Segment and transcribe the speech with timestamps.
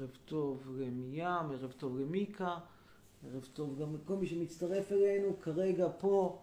[0.00, 2.58] ערב טוב למים, ערב טוב למיקה,
[3.26, 6.42] ערב טוב גם לכל מי שמצטרף אלינו כרגע פה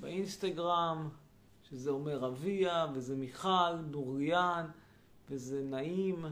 [0.00, 1.08] באינסטגרם,
[1.70, 4.66] שזה אומר אביה, וזה מיכל, נוריאן,
[5.30, 6.24] וזה נעים.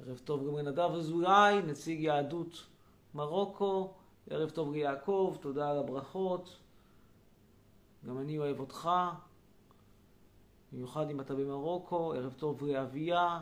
[0.00, 2.66] ערב טוב גם לנדב אזולאי, נציג יהדות
[3.14, 3.92] מרוקו.
[4.30, 6.56] ערב טוב ליעקב, תודה על הברכות.
[8.06, 8.90] גם אני אוהב אותך,
[10.72, 12.12] במיוחד אם אתה במרוקו.
[12.12, 13.40] ערב טוב לאביה,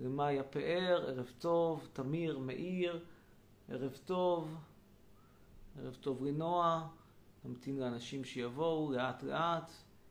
[0.00, 3.04] למאיה פאר, ערב טוב, תמיר, מאיר,
[3.68, 4.56] ערב טוב.
[5.78, 6.88] ערב טוב לנועה,
[7.44, 9.70] נמתין לאנשים שיבואו לאט לאט,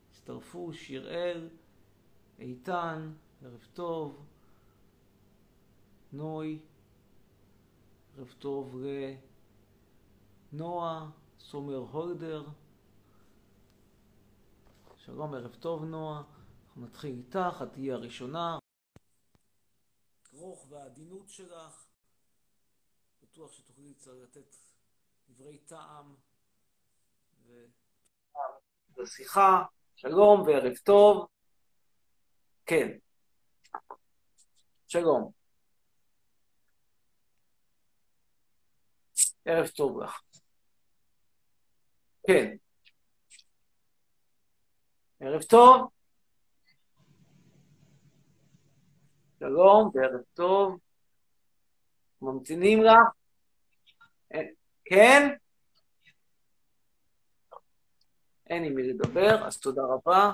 [0.09, 1.49] הצטרפו, שיראל,
[2.39, 3.11] איתן,
[3.45, 4.25] ערב טוב.
[6.13, 6.59] נוי,
[8.17, 8.75] ערב טוב
[10.53, 11.09] לנועה,
[11.39, 12.43] סומר הולדר.
[14.97, 16.23] שלום, ערב טוב נועה.
[16.67, 18.57] אנחנו נתחיל איתך, את תהיי הראשונה.
[20.35, 21.87] רוך והעדינות שלך,
[23.21, 24.55] בטוח שתוכלי לתת
[25.29, 26.15] דברי טעם
[28.97, 29.63] ושיחה.
[29.95, 31.27] שלום וערב טוב.
[32.65, 32.87] כן.
[34.87, 35.31] שלום.
[39.45, 40.21] ערב טוב לך.
[42.27, 42.55] כן.
[45.19, 45.94] ערב טוב.
[49.45, 50.79] שלום וערב טוב.
[52.21, 52.97] ממתינים לך?
[54.85, 55.21] כן?
[58.49, 60.31] אין עם מי לדבר, אז תודה רבה.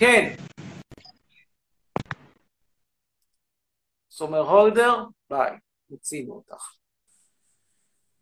[0.00, 0.36] כן.
[4.10, 5.58] סומר הולדר, ביי.
[5.90, 6.76] מיצינו אותך.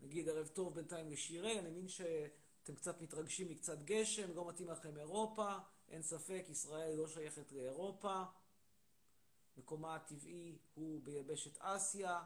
[0.00, 4.96] נגיד ערב טוב בינתיים לשיראל, אני מבין שאתם קצת מתרגשים מקצת גשם, לא מתאים לכם
[4.96, 5.52] אירופה,
[5.88, 8.22] אין ספק, ישראל לא שייכת לאירופה.
[9.56, 12.24] מקומה הטבעי הוא ביבשת אסיה,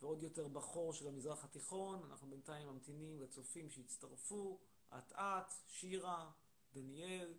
[0.00, 2.04] ועוד יותר בחור של המזרח התיכון.
[2.10, 4.58] אנחנו בינתיים ממתינים לצופים שיצטרפו,
[4.98, 6.30] אט אט, שירה,
[6.72, 7.34] דניאל.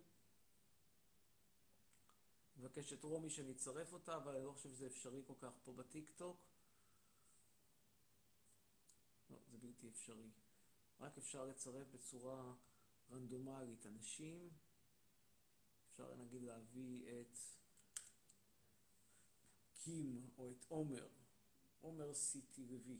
[2.56, 6.36] מבקשת רומי שנצרף אותה, אבל אני לא חושב שזה אפשרי כל כך פה בטיק טוק.
[9.30, 10.30] לא, זה בלתי אפשרי.
[11.00, 12.52] רק אפשר לצרף בצורה
[13.10, 14.50] רנדומלית אנשים.
[15.90, 17.38] אפשר נגיד להביא את
[19.88, 21.08] קים או את עומר,
[21.80, 22.98] עומר סיטי לוי.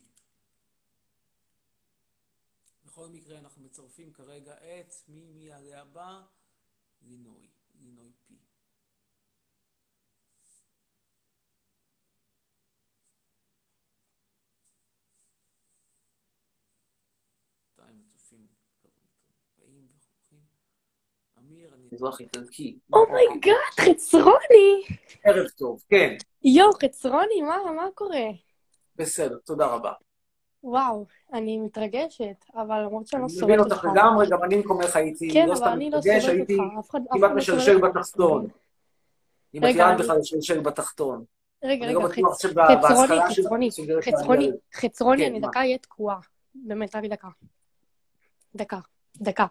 [2.84, 6.26] בכל מקרה אנחנו מצרפים כרגע את מי מי הבא?
[7.02, 8.38] לינוי, לינוי פי.
[19.78, 19.92] אמיר,
[21.36, 21.37] אני
[21.92, 22.78] מזרח איטלקי.
[22.92, 24.84] אומייגאד, חצרוני!
[25.24, 26.16] ערב טוב, כן.
[26.44, 28.26] יואו, חצרוני, מה, מה קורה?
[28.96, 29.92] בסדר, תודה רבה.
[30.64, 33.72] וואו, אני מתרגשת, אבל למרות שאני לא אני סובלת מבין אותך.
[33.72, 36.54] אותך לגמרי, גם אני במקומך הייתי כן, לא אבל סתם אני לא מתרגש, סובלת הייתי
[36.56, 36.78] אותך.
[36.80, 37.96] אף אחד אף כמעט לא סובל משלשל אותך.
[37.96, 38.46] בתחתון.
[39.54, 41.24] אם את אני- בכלל לשלשל בתחתון.
[41.64, 43.70] רגע, אני לא רגע, חצרוני, חצרוני,
[44.02, 45.40] חצרוני, חצרוני, כן, אני?
[45.40, 46.18] דקה אהיה תקועה.
[46.54, 47.28] באמת, רק דקה.
[48.54, 48.78] דקה,
[49.16, 49.46] דקה.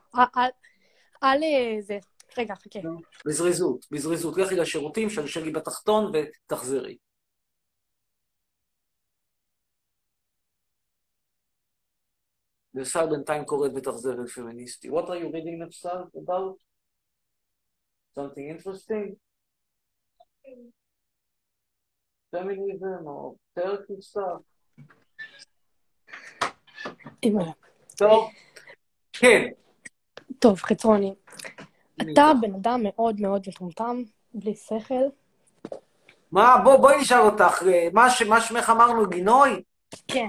[1.23, 1.97] אל, אה, זה.
[2.37, 2.79] רגע, חכה.
[3.25, 4.37] בזריזות, בזריזות.
[4.37, 6.97] לכי לשירותים, שלשלי בתחתון ותחזרי.
[12.75, 14.89] וסל בינתיים קוראת בתחזרת פמיניסטי.
[14.89, 16.57] What are you reading עכשיו about?
[18.19, 19.15] Something interesting?
[22.35, 24.41] Feminism or Turkey stuff?
[27.97, 28.29] טוב.
[29.13, 29.43] כן.
[30.39, 31.13] טוב, חצרוני.
[32.01, 32.31] אתה.
[32.41, 34.01] בן אדם מאוד מאוד מטומטם,
[34.33, 35.03] בלי שכל.
[36.31, 39.61] מה, בוא, בואי נשאל אותך, אה, מה ש- מה שמך אמרנו, גינוי?
[40.07, 40.27] כן.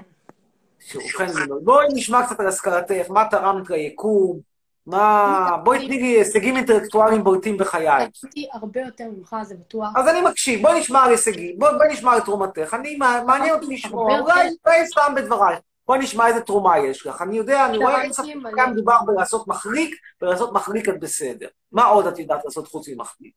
[1.19, 1.61] גינוי.
[1.65, 4.41] בואי נשמע קצת על השכלתך, מה תרמת ליקום,
[4.87, 5.51] מה...
[5.65, 7.93] בואי תני לי הישגים אינטלקטואליים בולטים בחייך.
[8.23, 9.89] הייתי הרבה יותר ממך, זה בטוח.
[9.97, 12.75] אז אני מקשיב, בואי נשמע על הישגים, בואי נשמע על תרומתך.
[12.75, 12.97] אני,
[13.27, 14.19] מעניין אותי לשמוע.
[14.21, 14.49] אולי
[14.87, 15.59] סתם בדברייך.
[15.89, 17.23] בואי נשמע איזה תרומה יש לך.
[17.23, 18.25] אני יודע, אני רואה, אין ספק.
[18.53, 21.49] שגם מדובר בלעשות מחליק, ולעשות מחליק את בסדר.
[21.73, 23.35] מה עוד את יודעת לעשות חוץ ממחליק?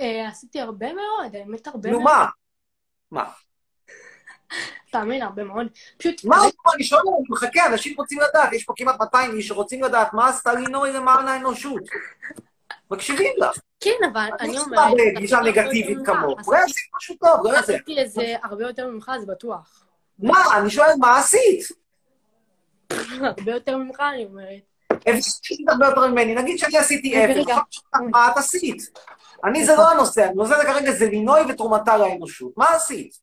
[0.00, 2.12] אה, עשיתי הרבה מאוד, האמת הרבה נו, מאוד.
[2.12, 2.26] מה?
[3.10, 3.30] מה?
[4.92, 5.66] תאמין, הרבה מאוד.
[5.98, 6.24] פשוט...
[6.24, 9.48] מה עוד פעם, אני שואל, אני מחכה, אנשים רוצים לדעת, יש פה כמעט 200 איש
[9.48, 11.82] שרוצים לדעת מה עשתה לינוי למען האנושות.
[12.90, 13.58] מקשיבים לך.
[13.80, 14.78] כן, אבל אני אני אומרת...
[14.78, 15.14] אומרת...
[15.16, 16.40] בגישה נגטיבית כמוך.
[16.46, 17.60] אולי עשית משהו טוב, לא יודע.
[17.60, 19.84] עשיתי את זה הרבה יותר ממך, זה בטוח.
[20.18, 20.58] מה?
[20.58, 21.68] אני שואל, מה עשית?
[23.20, 24.62] הרבה יותר ממך, אני אומרת.
[25.06, 26.34] עשית הרבה יותר ממני.
[26.34, 27.46] נגיד שאני עשיתי אפס,
[28.10, 28.82] מה את עשית?
[29.44, 32.52] אני זה לא הנושא, הנושא זה כרגע זה לינוי ותרומתה לאנושות.
[32.56, 33.20] מה עשית?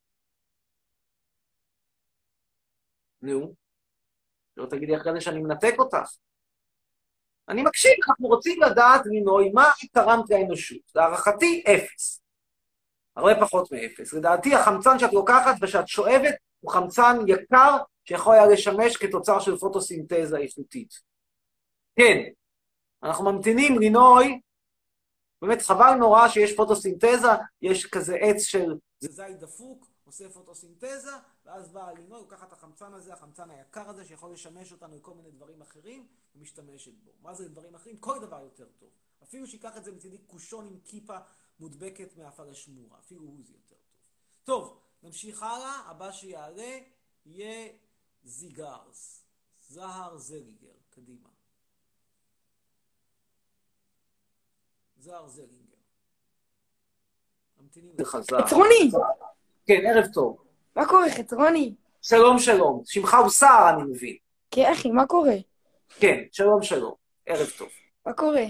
[3.22, 3.54] נו,
[4.58, 6.12] לא תגידי אחרי זה שאני מנתק אותך.
[7.50, 10.82] אני מקשיב, אנחנו רוצים לדעת, לינוי, מה את תרמת לאנושות.
[10.96, 12.22] להערכתי, אפס.
[13.16, 14.14] הרבה פחות מאפס.
[14.14, 20.38] לדעתי, החמצן שאת לוקחת ושאת שואבת הוא חמצן יקר שיכול היה לשמש כתוצר של פוטוסינתזה
[20.38, 20.94] איכותית.
[21.96, 22.24] כן,
[23.04, 24.42] אנחנו ממתינים, לינוי,
[25.42, 27.28] באמת חבל נורא שיש פוטוסינתזה,
[27.62, 28.76] יש כזה עץ של...
[29.00, 31.12] זית דפוק, עושה פוטוסינתזה,
[31.46, 35.32] ואז באה לינוי, לוקחת את החמצן הזה, החמצן היקר הזה, שיכול לשמש אותנו לכל מיני
[35.32, 37.12] דברים אחרים, ומשתמשת בו.
[37.22, 37.98] מה זה דברים אחרים?
[37.98, 38.90] כל דבר יותר טוב.
[39.24, 41.18] אפילו שיקח את זה מצידי קושון עם כיפה
[41.60, 43.78] מודבקת מהפלשמורה, אפילו הוא זה יותר טוב.
[44.44, 46.80] טוב, נמשיך הלאה, הבא שיעלה
[47.26, 47.70] יהיה
[48.24, 49.26] זיגרס.
[49.68, 51.30] זהר זליגר, קדימה.
[54.98, 55.76] זהר זלינגר.
[57.62, 58.42] ממתינים לחזר.
[58.42, 58.92] חצרוני!
[59.68, 60.44] כן, ערב טוב.
[60.76, 61.76] מה קורה, חצרוני?
[62.02, 62.82] שלום, שלום.
[62.86, 64.18] שמך הוא סער, אני מבין.
[64.52, 65.36] כן, אחי, מה קורה?
[66.00, 66.94] כן, שלום, שלום.
[67.26, 67.70] ערב טוב.
[68.06, 68.46] מה קורה?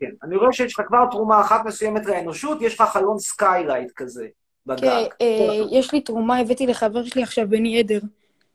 [0.00, 4.28] כן, אני רואה שיש לך כבר תרומה אחת מסוימת לאנושות, יש לך חלון skylight כזה
[4.66, 4.80] בגג.
[4.80, 8.00] כן, אה, יש לי תרומה, הבאתי לחבר שלי עכשיו בני עדר,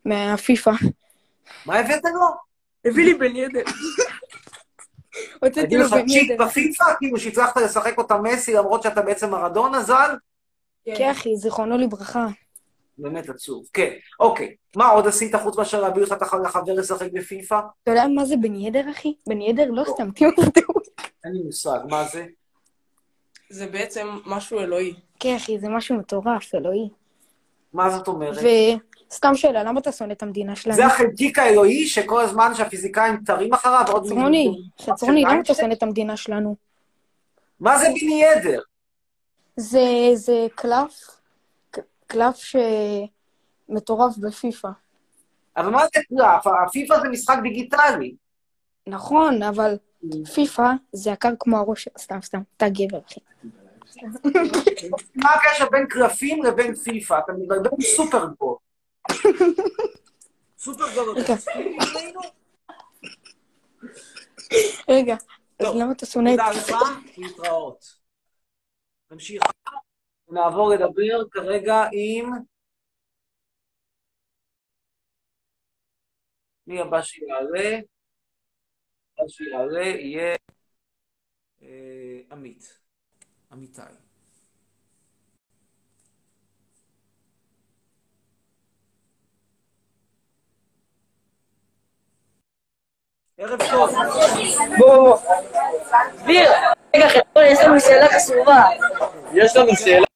[0.06, 0.72] מהפיפא.
[1.66, 2.28] מה הבאת לו?
[2.86, 3.62] הביא לי בני עדר.
[5.44, 6.46] הוצאתי לו לך בני צ'יט עדר.
[6.46, 10.16] בפיפא, כאילו שהצלחת לשחק אותה מסי למרות שאתה בעצם מרדונה ז"ל?
[10.86, 12.28] כן, אחי, זיכרונו לברכה.
[12.98, 13.66] באמת עצוב.
[13.74, 13.90] כן,
[14.20, 14.56] אוקיי.
[14.76, 17.60] מה עוד עשית חוץ מאשר להביא הח- לחבר לשחק בפיפא?
[17.84, 19.14] אתה יודע מה זה בני עדר, אחי?
[19.28, 20.74] בני עדר לא סתם, תהיו תראו.
[21.26, 22.26] אין לי מושג, מה זה?
[23.50, 24.94] זה בעצם משהו אלוהי.
[25.20, 26.90] כן, אחי, זה משהו מטורף, אלוהי.
[27.74, 28.38] מה זאת אומרת?
[29.10, 30.76] וסתם שאלה, למה אתה שונא את המדינה שלנו?
[30.76, 34.04] זה החלקיק האלוהי שכל הזמן שהפיזיקאים תרים אחריו עוד...
[34.06, 35.54] חצרוני, מילים- חצרוני, למה אתה?
[35.54, 36.56] שונא את המדינה שלנו?
[37.60, 38.62] מה זה ביני עדר?
[39.56, 39.80] זה,
[40.14, 41.20] זה קלף,
[42.08, 42.36] קלף
[43.70, 44.70] שמטורף בפיפא.
[45.58, 46.48] אבל מה זה קלף?
[46.68, 48.16] הפיפא זה משחק דיגיטלי.
[48.88, 49.78] נכון, אבל
[50.36, 53.20] פיפא זה יקר כמו הראש סתם, סתם, אתה גבר, אחי.
[55.16, 57.20] מה הקשר בין קלפים לבין פיפא?
[57.24, 58.56] אתה מתבלבל עם סופרגול.
[60.58, 61.22] סופרגול.
[61.22, 62.22] אתה מסכים איתנו?
[64.90, 65.16] רגע,
[65.60, 66.40] אז למה אתה שונא את...
[66.40, 67.98] תודה לך, להתראות.
[69.12, 69.44] נמשיך.
[70.30, 72.32] נעבור לדבר כרגע עם...
[76.68, 77.80] מי הבא שיעלה?
[79.28, 80.36] שיעלה יהיה
[81.62, 82.80] אה, עמית.
[83.54, 83.82] אמיתי.
[93.38, 93.90] ערב טוב.
[94.78, 95.18] בוא,
[96.24, 96.50] דביר,
[96.96, 98.64] רגע, חבר'ה, יש לנו שאלה חשובה.
[99.34, 100.07] יש לנו שאלה.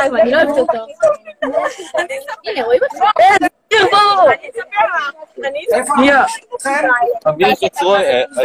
[0.00, 0.78] אני לא אוהבת אותו.
[2.44, 3.04] הנה, רואים אותך?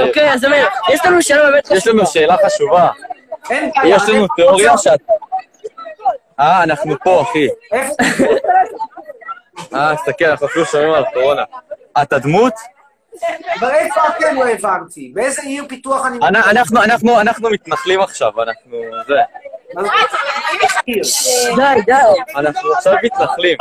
[0.08, 0.46] אוקיי, אז
[0.94, 2.90] יש לנו שאלה באמת יש לנו שאלה חשובה.
[3.86, 5.00] יש לנו תיאוריה שאת...
[6.40, 7.48] אה, אנחנו פה, אחי.
[9.76, 11.44] אה, תסתכל, אנחנו אפילו שומעים על קורונה.
[12.02, 12.54] את הדמות?
[13.60, 15.12] אבל איפה אתם לא הבנתי?
[15.16, 16.18] באיזה עיר פיתוח אני...
[16.18, 18.78] אנ- אנחנו, אנחנו, אנחנו מתנחלים עכשיו, אנחנו...
[19.08, 19.14] זה.
[21.56, 21.94] די, די,
[22.36, 23.58] אנחנו עכשיו מתנחלים.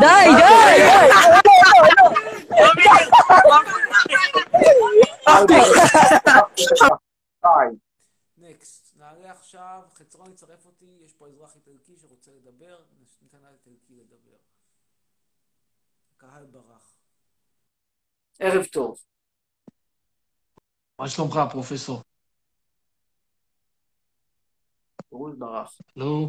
[0.00, 0.82] די, די,
[5.46, 5.56] די.
[8.36, 8.96] נקסט.
[8.96, 12.78] נעלה עכשיו, חצרון יצרף אותי, יש פה אזרח איטלקי שרוצה לדבר,
[13.22, 14.36] ניתן לאיטלקי לדבר.
[16.16, 16.94] הקהל ברח.
[18.38, 18.98] ערב טוב.
[20.98, 22.02] מה שלומך, פרופסור?
[25.08, 25.78] פירוש ברח.
[25.96, 26.04] נו.
[26.04, 26.28] לא.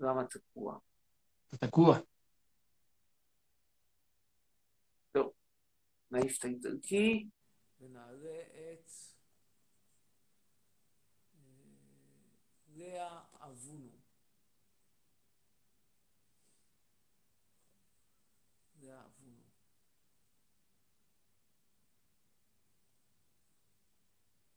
[0.00, 0.78] למה תקוע?
[1.48, 1.98] אתה תקוע.
[5.12, 5.32] טוב,
[6.10, 7.28] נעיף את האיטלקי.
[7.80, 8.90] ונעלה את
[11.34, 11.40] אה,
[12.76, 13.90] לאה אבונו.
[18.80, 19.42] לאה אבונו.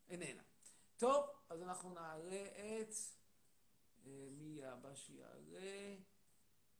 [0.09, 0.48] איננה.
[0.99, 2.45] טוב, אז אנחנו נעלה
[2.81, 2.93] את...
[4.05, 5.95] אה, מי יהיה הבא שיעלה?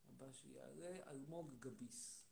[0.10, 2.29] הבא שיעלה, אלמוג גביס.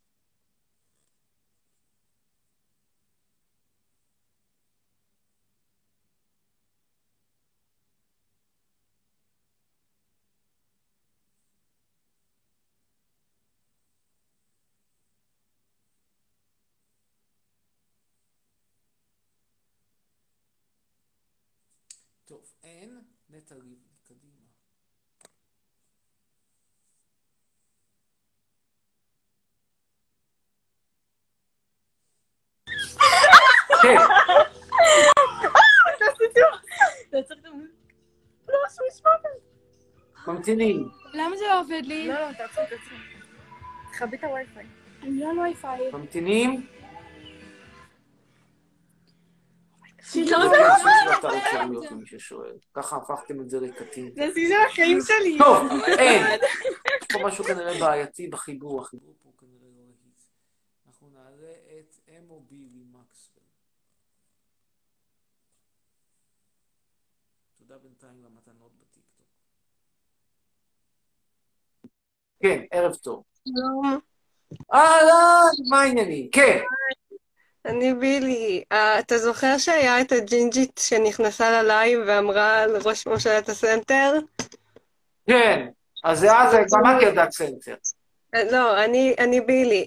[22.27, 23.75] טוב, אין, נטע לבני,
[24.07, 24.33] קדימה.
[33.81, 33.97] כן,
[40.27, 40.89] ממתינים.
[41.13, 42.07] למה זה לא עובד לי?
[42.07, 42.97] לא, לא, תעצרי, תעצרי.
[43.91, 44.65] תכבי את הווי-פיי.
[45.01, 45.91] אני לא על וי-פיי.
[45.91, 46.67] ממתינים.
[50.11, 50.21] זה
[51.69, 52.57] לא ששואל.
[52.73, 54.11] ככה הפכתם את זה לקטין.
[54.15, 55.37] זה השיא של החיים שלי.
[55.37, 56.39] טוב, אין.
[57.01, 58.81] יש פה משהו כנראה בעייתי בחיבור.
[58.81, 60.21] החיבור פה כנראה לא רהיט.
[60.87, 63.43] אנחנו נעלה את אמו בילי מקסוול.
[67.57, 69.25] תודה בינתיים למתנות בטיקטוק.
[72.43, 73.23] כן, ערב טוב.
[73.43, 73.99] שלום,
[74.73, 76.29] אהלן, מה העניינים?
[76.31, 76.59] כן.
[77.67, 78.63] אני בילי.
[78.71, 84.13] אה, אתה זוכר שהיה את הג'ינג'ית שנכנסה ללייב ואמרה על ראש ממשלת הסנטר?
[85.27, 85.67] כן.
[86.03, 87.75] אז זה אז גם את ידעת סנטר.
[88.51, 89.85] לא, אני, אני בילי.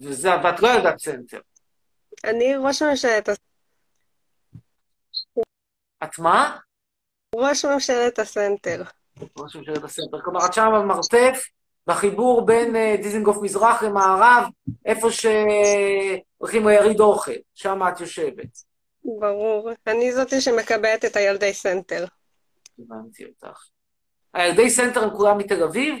[0.00, 1.40] וזה, ואת לא ידעת סנטר.
[2.24, 3.38] אני ראש ממשלת, הס-
[6.04, 6.56] את מה?
[7.36, 8.82] ראש ממשלת הסנטר.
[9.38, 10.20] ראש ממשלת הסנטר.
[10.24, 11.46] כלומר, את שם על מרתף,
[11.86, 14.44] בחיבור בין אה, דיזנגוף מזרח למערב,
[14.86, 17.32] איפה שהולכים ליריד אוכל.
[17.54, 18.58] שם את יושבת.
[19.04, 19.70] ברור.
[19.86, 22.04] אני זאתי שמקבלת את הילדי סנטר.
[22.78, 23.68] הבנתי אותך.
[24.34, 25.94] הילדי סנטר הם כולם מתל אביב?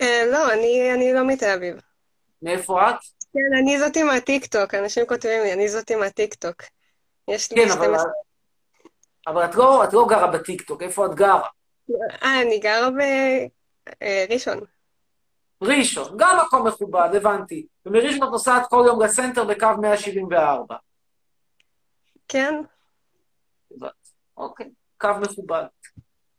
[0.00, 1.76] אה, לא, אני, אני לא מתל אביב.
[2.42, 2.96] מאיפה את?
[3.32, 4.74] כן, אני זאתי מהטיקטוק.
[4.74, 6.62] אנשים כותבים לי, אני זאתי מהטיקטוק.
[7.28, 8.10] יש לי כן, אבל, 12...
[9.26, 11.48] אבל את, לא, את לא גרה בטיקטוק, איפה את גרה?
[12.22, 13.61] אה, אני גרה בראשון.
[15.62, 17.66] ראשון, גם מקום מכובד, הבנתי.
[17.86, 20.76] ומראשון את נוסעת כל יום לסנטר בקו 174.
[22.28, 22.54] כן?
[24.36, 25.64] אוקיי, קו מכובד.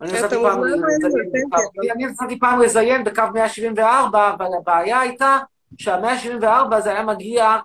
[0.01, 1.57] אני אתה נסעתי מוזמן פעם אלינו לזיין לסנטר.
[1.57, 5.37] בקו- אני נסעתי פעם לזיין בקו 174, אבל הבעיה הייתה
[5.77, 7.55] שה-174 זה היה מגיע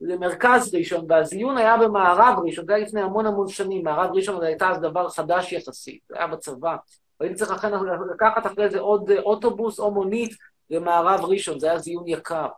[0.00, 4.46] למרכז ראשון, והזיון היה במערב ראשון, זה היה לפני המון המון שנים, מערב ראשון זה
[4.46, 6.76] הייתה אז דבר חדש יחסית, זה היה בצבא.
[7.20, 7.72] והייתי צריך לכן
[8.14, 10.34] לקחת אחרי זה עוד אה, אוטובוס או מונית
[10.70, 12.48] למערב ראשון, זה היה זיון יקר.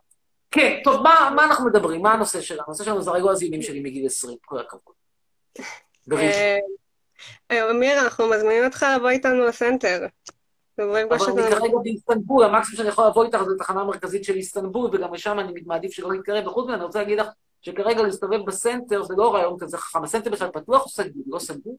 [0.50, 2.02] כן, טוב, מה, מה אנחנו מדברים?
[2.02, 2.62] מה הנושא שלנו?
[2.66, 4.94] הנושא שלנו זה הרגוע הזיונים שלי מגיל 20, כל הכבוד.
[6.06, 6.28] בראשון.
[6.30, 6.58] אה,
[7.50, 10.06] אה, אמיר, אנחנו מזמינים אותך לבוא איתנו לסנטר.
[10.78, 11.50] אבל אני.
[11.50, 15.52] כרגע באיסטנבול, המקסימום שאני יכול לבוא איתך זה לתחנה המרכזית של איסטנבול, וגם לשם אני
[15.66, 16.46] מעדיף שלא להתקרב.
[16.46, 17.26] וחוץ מזה, אני רוצה להגיד לך
[17.62, 20.04] שכרגע להסתובב בסנטר זה לא רעיון כזה חכם.
[20.04, 21.22] הסנטר בכלל פתוח או סגור?
[21.26, 21.76] לא סגור?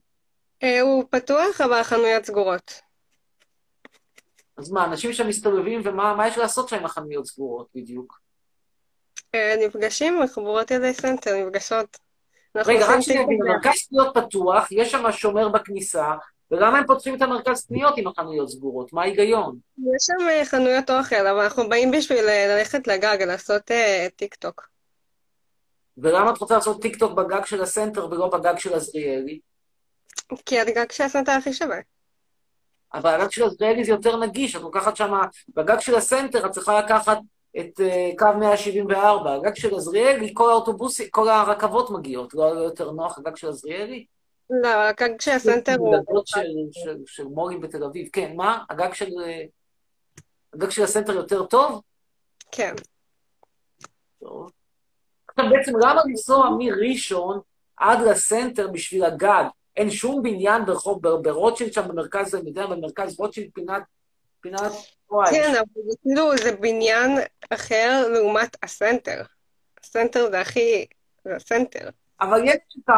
[0.62, 2.80] אה, הוא פתוח, אבל החנויות סגורות.
[4.56, 8.20] אז מה, אנשים שם מסתובבים, ומה מה יש לעשות שם עם החנויות סגורות בדיוק?
[9.34, 11.98] אה, נפגשים, חברות ילדי סנטר, נפגשות.
[12.54, 13.26] רגע, רק שנייה.
[13.26, 16.12] מרכז קניות פתוח, יש שם שומר בכניסה,
[16.50, 18.92] ולמה הם פותחים את המרכז קניות עם החנויות סגורות?
[18.92, 19.58] מה ההיגיון?
[19.78, 23.70] יש שם אה, חנויות אוכל, אבל אנחנו באים בשביל ללכת לגג, לעשות
[24.16, 24.68] טיק טוק.
[25.98, 29.40] ולמה את רוצה לעשות טיק טוק בגג של הסנטר ולא בגג של עזריאלי?
[30.46, 31.78] כי הגג של הסנטר הכי שווה.
[32.94, 35.12] אבל הגג של עזריאלי זה יותר נגיש, את לוקחת שם,
[35.48, 37.18] בגג של הסנטר את צריכה לקחת
[37.60, 43.18] את אה, קו 174, הגג של עזריאלי, כל האוטובוסים, כל הרכבות מגיעות, לא יותר נוח
[43.18, 44.06] הגג של עזריאלי?
[44.50, 45.94] לא, הגג של הסנטר הוא...
[46.26, 48.64] של, של, של מורים בתל אביב, כן, מה?
[48.70, 49.42] הגג של, אה,
[50.54, 51.82] הגג של הסנטר יותר טוב?
[52.52, 52.74] כן.
[54.20, 54.50] טוב.
[55.28, 57.40] עכשיו בעצם למה לנסוע מראשון
[57.76, 59.44] עד לסנטר בשביל הגג?
[59.78, 63.82] אין שום בניין ברחוב, בר- ברוטשילד שם במרכז, אני יודע, במרכז רוטשילד פינת,
[64.40, 64.72] פינת,
[65.30, 67.18] כן, אבל כאילו, זה בניין
[67.50, 69.22] אחר לעומת הסנטר.
[69.84, 70.86] הסנטר זה הכי...
[71.24, 71.88] זה הסנטר.
[72.20, 72.94] אבל יש את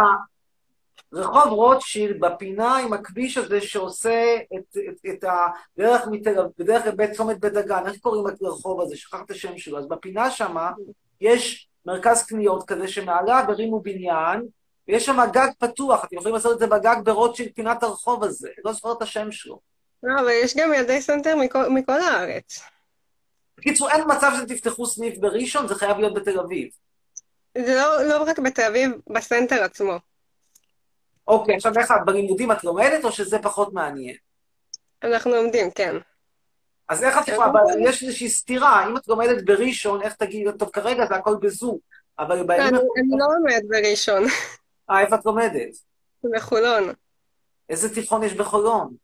[1.13, 7.13] הרחוב רוטשילד בפינה עם הכביש הזה שעושה את, את, את הדרך מתל אביב, בדרך לבית
[7.13, 8.97] צומת בית דגן, איך קוראים לרחוב הזה?
[8.97, 9.79] שכחת את השם שלו.
[9.79, 10.71] אז בפינה שמה
[11.21, 14.47] יש מרכז קניות כזה שמעליו הרימו בניין,
[14.91, 18.73] ויש שם גג פתוח, אתם יכולים לעשות את זה בגג ברוטשילד, פינת הרחוב הזה, לא
[18.73, 19.61] זוכר את השם שלו.
[20.03, 22.63] לא, אבל יש גם ילדי סנטר מכל, מכל הארץ.
[23.59, 26.69] בקיצור, אין מצב שתפתחו סניף בראשון, זה חייב להיות בתל אביב.
[27.59, 29.99] זה לא, לא רק בתל אביב, בסנטר עצמו.
[31.29, 34.17] אוקיי, עכשיו איך את, בלימודים את לומדת או שזה פחות מעניין?
[35.03, 35.97] אנחנו לומדים, כן.
[36.89, 40.71] אז איך את יכולה, אבל יש איזושהי סתירה, אם את לומדת בראשון, איך תגידי, טוב,
[40.71, 41.79] כרגע זה הכל בזום,
[42.19, 42.55] אבל לא.
[42.55, 44.25] אני אני לא לומדת בראשון,
[44.91, 45.71] אה, איפה את לומדת?
[46.35, 46.85] בחולון,
[47.69, 48.95] איזה תיכון יש בחולון?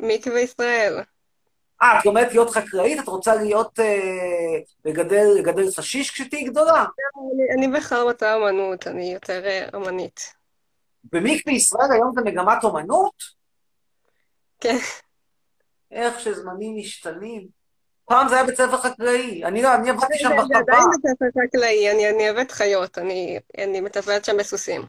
[0.00, 1.02] מקווה ישראל.
[1.82, 3.00] אה, את לומדת להיות חקלאית?
[3.00, 6.84] את רוצה להיות, אה, לגדל, לגדל חשיש כשתהיי גדולה?
[6.84, 10.34] אני, אני בכלל רוצה אמנות, אני יותר אה, אמנית.
[11.12, 13.14] במקווה ישראל היום זה מגמת אומנות?
[14.60, 14.76] כן.
[15.90, 17.63] איך שזמנים משתנים.
[18.04, 19.44] פעם זה היה בית ספר חקלאי.
[19.44, 20.58] אני לא, אני עבדתי שם זה בחווה.
[20.58, 24.82] עדיין בית ספר חקלאי, אני אני אוהבת חיות, אני אני מטפלת שם בסוסים.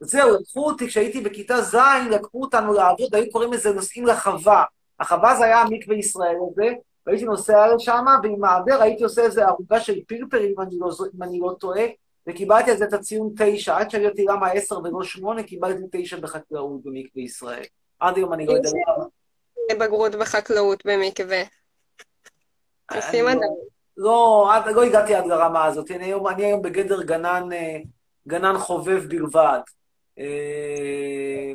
[0.00, 1.76] זהו, לקחו אותי, כשהייתי בכיתה ז',
[2.10, 4.64] לקחו אותנו לעבוד, היו קוראים לזה נוסעים לחווה.
[5.00, 6.68] החווה זה היה המקווה ישראל הזה,
[7.06, 11.22] והייתי נוסע לשם, ועם העדר הייתי עושה איזה ערוגה של פלפל, אם אני לא, אם
[11.22, 11.84] אני לא טועה,
[12.26, 13.76] וקיבלתי על זה את הציון תשע.
[13.76, 17.64] עד שאני אותי למה עשר ולא שמונה, קיבלתי תשע בחקלאות במקווה ישראל.
[18.00, 19.04] עד היום אני לא יודע למה.
[19.86, 21.42] בגרות בחקלאות במקווה.
[22.90, 22.96] לא-
[23.38, 23.50] עדיין.
[23.96, 25.90] לא, עד, לא הגעתי עד לרמה הזאת.
[25.90, 27.76] אני היום, אני היום בגדר גנן, אה,
[28.28, 29.60] גנן חובב בלבד.
[30.18, 31.52] אה,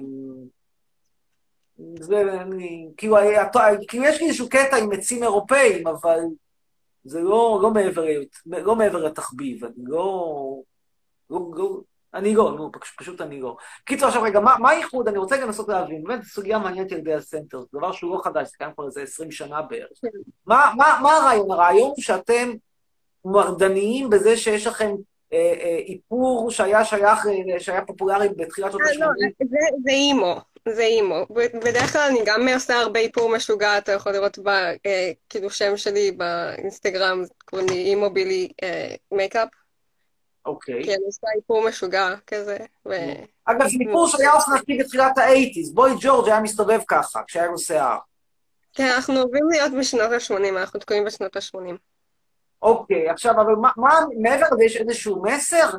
[2.00, 3.50] זה, אני, כאילו, היה-
[3.88, 6.20] כאילו, יש לי איזשהו קטע עם עצים אירופאים, אבל
[7.04, 8.04] זה לא, לא מעבר,
[8.46, 9.66] לא מעבר לתחביב.
[9.66, 10.62] אני לא...
[11.30, 11.80] לא, לא
[12.14, 13.56] אני לא, נו, פשוט, לא.
[13.86, 15.08] קיצור, עכשיו רגע, מה הייחוד?
[15.08, 16.04] אני רוצה גם לנסות להבין.
[16.04, 19.02] באמת, זו סוגיה מעניינת ילדי הסנטר, זה דבר שהוא לא חדש, זה קיים כבר איזה
[19.02, 19.90] 20 שנה בערך.
[20.46, 21.52] מה, מה, מה הרעיון?
[21.52, 22.50] הרעיון הוא שאתם
[23.26, 24.96] מרדניים בזה שיש לכם
[25.34, 29.46] אה, אה, איפור שהיה שייך, אה, שהיה פופולרי בתחילת שנות אה, לא, ה-80.
[29.84, 30.36] זה אימו,
[30.70, 31.26] זה אימו.
[31.66, 34.48] בדרך כלל אני גם עושה הרבה איפור משוגע, אתה יכול לראות ב...
[34.86, 38.50] אה, כאילו שם שלי באינסטגרם, קוראים לי אימו בילי
[39.12, 39.50] מייקאפ,
[40.46, 40.84] אוקיי.
[40.84, 42.94] כי אני עושה איפור משוגע כזה, ו...
[43.46, 45.74] אגב, זה איפור שהיה אופנתי בתחילת האייטיז.
[45.74, 47.98] בוי ג'ורג' היה מסתובב ככה, כשהיה לו שיער.
[48.74, 51.78] כן, אנחנו אוהבים להיות בשנות ה-80, אנחנו תקועים בשנות ה-80.
[52.62, 55.70] אוקיי, עכשיו, אבל מה, מה מעבר לזה, יש איזשהו מסר?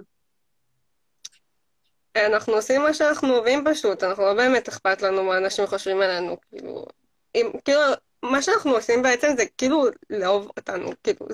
[2.16, 6.36] אנחנו עושים מה שאנחנו אוהבים פשוט, אנחנו לא באמת אכפת לנו מה אנשים חושבים עלינו,
[6.50, 6.86] כאילו,
[7.34, 7.80] אם, כאילו,
[8.22, 11.26] מה שאנחנו עושים בעצם זה כאילו לאהוב אותנו, כאילו,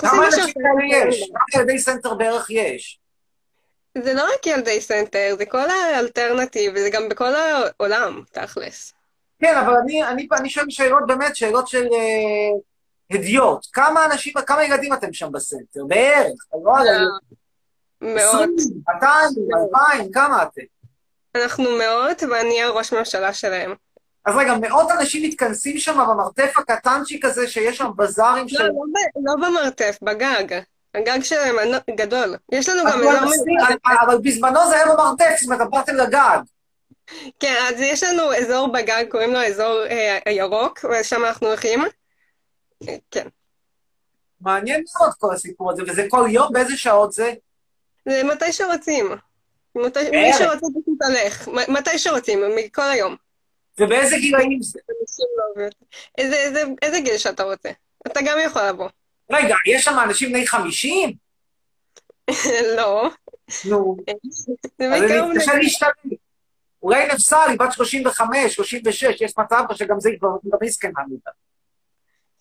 [0.00, 1.30] כמה מה אנשים כאלה יש?
[1.34, 3.00] כמה ילדי סנטר בערך יש?
[3.98, 8.92] זה לא רק ילדי סנטר, זה כל ה alternative, וזה גם בכל העולם, תכלס.
[9.38, 12.60] כן, אבל אני, אני, אני שואל שאלות באמת, שאלות של אה,
[13.10, 13.66] הדיוט.
[13.72, 15.84] כמה אנשים, כמה ילדים אתם שם בסנטר?
[15.84, 16.86] בערך, לא על
[18.00, 18.50] מאות.
[18.58, 19.12] 20, 200,
[19.74, 20.62] 2,000, כמה אתם?
[21.34, 23.74] אנחנו מאות, ואני הראש ממשלה שלהם.
[24.26, 28.64] אז רגע, מאות אנשים מתכנסים שם במרתף הקטנצ'יק הזה, שיש שם בזארים לא, של...
[28.64, 28.72] לא,
[29.24, 30.60] לא במרתף, בגג.
[30.94, 31.56] הגג שלהם
[31.96, 32.36] גדול.
[32.52, 33.00] יש לנו גם אבל
[33.46, 33.74] מיוחד.
[34.06, 36.38] אבל בזמנו זה היה במרתף, זאת אומרת, עברתם לגג.
[37.40, 41.80] כן, אז יש לנו אזור בגג, קוראים לו אזור אה, הירוק, ושם אנחנו הולכים.
[43.10, 43.28] כן.
[44.40, 47.32] מעניין מאוד כל הסיפור הזה, וזה כל יום, באיזה שעות זה?
[48.08, 49.10] זה מתי שרוצים.
[49.74, 50.32] מתי, מי.
[50.32, 51.48] שרוצה פשוט הולך.
[51.68, 53.16] מתי שרוצים, מכל היום.
[53.80, 54.80] ובאיזה גילאים זה?
[55.56, 55.64] לא.
[56.18, 57.70] איזה, איזה, איזה גיל שאתה רוצה.
[58.06, 58.88] אתה גם יכול לבוא.
[59.32, 61.12] רגע, יש שם אנשים בני 50?
[62.76, 63.10] לא.
[63.68, 63.96] נו,
[64.94, 65.20] אז אני בני...
[65.20, 65.88] מתקשה להשתלם.
[66.82, 70.28] אולי נפסל, היא בת 35, 36, יש מצב שגם זה כבר
[70.66, 71.30] זקנה מדי.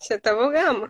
[0.04, 0.84] שתבוא גם.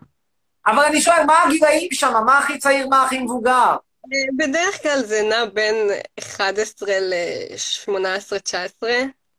[0.66, 2.12] אבל אני שואל, מה הגילאים שם?
[2.26, 3.76] מה הכי צעיר, מה הכי מבוגר?
[4.04, 5.76] אה, בדרך כלל זה נע בין
[6.18, 8.82] 11 ל-18-19.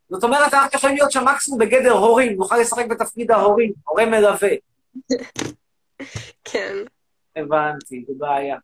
[0.10, 4.50] זאת אומרת, אנחנו יכולים להיות שם מקסימום בגדר הורים, נוכל לשחק בתפקיד ההורים, הורה מלווה.
[6.44, 6.76] כן.
[7.36, 8.58] הבנתי, זה בעיה.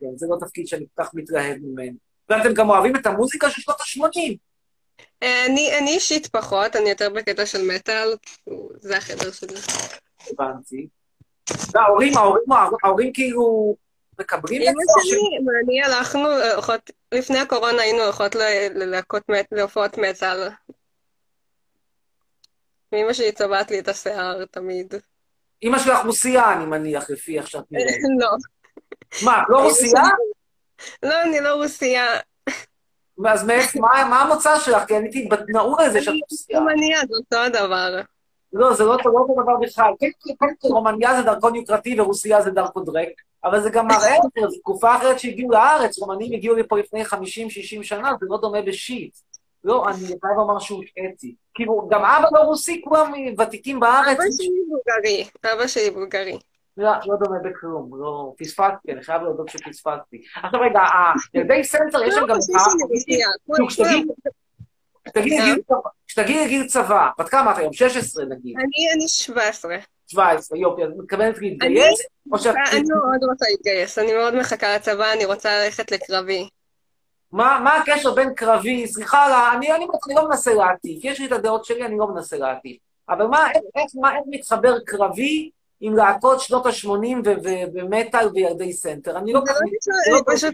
[0.00, 1.96] כן, זה לא תפקיד שאני כל כך מתלהב ממנו.
[2.28, 4.36] ואתם גם אוהבים את המוזיקה של שנות ה-80.
[5.22, 8.08] אה, אני, אני אישית פחות, אני יותר בקטע של מטאל,
[8.80, 9.56] זה החדר שלי.
[10.30, 10.88] הבנתי.
[11.74, 12.44] וההורים, ההורים,
[12.84, 13.76] ההורים כאילו
[14.18, 15.02] מקבלים את זה?
[15.02, 18.34] שלי ואני הלכנו, הולכות, לפני הקורונה היינו הולכות
[18.74, 19.22] ללהקות
[19.52, 20.48] להופעות מטאל.
[22.92, 24.94] אמא שלי צובעת לי את השיער תמיד.
[25.62, 27.96] אמא שלך רוסיה, אני מניח, לפי איך שאת נראית.
[28.20, 28.30] לא.
[29.24, 30.02] מה, את לא רוסיה?
[31.02, 32.06] לא, אני לא רוסייה.
[33.28, 33.46] אז
[33.80, 34.84] מה המוצא שלך?
[34.86, 36.58] כי אני הייתי בתנאור הזה שאת רוסיה.
[36.58, 38.00] רומניה זה אותו הדבר.
[38.52, 39.92] לא, זה לא לא אותו דבר בכלל.
[40.00, 43.08] כן, כן, כל, רומניה זה דרכון יוקרתי ורוסיה זה דרכון דרק,
[43.44, 47.08] אבל זה גם מראה אחר, זו תקופה אחרת שהגיעו לארץ, רומנים הגיעו לפה לפני 50-60
[47.82, 49.16] שנה, זה לא דומה ב shit.
[49.64, 51.34] לא, אני חייב לומר שהופתעתי.
[51.54, 54.18] כאילו, גם אבא לא רוסי, כולם ותיקים בארץ.
[54.18, 55.24] אבא שלי בולגרי.
[55.52, 56.38] אבא שלי בולגרי.
[56.76, 60.22] לא, לא דומה בכלום, לא, פספסתי, אני חייב להודות שפספסתי.
[60.42, 60.80] עכשיו רגע,
[61.34, 62.36] ילדי סנטר, יש שם גם...
[65.06, 65.54] לא חושבים שאני רוסייה.
[65.54, 65.82] נו, שתגיד.
[66.06, 66.48] שתגידי אה?
[66.48, 67.72] גיל צבא, בת כמה את היום?
[67.72, 69.76] 16 נגיד, אני אני 17.
[70.06, 72.00] 17, יופי, אז את מתכוונת להתגייס?
[72.72, 76.48] אני מאוד רוצה להתגייס, אני מאוד מחכה לצבא, אני רוצה ללכת לקרבי.
[77.32, 79.68] מה מה הקשר בין קרבי, סליחה, אני
[80.14, 82.76] לא מנסה להטיף, יש לי את הדעות שלי, אני לא מנסה להטיף.
[83.08, 83.62] אבל מה, איך-
[84.26, 87.28] מתחבר קרבי עם להקות שנות ה-80
[87.74, 89.18] ומטאל וילדי סנטר?
[89.18, 89.54] אני לא כך...
[90.10, 90.50] לא לא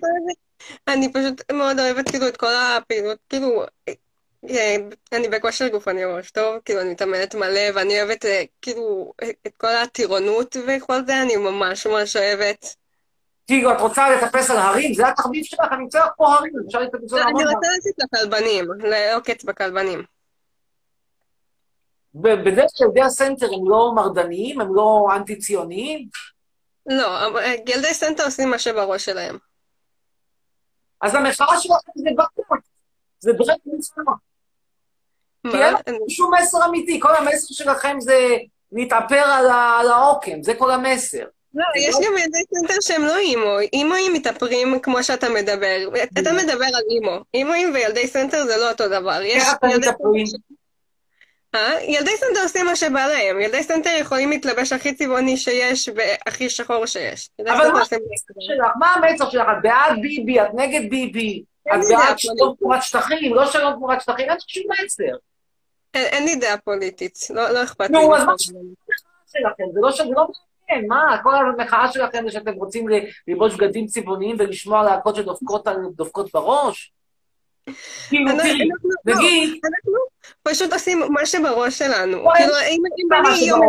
[0.88, 3.62] אני פשוט מאוד אוהבת כאילו את כל הפעילות, כאילו,
[5.12, 9.12] אני בכושר גופני ממש טוב, כאילו אני מתאמנת מלא, ואני אוהבת אה, כאילו
[9.46, 12.77] את כל הטירונות וכל זה, אני ממש ממש אוהבת.
[13.46, 14.94] כאילו, את רוצה לטפס על הרים?
[14.94, 15.61] זה התחביב שלך?
[15.72, 17.42] אני לך פה הרים, אפשר לטפס על אני המון.
[17.42, 20.03] רוצה לצאת לכלבנים, לעוקץ בכלבנים.
[22.14, 26.09] בדרך כלל ילדי הסנטר הם לא מרדניים, הם לא אנטי-ציוניים,
[26.87, 29.38] לא, אה, ילדי סנטר עושים מה שבראש שלהם.
[31.03, 32.59] אז המחאה שלכם זה בקות,
[33.18, 34.14] זה ברק מצווה.
[35.44, 38.37] לכם שום מסר אמיתי, כל המסר שלכם זה
[38.72, 41.24] להתאפר על העוקם, זה כל המסר.
[41.55, 43.59] לא, יש גם ילדי סנטר שהם לא אימו.
[43.72, 45.77] אימואים מתאפרים כמו שאתה מדבר.
[46.18, 47.20] אתה מדבר על אימו.
[47.35, 49.22] אימואים וילדי סנטר זה לא אותו דבר.
[49.22, 50.27] איך אתם מתאפרים?
[51.55, 51.83] אה?
[51.83, 53.40] ילדי סנטר עושים מה שבא להם.
[53.40, 57.31] ילדי סנטר יכולים להתלבש הכי צבעוני שיש והכי שחור שיש.
[57.40, 57.98] אבל מה עושים
[58.38, 59.46] שלך, מה המצר שלך?
[59.53, 64.31] את בעד ביבי, את נגד ביבי, את בעד שלום תמורת שטחים, לא שלום תמורת שטחים,
[64.31, 65.16] אין שום מסר.
[65.94, 67.18] אין לי דעה פוליטית.
[67.31, 67.98] לא לא אכפת לי.
[67.98, 68.53] נו, אז מה זה.
[69.33, 70.27] שלכם, זה לא זה לא
[70.68, 71.16] מעניין, מה?
[71.22, 72.87] כל המחאה שלכם זה שאתם רוצים
[73.29, 76.92] ללבוש בגדים צבעוניים ולשמוע להקות שדופקות על- דופקות בראש?
[78.09, 79.92] כאילו, תראי, לא, נגיד, אנחנו
[80.42, 82.24] פשוט עושים מה שבראש שלנו.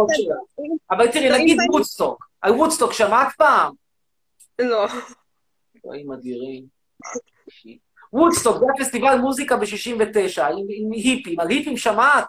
[0.08, 0.36] כאילו.
[0.92, 3.74] אבל תראי, נגיד וודסטוק, על וודסטוק שמעת פעם?
[4.62, 4.88] לא.
[5.86, 6.64] אלוהים אדירים.
[8.14, 12.26] וודסטוק, זה הפסטיבל מוזיקה ב-69, עם עם היפים, על היפים שמעת?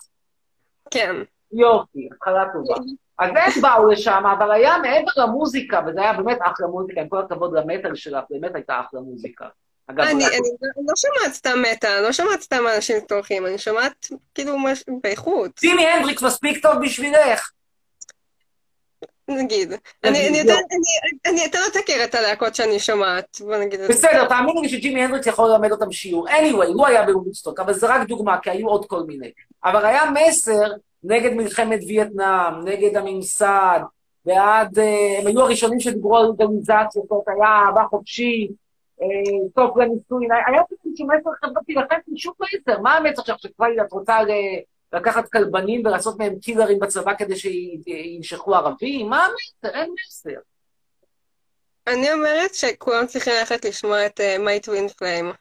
[0.90, 1.16] כן.
[1.52, 2.74] יופי, התחלה טובה.
[3.18, 7.18] אז הם באו לשם, אבל היה מעבר למוזיקה, וזה היה באמת אחלה מוזיקה, עם כל
[7.18, 9.46] הכבוד למטאל שלך, באמת הייתה אחלה מוזיקה.
[9.86, 14.06] אגב, אני, אני לא שומעת סתם מטאל, אני לא שומעת סתם אנשים צורחים, אני שומעת
[14.34, 14.84] כאילו מש...
[15.02, 17.50] באיכות, ג'ימי הנדריקס מספיק טוב בשבילך.
[19.30, 19.72] נגיד.
[20.04, 20.52] אני, לא.
[21.44, 23.92] יותר, לא תכיר את הלהקות שאני שומעת, בוא נגיד את זה.
[23.92, 26.28] בסדר, תאמינו לי שג'ימי הנדריקס יכול ללמד אותם שיעור.
[26.28, 29.30] anyway, הוא היה בוודסטוק, אבל זה רק דוגמה, כי היו עוד כל מיני.
[29.64, 30.72] אבל היה מסר
[31.04, 33.80] נגד מלחמת וייטנאם, נגד הממסד,
[34.26, 34.78] ועד...
[34.78, 38.50] אה, הם היו הראשונים שדיברו על לגליזציה, זאת היה אהבה חופשית,
[39.02, 39.06] אה,
[39.54, 42.80] סוף לנישואין, היה איזשהו מסר חברתי, לכן שום מסר.
[42.80, 44.18] מה המסר שלך שכבר את רוצה
[44.92, 49.08] לקחת כלבנים ולעשות מהם קילרים בצבא כדי שינשכו ערבים?
[49.08, 49.78] מה המסר?
[49.78, 50.40] אין מסר.
[51.86, 55.34] אני אומרת שכולם צריכים ללכת לשמוע את My Twin Flame.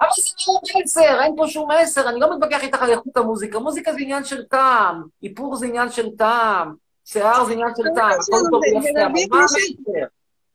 [0.00, 3.58] אבל זה לא מסר, אין פה שום מסר, אני לא מתווכח איתך על איכות המוזיקה.
[3.58, 8.10] מוזיקה זה עניין של טעם, איפור זה עניין של טעם, שיער זה עניין של טעם,
[8.10, 9.58] הכל טוב ויפה, אבל מה המסר?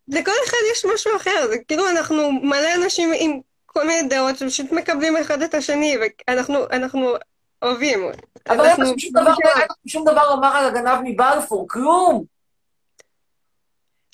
[0.08, 4.72] לכל אחד יש משהו אחר, זה כאילו אנחנו מלא אנשים עם כל מיני דעות שפשוט
[4.72, 7.14] מקבלים אחד את השני, ואנחנו אנחנו
[7.62, 8.10] אוהבים.
[8.50, 9.36] אבל אין לכם שום דבר-
[9.88, 12.24] שום דבר לומר על הגנב מבלפור, כלום.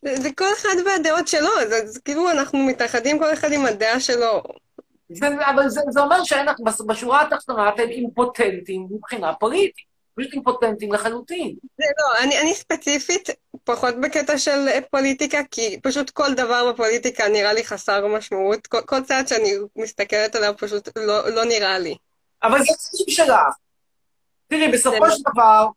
[0.05, 3.99] זה זה כל אחד והדעות שלו, זה, זה כאילו אנחנו מתאחדים כל אחד עם הדעה
[3.99, 4.43] שלו.
[5.09, 6.17] זה, אבל זה, זה אומר
[6.65, 9.85] בס- בשורה התחתונה אתם אימפוטנטים מבחינה פוליטית,
[10.19, 11.55] פשוט אימפוטנטים לחלוטין.
[11.77, 13.29] זה לא, אני, אני ספציפית
[13.63, 18.67] פחות בקטע של אה, פוליטיקה, כי פשוט כל דבר בפוליטיקה נראה לי חסר משמעות.
[18.67, 21.95] כל, כל צעד שאני מסתכלת עליו פשוט לא, לא נראה לי.
[22.43, 23.55] אבל זה החיים שלך.
[24.47, 25.67] תראי, בסופו של דבר,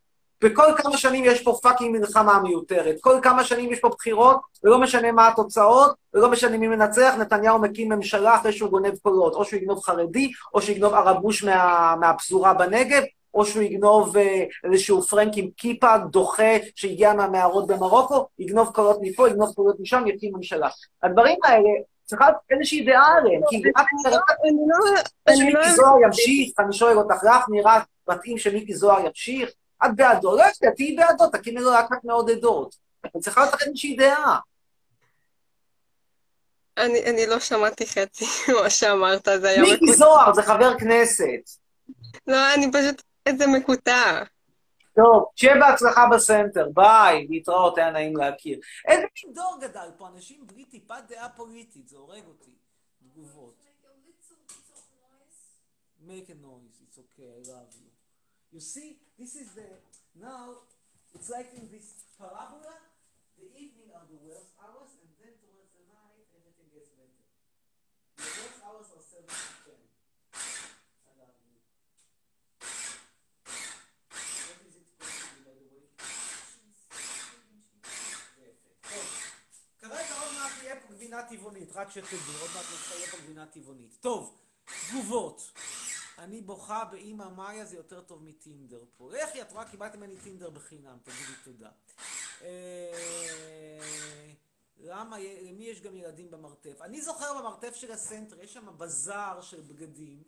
[0.40, 2.96] בכל כמה שנים יש פה fucking מלחמה מיותרת.
[3.00, 7.58] כל כמה שנים יש פה בחירות, ולא משנה מה התוצאות, ולא משנה מי מנצח, נתניהו
[7.58, 9.34] מקים ממשלה אחרי שהוא גונב קולות.
[9.34, 13.02] או שהוא יגנוב חרדי, או שהוא יגנוב ערבוש מה, מהפזורה בנגב,
[13.34, 19.28] או שהוא יגנוב אה, איזשהו פרנק עם כיפה דוחה שהגיע מהמערות במרוקו, יגנוב קולות מפה,
[19.28, 20.68] יגנוב קולות משם, יקים ממשלה.
[21.02, 21.68] הדברים האלה,
[22.06, 26.98] צריכה להיות איזושהי דעה עליהם, כי רק לא, אני לא, שמיקי זוהר ימשיך, אני שואל
[26.98, 29.50] אותך, לך נראה מתאים שמיקי זוהר ימשיך?
[29.84, 30.36] את בעדו?
[30.36, 32.76] לא יודעת, תהיי בעדו, תקימי לו להקת מעודדות.
[33.06, 34.38] את צריכה להיות לך איזושהי דעה.
[36.78, 39.92] אני, אני לא שמעתי חצי ממה שאמרת, זה היה מיקי.
[39.92, 41.50] זוהר זה חבר כנסת.
[42.26, 44.22] לא, אני פשוט, איזה מקוטע.
[44.96, 48.58] טוב, שיהיה בהצלחה בסנטר, ביי, להתראות, היה נעים להכיר.
[48.88, 52.50] איזה מין דור גדל פה, אנשים בלי טיפת דעה פוליטית, זה הורג אותי.
[53.02, 53.66] תגובות.
[56.06, 57.90] make a noise, it's okay, I love you.
[58.54, 59.66] You see, this is the,
[60.14, 60.62] now,
[61.14, 62.78] it's like in this parabola,
[63.34, 67.26] the evening are the worst hours, and then towards the night, everything gets better.
[68.22, 69.34] The worst hours are 7 to
[69.66, 69.74] 10.
[69.74, 71.58] I love you.
[81.28, 83.96] טבעונית, רק שתדעו, עוד מעט נתחיל פה גבינה טבעונית.
[84.00, 84.38] טוב,
[84.88, 85.52] תגובות.
[86.18, 89.10] אני בוכה באמא מאיה זה יותר טוב מטינדר פה.
[89.12, 91.70] לכי, את רואה, קיבלתם ממני טינדר בחינם, תגידי תודה.
[92.42, 92.92] אה,
[94.76, 96.82] למה, למי יש גם ילדים במרתף?
[96.82, 100.22] אני זוכר במרתף של הסנטר, יש שם בזאר של בגדים,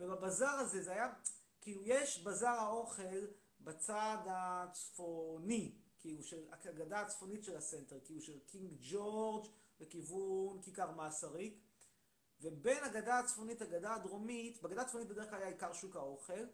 [0.00, 1.12] ובבזאר הזה זה היה,
[1.60, 3.26] כאילו יש בזאר האוכל
[3.60, 5.74] בצד הצפוני,
[6.08, 9.46] כאילו של הגדה הצפונית של הסנטר, כאילו של קינג ג'ורג'
[9.80, 11.60] לכיוון כיכר מסריק,
[12.40, 16.46] ובין הגדה הצפונית לגדה הדרומית, בגדה הצפונית בדרך כלל היה עיקר שוק האוכל,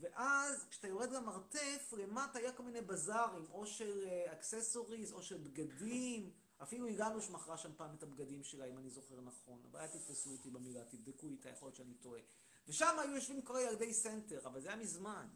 [0.00, 6.30] ואז כשאתה יורד למרתף, למטה היה כל מיני בזארים, או של accessories, או של בגדים,
[6.62, 9.62] אפילו הגענו שמכרה שם פעם את הבגדים שלה, אם אני זוכר נכון.
[9.70, 12.20] אבל אל תתפסו אותי במילה, תבדקו איתה, יכול להיות שאני טועה.
[12.68, 15.28] ושם היו יושבים כל ילדי סנטר, אבל זה היה מזמן.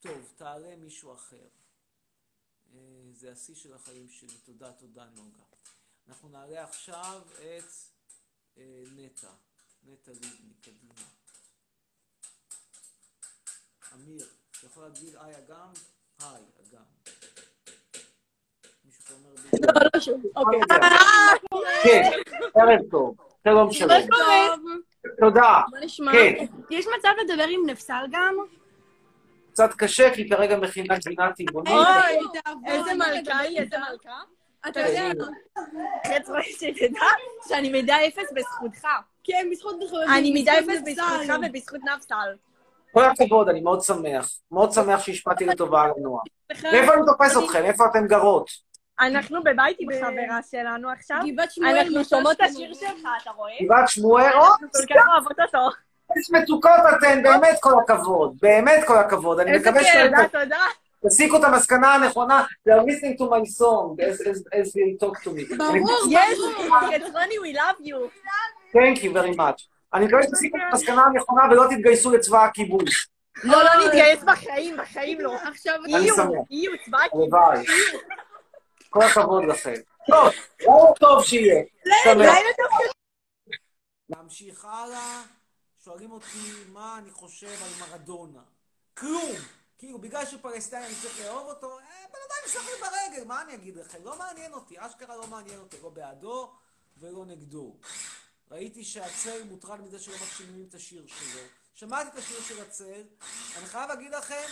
[0.00, 1.48] טוב, תעלה מישהו אחר.
[3.12, 4.38] זה השיא של החיים שלי.
[4.44, 5.42] תודה, תודה, נוגה.
[6.08, 7.72] אנחנו נעלה עכשיו את
[8.96, 9.28] נטע.
[9.82, 10.94] נטע לבני, קדימה.
[13.94, 15.72] אמיר, אתה יכול להגיד היי אגם?
[16.20, 16.82] היי, אגם.
[18.84, 19.58] מישהו פה אומר לי...
[19.62, 20.22] לא, לא שוב.
[20.36, 20.60] אוקיי.
[21.82, 22.02] כן,
[22.54, 23.16] ערב טוב.
[23.44, 24.80] שלום שלום.
[25.18, 25.60] תודה.
[25.72, 26.12] מה נשמע?
[26.12, 26.46] כן.
[26.70, 28.34] יש מצב לדבר עם נפסל גם?
[29.52, 31.72] קצת קשה, כי כרגע מכינה גבינה טבעונית.
[31.72, 32.18] אוי,
[32.66, 34.20] איזה מלכה היא, איזה מלכה.
[34.68, 35.24] אתה יודע,
[36.06, 37.06] חץ רואה שתדע
[37.48, 38.86] שאני מידע אפס בזכותך.
[39.24, 39.76] כן, בזכות
[40.16, 42.34] אני מידע אפס בזכותך ובזכות נפסל.
[42.92, 44.30] כל הכבוד, אני מאוד שמח.
[44.52, 46.22] מאוד שמח שהשפעתי לטובה על הנוער.
[46.50, 47.64] איפה אני תופס אתכם?
[47.64, 48.50] איפה אתן גרות?
[49.00, 51.18] אנחנו בבית עם חברה שלנו עכשיו.
[51.32, 51.76] גבעת שמואל.
[51.78, 53.52] אנחנו שומעות את השיר שלך, אתה רואה?
[53.62, 54.24] גבעת שמואל?
[54.24, 55.68] אנחנו כל כך אוהבות אותו.
[56.16, 58.36] איזה מתוקות אתן, באמת כל הכבוד.
[58.42, 59.40] באמת כל הכבוד.
[59.40, 60.64] אני איזה מקווה כיף, שאתם תודה, תודה.
[61.06, 62.44] תסיקו את המסקנה הנכונה.
[62.68, 65.64] They are listening to my song as, as, as they talk to me.
[65.70, 67.96] אני- Yes, יצרני, we love you.
[68.76, 69.66] Thank you very much.
[69.94, 73.08] אני מקווה שתסיקו את המסקנה הנכונה ולא תתגייסו לצבא הכיבוש.
[73.44, 75.34] לא, לא נתגייס בחיים, בחיים לא.
[75.36, 76.26] עכשיו, אני יהיו, שמח.
[76.50, 77.64] יהיו, צבא הלוואי.
[78.90, 79.74] כל הכבוד לכם.
[80.06, 80.28] טוב,
[81.00, 81.62] טוב שיהיה.
[84.10, 85.20] להמשיך הלאה,
[85.90, 88.42] שואלים אותי מה אני חושב על מרדונה.
[88.94, 89.36] כלום.
[89.78, 93.54] כאילו, בגלל שהוא פלסטיני אני צריך לאהוב אותו, אה, בן אדם לי ברגל, מה אני
[93.54, 94.04] אגיד לכם?
[94.04, 96.52] לא מעניין אותי, אשכרה לא מעניין אותי, לא בעדו
[96.96, 97.76] ולא נגדו.
[98.50, 101.40] ראיתי שהצל מוטרד מזה שלא מקשיבים את השיר שלו.
[101.74, 103.02] שמעתי את השיר של הצל,
[103.56, 104.46] אני חייב להגיד לכם,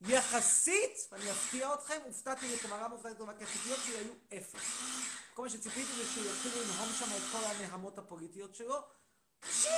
[0.00, 4.60] יחסית, ואני אפתיע אתכם, הופתעתי לכמרה מופתעת טובה, כי הציפיות שלי היו אפס.
[5.34, 8.96] כל מה שציפיתי זה שהוא יתחיל לנהום שם את כל הנהמות הפוליטיות שלו.
[9.50, 9.70] שיר,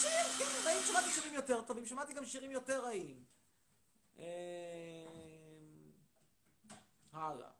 [0.00, 3.24] שיר, כן, רעים, שמעתי שירים יותר טובים, שמעתי גם שירים יותר רעים.
[4.18, 4.24] אמ,
[7.12, 7.50] הלאה.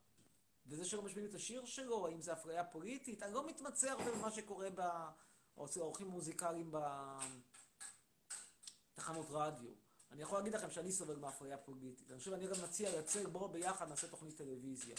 [0.66, 4.30] וזה שלא משמיעים את השיר שלו, האם זה אפליה פוליטית, אני לא מתמצא הרבה במה
[4.30, 4.80] שקורה ב...
[5.56, 6.72] או אצל האורחים המוזיקליים
[8.94, 9.70] בתחנות רדיו.
[10.10, 12.10] אני יכול להגיד לכם שאני סובל מאפליה פוליטית.
[12.10, 14.96] אני חושב, אני גם מציע לייצר, בואו ביחד נעשה תוכנית טלוויזיה.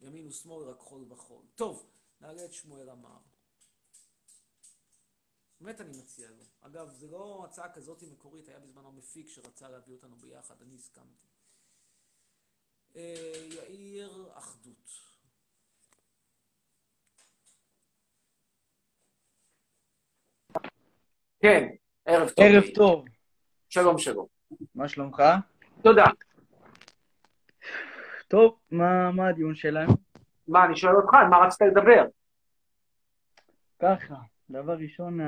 [0.00, 1.42] ימין ושמאל, רק חול וחול.
[1.54, 1.86] טוב,
[2.20, 3.18] נעלה את שמואל אמר.
[5.60, 6.44] באמת אני מציע לו.
[6.60, 11.26] אגב, זו לא הצעה כזאת מקורית, היה בזמנו מפיק שרצה להביא אותנו ביחד, אני הסכמתי.
[12.96, 14.90] אה, יאיר אחדות.
[21.40, 21.68] כן,
[22.04, 22.44] ערב טוב.
[22.44, 23.04] ערב טוב,
[23.68, 24.26] שלום שלום.
[24.74, 25.22] מה שלומך?
[25.82, 26.04] תודה.
[28.28, 29.92] טוב, מה, מה הדיון שלנו?
[30.48, 32.06] מה, אני שואל אותך, על מה רצית לדבר?
[33.78, 34.14] ככה,
[34.50, 35.20] דבר ראשון,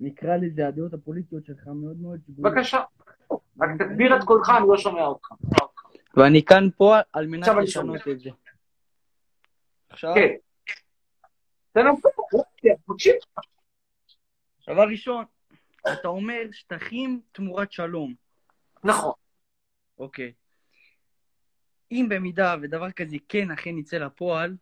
[0.00, 2.54] נקרא לזה הדעות הפוליטיות שלך מאוד מאוד שגויות.
[2.54, 2.82] בבקשה.
[3.60, 5.28] רק תגביר את קולך, אני לא שומע אותך.
[6.16, 8.08] ואני כאן פה על מנת לשנות.
[8.12, 8.30] את זה.
[9.88, 10.34] עכשיו, כן.
[12.32, 12.42] פה,
[12.94, 13.14] תקשיב.
[14.68, 15.24] דבר ראשון,
[15.92, 18.14] אתה אומר שטחים תמורת שלום,
[18.84, 19.12] נכון.
[19.98, 20.32] אוקיי.
[21.92, 24.56] אם במידה ודבר כזה כן אכן יצא לפועל,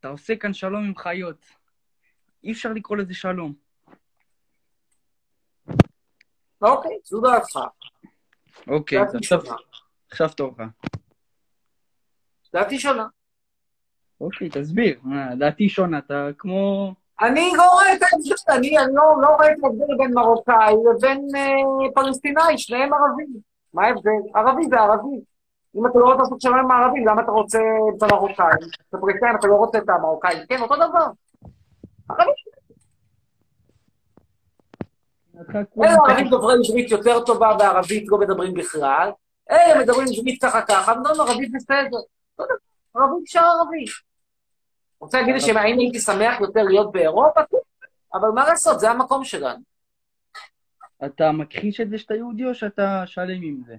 [0.00, 1.59] אתה עושה כאן שלום עם חיות.
[2.44, 3.52] אי אפשר לקרוא לזה שלום.
[6.62, 7.58] אוקיי, זו דעתך.
[8.68, 8.98] אוקיי,
[10.10, 10.58] עכשיו, תורך.
[12.52, 13.06] דעתי שונה.
[14.20, 15.00] אוקיי, תסביר.
[15.02, 16.92] מה, דעתי שונה, אתה כמו...
[17.22, 21.28] אני לא רואה את ההמשך, אני אני לא לא רואה את ההבדל בין מרוקאי לבין
[21.36, 23.26] אה, פלסטיני, שניהם ערבים.
[23.74, 24.10] מה ההבדל?
[24.34, 25.20] ערבי זה ערבי.
[25.76, 27.58] אם אתה לא רוצה לעשות שלום עם הערבים, למה אתה רוצה
[27.96, 28.48] את המרוקאים?
[28.88, 30.46] את הפלסטינים, אתה לא רוצה את המרוקאים.
[30.48, 31.06] כן, אותו דבר.
[36.08, 39.10] ערבים דוברי עברית יותר טובה, בערבית לא מדברים בכלל.
[39.50, 41.98] אלה מדברים עברית ככה ככה, מדברים ערבית בסדר.
[42.94, 43.90] דבר, ערבית אפשר ערבית.
[45.00, 47.40] רוצה להגיד לי שהאם הייתי שמח יותר להיות באירופה?
[48.14, 49.60] אבל מה לעשות, זה המקום שלנו.
[51.04, 53.76] אתה מכחיש את זה שאתה יהודי או שאתה שלם עם זה?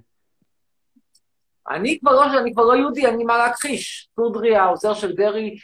[1.69, 4.09] אני כבר לא, אני כבר לא יהודי, אני מה להכחיש.
[4.15, 5.57] טודרי, העוזר של דרעי,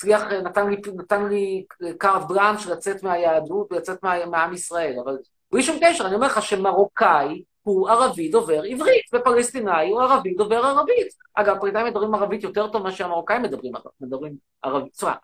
[0.00, 1.64] הצליח, נתן לי, נתן לי
[1.98, 5.18] קארט בלאנש לצאת מהיהדות ולצאת מה, מעם ישראל, אבל
[5.52, 10.56] בלי שום קשר, אני אומר לך שמרוקאי הוא ערבי דובר עברית, ופלסטינאי הוא ערבי דובר
[10.56, 11.06] ערבית.
[11.34, 15.14] אגב, הפלסטינאים מדברים ערבית יותר טוב מאשר המרוקאים מדברים, מדברים ערבית, סליחה,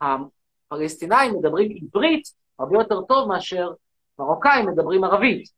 [0.00, 3.72] הפלסטינאים מדברים עברית הרבה יותר טוב מאשר
[4.18, 5.48] מרוקאים מדברים ערבית.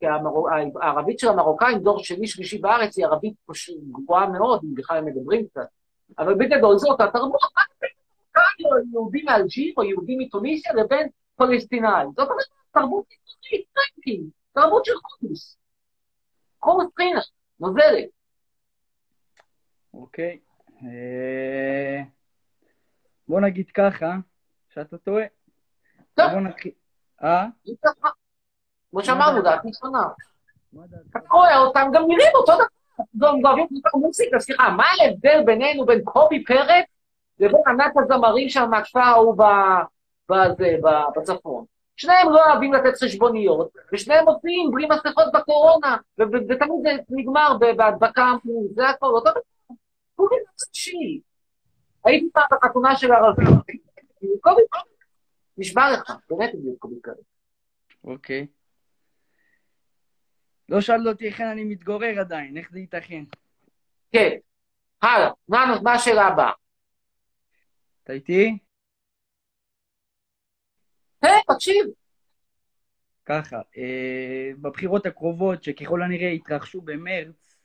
[0.00, 0.48] כי המרו...
[0.82, 3.34] הערבית של המרוקאים, דור שני שלישי בארץ, היא ערבית
[3.92, 5.66] גבוהה מאוד, אם בכלל הם מדברים קצת.
[6.18, 7.40] אבל בגדול זאת התרבות,
[8.64, 12.04] או יהודי מאלג'יר או יהודי מתוניסיה לבין פלסטינאי.
[12.16, 15.58] זאת אומרת, תרבות מזרחית, טרנקינג, תרבות של חומוס.
[16.60, 17.20] חומוס טחינה,
[17.60, 18.08] נוזלת.
[19.94, 20.38] אוקיי.
[20.82, 22.02] אה,
[23.28, 24.16] בוא נגיד ככה,
[24.74, 25.24] שאתה טועה.
[26.14, 26.26] טוב.
[26.32, 26.72] בוא נתחיל...
[27.22, 27.46] אה?
[28.90, 30.02] כמו שאמרנו, דעתי שונה.
[31.10, 32.81] אתה רואה אותם, גם נראים אותו דבר.
[33.18, 36.84] גם אוהבים מוזיקה, סליחה, מה ההבדל בינינו, בין קובי פרץ
[37.38, 39.36] לבין ענת הזמרים שם מהכפר ההוא
[40.28, 40.76] בזה,
[41.16, 41.64] בצפון?
[41.96, 48.32] שניהם לא אוהבים לתת חשבוניות, ושניהם מופיעים בלי מסכות בקורונה, ותמיד זה נגמר בהדבקה,
[48.74, 49.40] זה הכל, אותו דבר.
[50.14, 51.20] קובי נפשי.
[52.04, 53.46] הייתי פעם בחתונה של ערבים,
[54.40, 54.62] קובי.
[55.58, 57.16] נשבע לך, באמת את קובי פרץ.
[58.04, 58.46] אוקיי.
[60.72, 63.24] לא שאלת אותי היכן אני מתגורר עדיין, איך זה ייתכן?
[64.12, 64.30] כן.
[65.02, 66.52] הלאה, מה מה השאלה הבאה?
[68.04, 68.58] אתה איתי?
[71.22, 71.86] כן, תקשיב.
[73.24, 77.56] ככה, אה, בבחירות הקרובות, שככל הנראה יתרחשו במרץ,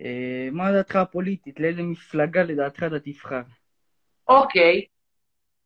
[0.00, 1.60] אה, מה דעתך הפוליטית?
[1.60, 3.42] לאיזה מפלגה לדעתך אתה תבחר?
[4.28, 4.84] אוקיי.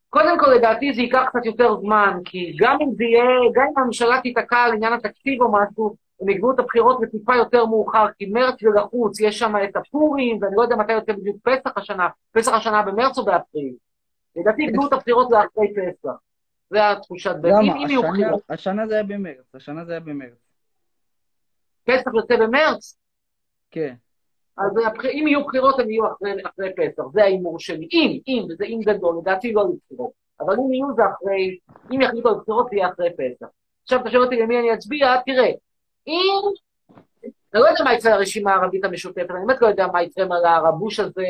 [0.09, 3.79] קודם כל, לדעתי זה ייקח קצת יותר זמן, כי גם אם זה יהיה, גם אם
[3.79, 8.27] הממשלה תיתקע על עניין התקציב או משהו, הם יקבעו את הבחירות לטיפה יותר מאוחר, כי
[8.27, 12.09] מרץ זה לחוץ, יש שם את הפורים, ואני לא יודע מתי יוצא בדיוק פסח השנה,
[12.33, 13.75] פסח השנה במרץ או באפריל.
[14.37, 16.13] לדעתי יקבעו את הבחירות לאחרי פסח.
[16.71, 17.31] זה התחושת.
[17.31, 17.85] אם למה?
[17.85, 18.37] השנה-.
[18.49, 20.39] השנה זה היה במרץ, השנה זה היה במרץ.
[21.85, 22.99] פסח יוצא במרץ,
[23.71, 23.95] כן.
[24.59, 27.89] אז הבח- אם יהיו בחירות, הם יהיו אחרי, אחרי פסח, זה ההימור שלי.
[27.93, 30.11] אם, אם, וזה אם גדול, לדעתי לא יהיו בחירות.
[30.41, 31.59] אבל אם יהיו זה אחרי,
[31.95, 33.47] אם יחליטו על בחירות, זה יהיה אחרי פסח.
[33.83, 35.51] עכשיו אתה שואל אותי למי אני אצביע, תראה,
[36.07, 36.41] אם...
[37.55, 40.45] אני לא יודע מה יקרה לרשימה הערבית המשותפת, אני באמת לא יודע מה יקרה על
[40.45, 41.27] הרבוש הזה,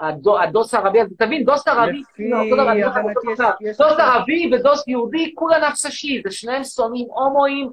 [0.00, 2.74] הדו, הדוס הערבי הזה, תבין, דוס ערבי, כאילו, דבר,
[3.34, 3.50] דבר.
[3.78, 7.70] דוס ערבי ודוס יהודי, כולה נפסשי, זה שניהם שונאים הומואים,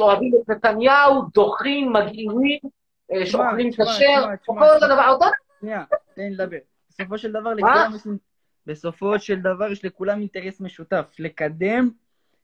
[0.00, 2.58] אוהבים את נתניהו, דוחים, מגעילים,
[3.12, 5.26] אה, שאוכלים כשר, הכל אותו דבר, אותו
[5.60, 6.58] שנייה, תן לי לדבר.
[6.90, 8.02] בסופו של דבר לכולם יש...
[8.66, 11.88] בסופו של דבר יש לכולם אינטרס משותף, לקדם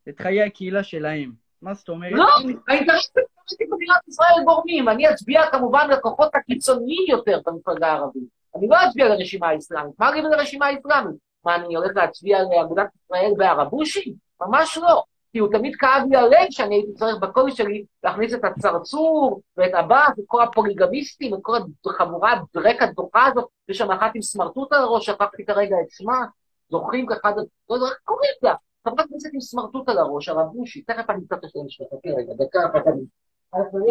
[0.08, 1.47] את חיי הקהילה שלהם.
[1.62, 2.12] מה זאת אומרת?
[2.12, 2.26] לא,
[2.68, 4.88] האינטרסים של מדינת ישראל גורמים.
[4.88, 8.22] אני אצביע כמובן לכוחות הקיצוניים יותר במפלגה הערבית.
[8.56, 9.94] אני לא אצביע לרשימה האסלאמית.
[9.98, 11.16] מה לי ולרשימה האסלאמית?
[11.44, 14.14] מה, אני הולך להצביע לאגודת ישראל בערבושים?
[14.40, 15.02] ממש לא.
[15.32, 19.74] כי הוא תמיד כאב לי הלב שאני הייתי צריך בקול שלי להכניס את הצרצור ואת
[19.74, 21.58] עבאס ואת כל הפוליגמיסטים ואת כל
[21.90, 26.24] החבורה הדרק הדוחה הזאת, יש שם אחת עם סמרטוט על הראש, שכחתי כרגע את שמה,
[26.70, 27.30] זוכרים ככה,
[27.70, 28.54] לא יודע, איך קוראים לה?
[28.90, 32.32] חברת כנסת עם סמרטוט על הראש, הרב בושי, תכף אני קצת אשאל שלך, חכה רגע,
[32.38, 33.02] דקה אחת אני.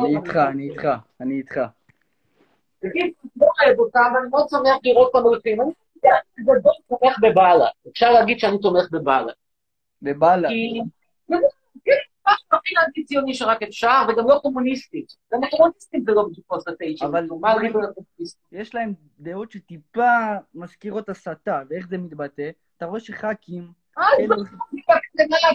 [0.01, 0.88] אני איתך, אני איתך,
[1.21, 1.60] אני איתך.
[2.79, 5.62] תגיד, לא אוהב אותם, ואני מאוד שמח לראות אותם הולכים.
[5.62, 5.71] אני
[6.39, 7.89] גדול תומך בבל"ד.
[7.91, 9.33] אפשר להגיד שאני תומך בבל"ד.
[10.02, 10.48] בבל"ד.
[10.48, 10.81] כי...
[11.85, 11.91] כן,
[12.52, 15.06] הכי אנטי-ציוני שרק אפשר, וגם לא קומוניסטי.
[15.33, 17.08] גם הקומוניסטים זה לא בדיוק פוסט-טייצ'ים.
[17.08, 17.27] אבל-?
[18.52, 20.17] יש להם דעות שטיפה
[20.56, 22.50] מזכירות הסתה, ואיך זה מתבטא?
[22.77, 23.71] אתה רואה שח"כים,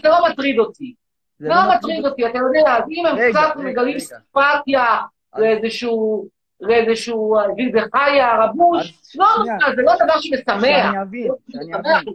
[0.02, 0.94] זה לא מטריד אותי.
[1.38, 3.98] זה זה לא מטריד אותי, אתה יודע, אז אם הם קצת מגלים.
[3.98, 4.84] סימפתיה
[5.36, 6.26] לאיזשהו,
[6.60, 9.56] לאיזשהו אה, גיל בחיה, רבוש, לא, שנייה.
[9.76, 10.60] זה לא דבר שמשמח.
[10.60, 12.14] שאני אבין, לא שאני אבין.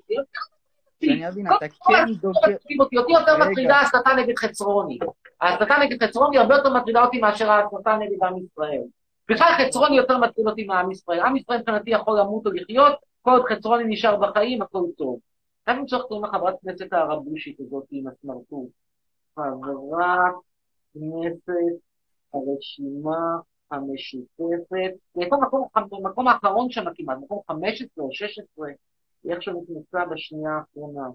[1.04, 2.52] שאני אבין, אתה כן דוקר...
[2.80, 3.38] אותי, יותר.
[3.38, 5.00] מטרידה ההסתה נגד חצרוני.
[5.42, 8.82] ההסתה נגד חצרוני הרבה יותר מטרידה אותי מאשר ההסתה נגד עם ישראל.
[9.30, 11.20] בכלל חצרוני יותר מטריד אותי מעם ישראל.
[11.20, 15.20] עם ישראל מבחינתי יכול למות או לחיות, כל עוד חצרוני נשאר בחיים, הכל טוב.
[15.68, 18.70] רק למצוא איך קוראים לחברת הכנסת הערבושית הזאת עם הסמרטוט.
[19.36, 20.34] חברת
[20.94, 21.80] כנסת
[22.34, 23.38] הרשימה
[23.72, 24.70] המשותפת.
[25.16, 28.68] היא הייתה במקום- במקום האחרון שם כמעט, מקום 15 או 16.
[29.24, 31.08] היא איכשהו נכנסה בשנייה האחרונה.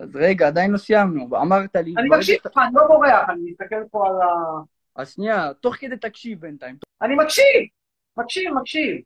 [0.00, 1.26] אז רגע, עדיין לא סיימנו.
[1.36, 1.94] אמרת לי...
[1.98, 4.26] אני מקשיב לך, אני לא בורח, אני מסתכל פה על ה...
[4.96, 6.76] אז שנייה, תוך כדי תקשיב בינתיים.
[7.02, 7.44] אני מקשיב,
[8.16, 8.96] מקשיב, מקשיב.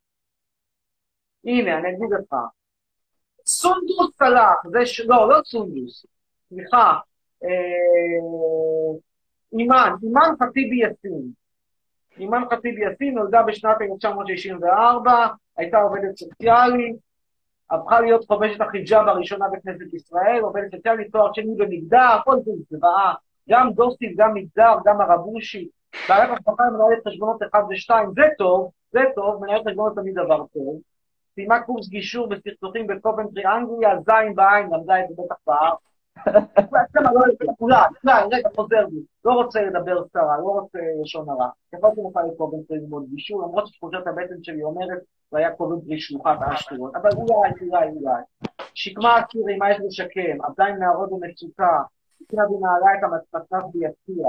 [1.44, 2.34] הנה, אני אגיד לך.
[3.50, 5.00] סונדוס סלאח, זה ש...
[5.00, 6.06] לא, לא סונדוס,
[6.48, 6.98] סליחה.
[7.44, 8.98] אה,
[9.58, 11.22] אימאן, אימאן ח'טיב יאסין.
[12.18, 15.26] אימאן ח'טיב יאסין נולדה בשנת 1964,
[15.56, 16.96] הייתה עובדת סוציאלית,
[17.70, 23.14] הפכה להיות חובשת החיג'אב הראשונה בכנסת ישראל, עובדת סוציאלית, תואר שני במגדר, כל זה זוועה,
[23.48, 25.68] גם דוסית, גם מגדר, גם ערבושי.
[26.08, 30.80] בעלת המשפחה מנהלת חשבונות 1 ו-2, זה טוב, זה טוב, מנהלת חשבונות תמיד דבר טוב.
[31.34, 35.36] סיימה קורס גישור בסכסוכים בקובנטרי אנגליה, זין בעין, למדה את זה בטח
[37.60, 39.00] אולי, רגע, חוזר בי.
[39.24, 41.48] לא רוצה לדבר סרה, לא רוצה לשון הרע.
[41.74, 44.98] יכולתי לך לקובנטרי ללמוד גישור, למרות שתחושת הבטן שלי אומרת,
[45.30, 46.90] זה היה קובנטרי שלוחת אשקלון.
[46.94, 48.22] אבל אולי, אולי, אולי.
[48.74, 50.44] שקמה אסירי, מה יש לשקם?
[50.58, 51.82] עם נערות במצוקה.
[52.20, 54.26] התחילה ונעלה את המצפצף ביציע.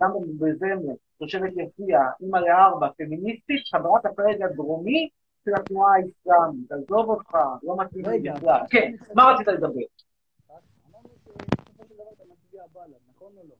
[0.00, 5.08] גם בזמר, תושבת יפיע, אימא לארבע, פמיניסטית, חברת הפלג הדרומי
[5.44, 6.72] של התנועה האסלאמית.
[6.72, 8.60] עזוב אותך, לא מתאים לי בכלל.
[8.70, 9.66] כן, מה רצית לדבר?
[9.68, 13.54] אמרנו שבסופו של דבר אתה מצביע בל"ד, נכון או לא?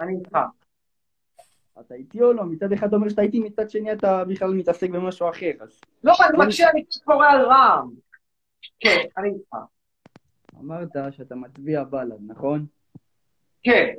[0.00, 0.38] אני איתך.
[1.80, 2.44] אתה איתי או לא?
[2.44, 5.80] מצד אחד אומר שאתה איתי, מצד שני אתה בכלל מתעסק במשהו אחר, אז...
[6.04, 7.90] לא, אני מקשיב, אני קורא על רע"מ.
[8.80, 9.56] כן, אני איתך.
[10.60, 12.66] אמרת שאתה מצביע בל"ד, נכון?
[13.62, 13.94] כן.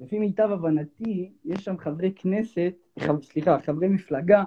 [0.00, 4.42] לפי מיטב הבנתי, יש שם חברי כנסת, חב, סליחה, חברי מפלגה,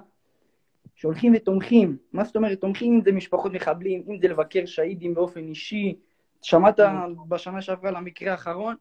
[0.94, 1.96] שהולכים ותומכים.
[2.12, 2.94] מה זאת אומרת תומכים?
[2.94, 5.98] אם זה משפחות מחבלים, אם זה לבקר שהידים באופן אישי.
[6.42, 6.80] שמעת
[7.28, 8.76] בשנה שעברה למקרה האחרון?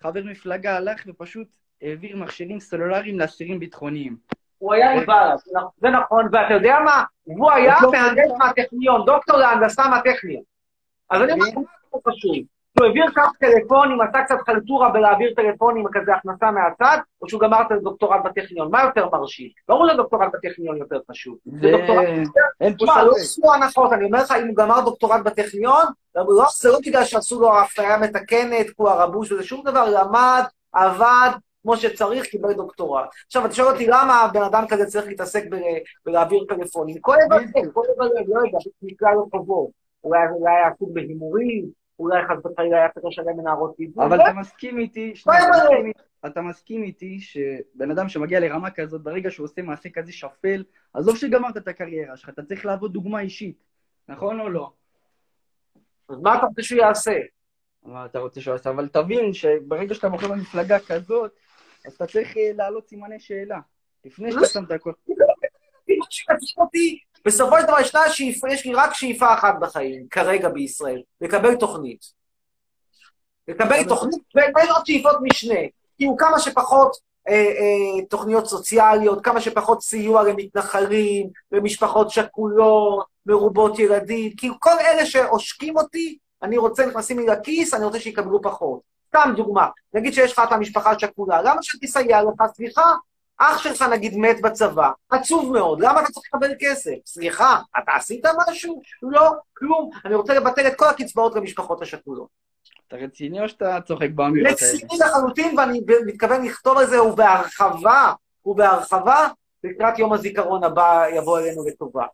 [0.00, 1.48] חבר מפלגה הלך ופשוט
[1.82, 4.16] העביר מכשירים סלולריים לאסירים ביטחוניים.
[4.58, 5.36] הוא היה עם בל"ד,
[5.76, 7.04] זה נכון, ואתה יודע מה?
[7.24, 10.42] הוא היה לא- מהנדס מהטכניון, דוקטור להנדסה מהטכניון.
[11.10, 11.56] אז אני אומר לך,
[11.92, 12.00] מה
[12.78, 17.62] שהוא העביר כך טלפונים, עשה קצת חלטורה בלהעביר טלפונים כזה הכנסה מהצד, או שהוא גמר
[17.66, 18.70] את הדוקטורט בטכניון?
[18.70, 19.48] מה יותר מרשים?
[19.68, 21.36] ברור שדוקטורט בטכניון יותר חשוב.
[21.44, 21.70] זה...
[21.70, 22.06] דוקטורט...
[22.60, 23.20] אין פה לא ספק.
[23.20, 27.40] עשו הנחות, אני אומר לך, אם הוא גמר דוקטורט בטכניון, לא, זה לא בגלל שעשו
[27.40, 31.30] לו אפליה מתקנת, כי הוא הרבוש וזה שום דבר, למד, עבד,
[31.62, 33.08] כמו שצריך, קיבל דוקטורט.
[33.26, 35.44] עכשיו, אתה שואל אותי למה בן אדם כזה צריך להתעסק
[36.06, 36.96] בלהעביר טלפונים?
[37.00, 39.68] כואב הלב, כואב הלב, לא יודע, נקרא לו כבוד.
[40.04, 44.04] אולי אולי היה עסוק בהימורים, אולי חס וחלילה היה צריך לשלם מנערות טיפול.
[44.04, 45.12] אבל אתה מסכים איתי,
[46.26, 46.42] אתה.
[46.42, 51.56] מסכים איתי- שבן אדם שמגיע לרמה כזאת, ברגע שהוא עושה מעשה כזה שפל, עזוב שגמרת
[51.56, 53.64] את הקריירה שלך, אתה צריך להוות דוגמה אישית,
[54.08, 54.72] נכון או לא?
[56.08, 57.18] אז מה אתה רוצה שהוא יעשה?
[57.82, 58.70] מה אתה רוצה שהוא יעשה?
[58.70, 61.32] אבל תבין שברגע שאתה בוחר במפלגה כזאת,
[61.86, 63.60] אז אתה צריך אה, להעלות סימני שאלה.
[64.04, 64.92] לפני שאתה שם את הכל.
[65.08, 65.14] מה
[66.10, 71.02] שמטריד אותי, בסופו של דבר ישנה שאיפה, יש לי רק שאיפה אחת בחיים, כרגע בישראל,
[71.20, 72.04] לקבל תוכנית.
[73.48, 75.60] לקבל תוכנית, ויש עוד שאיפות משנה.
[75.96, 76.96] כאילו כמה שפחות
[77.28, 85.06] אה, אה, תוכניות סוציאליות, כמה שפחות סיוע למתנחלים, למשפחות שכולות, מרובות ילדים, כאילו כל אלה
[85.06, 88.80] שעושקים אותי, אני רוצה, נכנסים לי לכיס, אני רוצה שיקבלו פחות.
[89.08, 92.42] סתם דוגמה, נגיד שיש לך את המשפחה השכולה, למה שתסייע לך?
[92.54, 92.94] סליחה,
[93.38, 96.94] אח שלך נגיד מת בצבא, עצוב מאוד, למה אתה צריך לקבל כסף?
[97.06, 98.82] סליחה, אתה עשית משהו?
[99.02, 99.90] לא, כלום.
[100.04, 102.28] אני רוצה לבטל את כל הקצבאות למשפחות השכולות.
[102.88, 104.72] אתה רציני או שאתה צוחק באמירות האלה?
[104.72, 108.12] רציני לחלוטין, ואני מתכוון לכתוב על זה, ובהרחבה,
[108.46, 109.28] ובהרחבה,
[109.64, 112.06] לקראת יום הזיכרון הבא יבוא אלינו לטובה.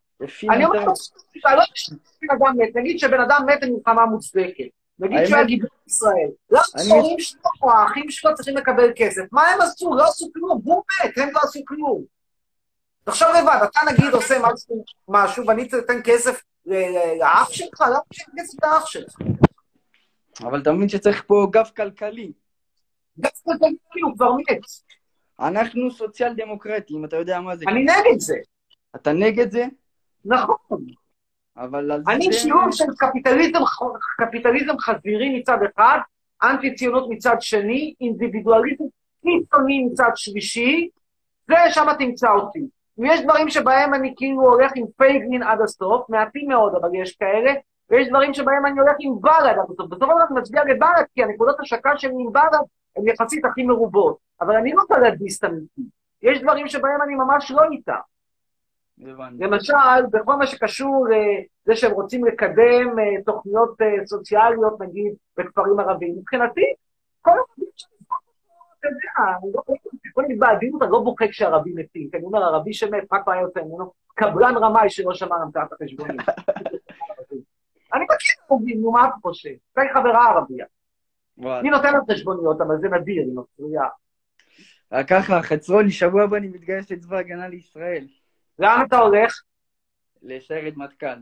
[0.50, 0.82] אני אומר
[1.40, 4.81] אתה לא תשמע בן אדם מת, נגיד שבן אדם מת במלחמה מוצדקת.
[5.02, 6.30] נגיד שהוא היה גיבור ישראל.
[6.50, 9.22] למה ההורים שלו או האחים שלו צריכים לקבל כסף?
[9.32, 9.94] מה הם עשו?
[9.94, 10.60] לא עשו כלום.
[10.64, 12.04] הוא מת, הם לא עשו כלום.
[13.04, 14.38] תחשוב לבד, אתה נגיד עושה
[15.08, 16.42] משהו, ואני אתן כסף
[17.18, 17.80] לאח שלך?
[17.80, 19.14] למה שאין כסף לאח שלך?
[20.40, 22.32] אבל אתה מבין שצריך פה גב כלכלי.
[23.18, 24.60] דווקא תגיד, הוא כבר מת.
[25.40, 27.64] אנחנו סוציאל דמוקרטים, אתה יודע מה זה.
[27.68, 28.36] אני נגד זה.
[28.96, 29.64] אתה נגד זה,
[30.24, 30.86] נכון.
[31.56, 32.38] אבל על אני זה...
[32.38, 33.58] שיעור של קפיטליזם,
[34.18, 35.98] קפיטליזם חזירי מצד אחד,
[36.42, 38.84] אנטי ציונות מצד שני, אינדיבידואליזם
[39.22, 40.88] קיצוני מצד שלישי,
[41.48, 42.60] זה שם תמצא אותי.
[42.98, 47.52] ויש דברים שבהם אני כאילו הולך עם פייגלין עד הסוף, מעטים מאוד, אבל יש כאלה,
[47.90, 49.86] ויש דברים שבהם אני הולך עם בל"ד עד הסוף.
[49.88, 52.54] בסופו של דבר אני מצביע לבל"ד, כי הנקודות השקה שלי עם בל"ד
[52.96, 54.16] הן יחסית הכי מרובות.
[54.40, 55.82] אבל אני לא בל"דיסט אמיתי.
[56.22, 57.96] יש דברים שבהם אני ממש לא איתה.
[59.38, 66.14] למשל, בכל מה שקשור לזה שהם רוצים לקדם אה, תוכניות אה, סוציאליות, נגיד, בכפרים ערביים,
[66.18, 66.74] מבחינתי,
[67.22, 67.68] כל הערבים
[68.82, 69.62] אתה יודע, אני לא-
[70.14, 73.34] בוא נגיד בעדינות, אני לא בוכה כשערבים מתים, כי אני אומר, ערבי שמת, מה כבר
[73.34, 73.92] יוצא ממנו?
[74.14, 76.16] קבלן רמאי שלא שמע המצאת החשבונים.
[77.94, 79.50] אני מכיר ערבים, נו, מה אתה חושב?
[79.72, 80.66] אתה חברה ערבייה.
[81.36, 83.88] היא נותנת חשבוניות, אבל זה נדיר, היא נוצרייה.
[84.92, 88.06] רק ככה, חצרוני, שבוע הבא אני מתגייס לצבא ההגנה לישראל,
[88.58, 89.42] לאן אתה הולך?
[90.22, 91.16] לסיירת מטכ"ל.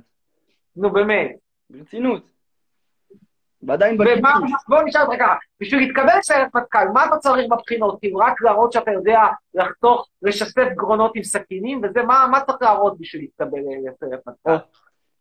[0.77, 1.31] נו באמת.
[1.71, 2.31] ברצינות.
[3.63, 4.65] ועדיין ומה, בקיבוץ.
[4.69, 7.99] בוא נשאל אותך ככה, בשביל להתקבל לסיירת מטכ"ל, מה אתה צריך בבחינות?
[8.01, 9.21] כאילו רק להראות שאתה יודע
[9.55, 14.51] לחתוך, לשסף גרונות עם סכינים, וזה, מה, מה צריך להראות בשביל להתקבל לסיירת מטכ"ל?
[14.51, 14.57] או,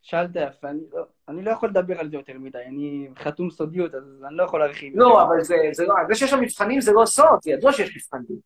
[0.02, 3.96] שאלת יפה, אני לא, אני לא יכול לדבר על זה יותר מדי, אני חתום סודיות,
[3.96, 4.94] אז אני לא יכול להרחיב.
[4.96, 7.96] לא, אבל זה, זה לא, זה שיש שם מבחנים זה לא סוד, זה ידוע שיש
[7.96, 8.40] מבחנים.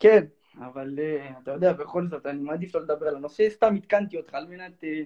[0.00, 0.24] כן,
[0.58, 4.34] אבל אה, אתה יודע, בכל זאת, אני מעדיף לא לדבר על הנושא, סתם עדכנתי אותך
[4.34, 5.02] על מנת אה,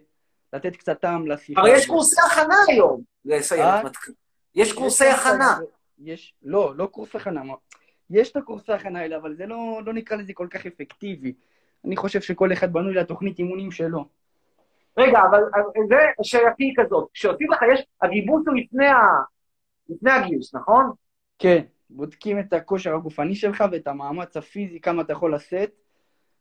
[0.52, 1.60] לתת קצת טעם לשיחה.
[1.60, 1.86] הרי יש.
[1.86, 3.84] קורסי הכנה היום לסיירת אה?
[3.84, 4.12] מטכ"ל.
[4.54, 5.58] יש קורסי הכנה.
[5.98, 7.42] יש, לא, לא קורס הכנה.
[8.10, 11.32] יש את הקורסי הכנה האלה, אבל זה לא, לא נקרא לזה כל כך אפקטיבי.
[11.84, 14.04] אני חושב שכל אחד בנוי לתוכנית אימונים שלו.
[14.96, 19.02] רגע, אבל אבל זה שאלתי היא כזאת, כשעושים לך, יש, הגיבוש הוא לפני, ה...
[19.88, 20.90] לפני הגיוס, נכון?
[21.38, 25.70] כן, בודקים את הכושר הגופני שלך ואת המאמץ הפיזי, כמה אתה יכול לשאת,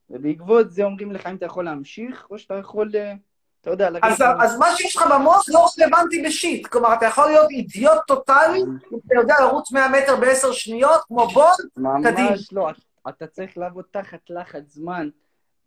[0.10, 3.14] ובעקבות זה אומרים לך אם אתה יכול להמשיך, או שאתה יכול, אה,
[3.62, 4.12] אתה יודע, להגיד...
[4.12, 6.68] אז, אז מה שיש לך במוח לא רלוונטי בשיט.
[6.68, 8.62] כלומר, אתה יכול להיות אידיוט טוטאלי,
[9.08, 11.58] אתה יודע לרוץ 100 מטר בעשר שניות, כמו בולט,
[12.04, 12.30] קדימה.
[12.30, 12.70] ממש לא,
[13.10, 15.10] אתה צריך לעבוד תחת לחץ זמן,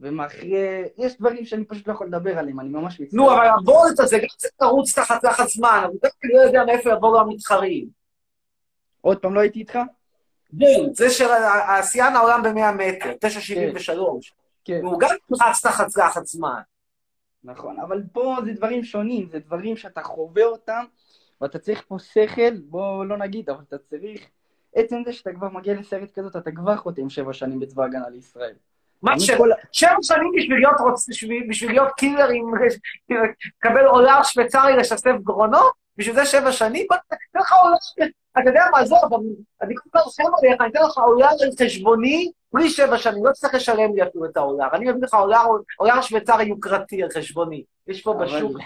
[0.01, 0.85] ומאחרי...
[0.99, 3.21] יש דברים שאני פשוט לא יכול לדבר עליהם, אני ממש מצטער.
[3.21, 6.91] נו, אבל הבולט הזה גם צריך לרוץ תחת לחץ זמן, אבל גם לא יודע מאיפה
[6.91, 8.00] יבואו המתחרים.
[9.01, 9.79] עוד פעם, לא הייתי איתך?
[10.93, 11.29] זה של
[11.79, 14.33] השיאן העולם ב-100 מטר, 9.73.
[14.65, 14.81] כן.
[14.83, 15.11] הוא גם
[15.43, 16.61] רץ תחת לחץ זמן.
[17.45, 20.85] נכון, אבל פה זה דברים שונים, זה דברים שאתה חווה אותם,
[21.41, 24.27] ואתה צריך פה שכל, בוא לא נגיד, אבל אתה צריך...
[24.75, 28.55] עצם זה שאתה כבר מגיע לסרט כזאת, אתה כבר חותם שבע שנים בצבא ההגנה לישראל.
[29.03, 29.31] מה ש...
[29.31, 31.09] כל- שבע שנים בשביל להיות רוצ...
[31.09, 32.45] בשביל, בשביל להיות קילר עם...
[33.59, 35.73] לקבל עולר שוויצרי לשסף גרונות?
[36.01, 36.87] בשביל זה שבע שנים?
[36.89, 37.77] בוא ניתן לך עולר...
[38.33, 39.01] אתה יודע מה, עזוב,
[39.63, 43.33] אני כל כך רחם עליך, אני אתן לך עולר על חשבוני בלי שבע שנים, לא
[43.33, 44.67] תצטרך לשלם לי אפילו את העולר.
[44.73, 45.43] אני מביא לך עולר,
[45.77, 47.65] עולר שוויצרי יוקרתי על חשבוני.
[47.87, 48.59] יש פה בשוק.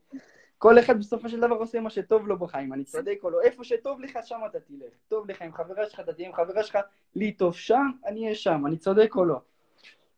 [0.58, 3.42] כל אחד בסופו של דבר עושה מה שטוב לו בחיים, אני צודק או לא.
[3.42, 4.92] איפה שטוב לך, שם אתה תלך.
[5.08, 6.78] טוב לך עם חברה שלך, אתה תהיה עם חברה שלך,
[7.16, 9.40] לי טוב שם, אני אהיה שם, אני צודק או לא.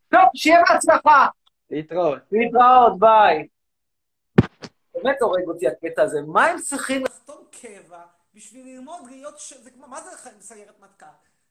[0.09, 1.27] טוב, שיהיה בהצלחה.
[1.71, 2.19] להתראות.
[2.31, 3.47] להתראות, ביי.
[4.93, 6.21] באמת הורג אותי הקטע הזה.
[6.21, 9.39] מה הם צריכים לחתום קבע בשביל ללמוד להיות...
[9.39, 9.53] ש...
[9.53, 9.87] זה כמו...
[9.87, 11.05] מה זה סיירת מטכ"ל?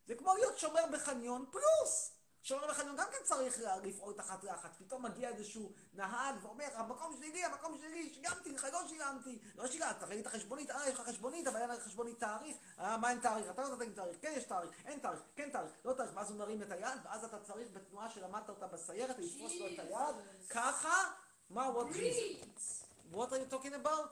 [0.06, 2.20] זה כמו להיות שומר בחניון פלוס.
[2.42, 4.70] שומר בחניון גם כן צריך לפעול תחת לחץ.
[4.78, 9.38] פתאום מגיע איזשהו נהג ואומר, המקום שלי, המקום שלי, שילמתי לך, לא שילמתי.
[9.56, 12.56] לא שילמת, תראי את החשבונית, אה, יש לך חשבונית, אבל אין לך חשבונית תאריך.
[12.78, 13.50] אה, מה אין תאריך?
[13.50, 14.16] אתה לא נותן לי תאריך.
[14.20, 16.12] כן, יש תאריך, אין תאריך, כן תאריך, לא תאריך.
[16.14, 19.78] ואז הוא מרים את היד, ואז אתה צריך בתנועה שלמדת אותה בסיירת, לתפוס לו את
[19.78, 20.16] היד.
[20.50, 21.10] ככה,
[21.50, 22.89] מה, what is...
[23.12, 24.10] What are you talking about?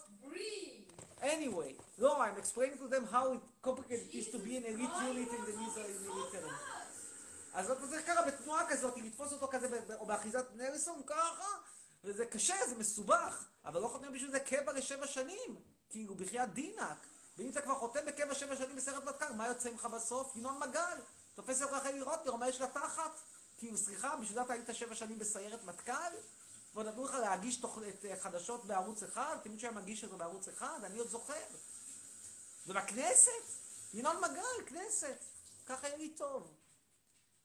[1.23, 5.29] Anyway, no, I'm explaining to them how complicated it is to be an elite unit
[5.37, 6.49] in the military.
[7.55, 11.49] אז צריך ככה בתנועה כזאת, לתפוס אותו כזה או באחיזת נלסון ככה,
[12.05, 15.57] וזה קשה, זה מסובך, אבל לא חותמים בשביל זה קבע לשבע שנים,
[15.91, 17.07] כאילו, בחייאת דינק.
[17.39, 20.37] ואם אתה כבר חותם בקבע שבע שנים בסרט מטכ"ל, מה יוצא ממך בסוף?
[20.37, 20.99] ינון מגל.
[21.35, 23.21] תופס את רחלי רוטנר, אומר יש לה תחת.
[23.59, 26.13] כאילו, סליחה, בשביל זה אתה היית שבע שנים בסיירת מטכ"ל?
[26.75, 30.49] ועוד נתנו לך להגיש תוכנית אה, חדשות בערוץ אחד, תמיד שהיה מגיש את זה בערוץ
[30.49, 31.45] אחד, אני עוד זוכר.
[32.67, 33.31] ובכנסת,
[33.95, 35.19] ינון מגל, כנסת.
[35.67, 36.55] ככה יהיה לי טוב.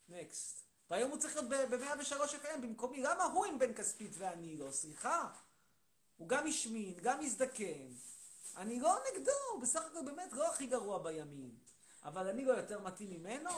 [0.09, 0.63] נקסט.
[0.89, 3.01] והיום הוא צריך להיות ב-103 FM במקומי.
[3.01, 4.71] למה הוא עם בן כספית ואני לא?
[4.71, 5.29] סליחה.
[6.17, 7.93] הוא גם השמין, גם הזדקן.
[8.57, 11.51] אני לא נגדו, הוא בסך הכל באמת לא הכי גרוע בימין.
[12.03, 13.49] אבל אני לא יותר מתאים ממנו?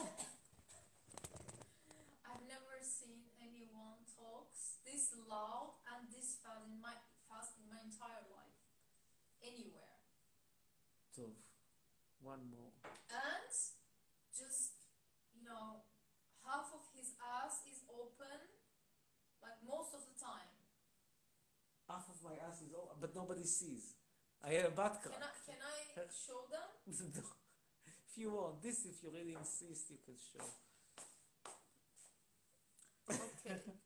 [2.26, 6.96] I've never seen anyone talks this loud and this fast in my
[7.28, 8.56] fast in my entire life,
[9.42, 9.98] anywhere.
[11.12, 11.34] So,
[12.22, 12.72] one more.
[13.10, 13.52] And
[14.32, 14.76] just
[15.36, 15.84] you know,
[16.46, 18.40] half of his ass is open,
[19.42, 20.54] like most of the time.
[21.90, 23.94] Half of my ass is open, but nobody sees.
[24.42, 25.22] I have a butt crack.
[25.46, 26.70] Can I, can I show them?
[26.86, 30.46] If you want this, if you really insist, you can show.
[33.10, 33.62] Okay.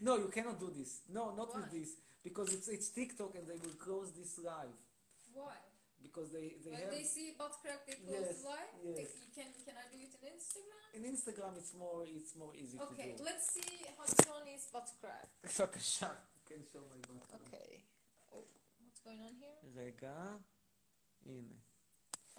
[0.00, 1.02] No, you cannot do this.
[1.08, 1.78] No, not with Why?
[1.78, 1.90] this.
[2.22, 4.76] Because it's it's TikTok and they will close this live.
[5.34, 5.56] Why?
[6.06, 8.70] Because they, they when have they see butt crack they close Yes, live?
[8.84, 8.96] yes.
[8.98, 10.86] Like, you can can I do it on Instagram?
[10.96, 13.24] in Instagram it's more it's more easy Okay, to do.
[13.30, 15.28] let's see how Tony's butt crack.
[15.44, 16.10] בבקשה,
[16.46, 17.30] כן show my butt.
[17.40, 17.70] Okay.
[18.32, 18.44] Oh,
[18.84, 19.58] what's going on here?
[19.76, 20.36] רגע,
[21.26, 21.58] הנה.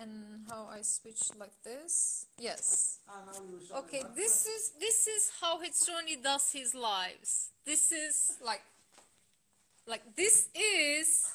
[0.00, 2.26] And how I switch like this?
[2.38, 2.98] Yes.
[3.08, 7.50] Ah, now you show Okay, this is this is how Hitroni does his lives.
[7.66, 8.62] This is like
[9.86, 11.26] like this is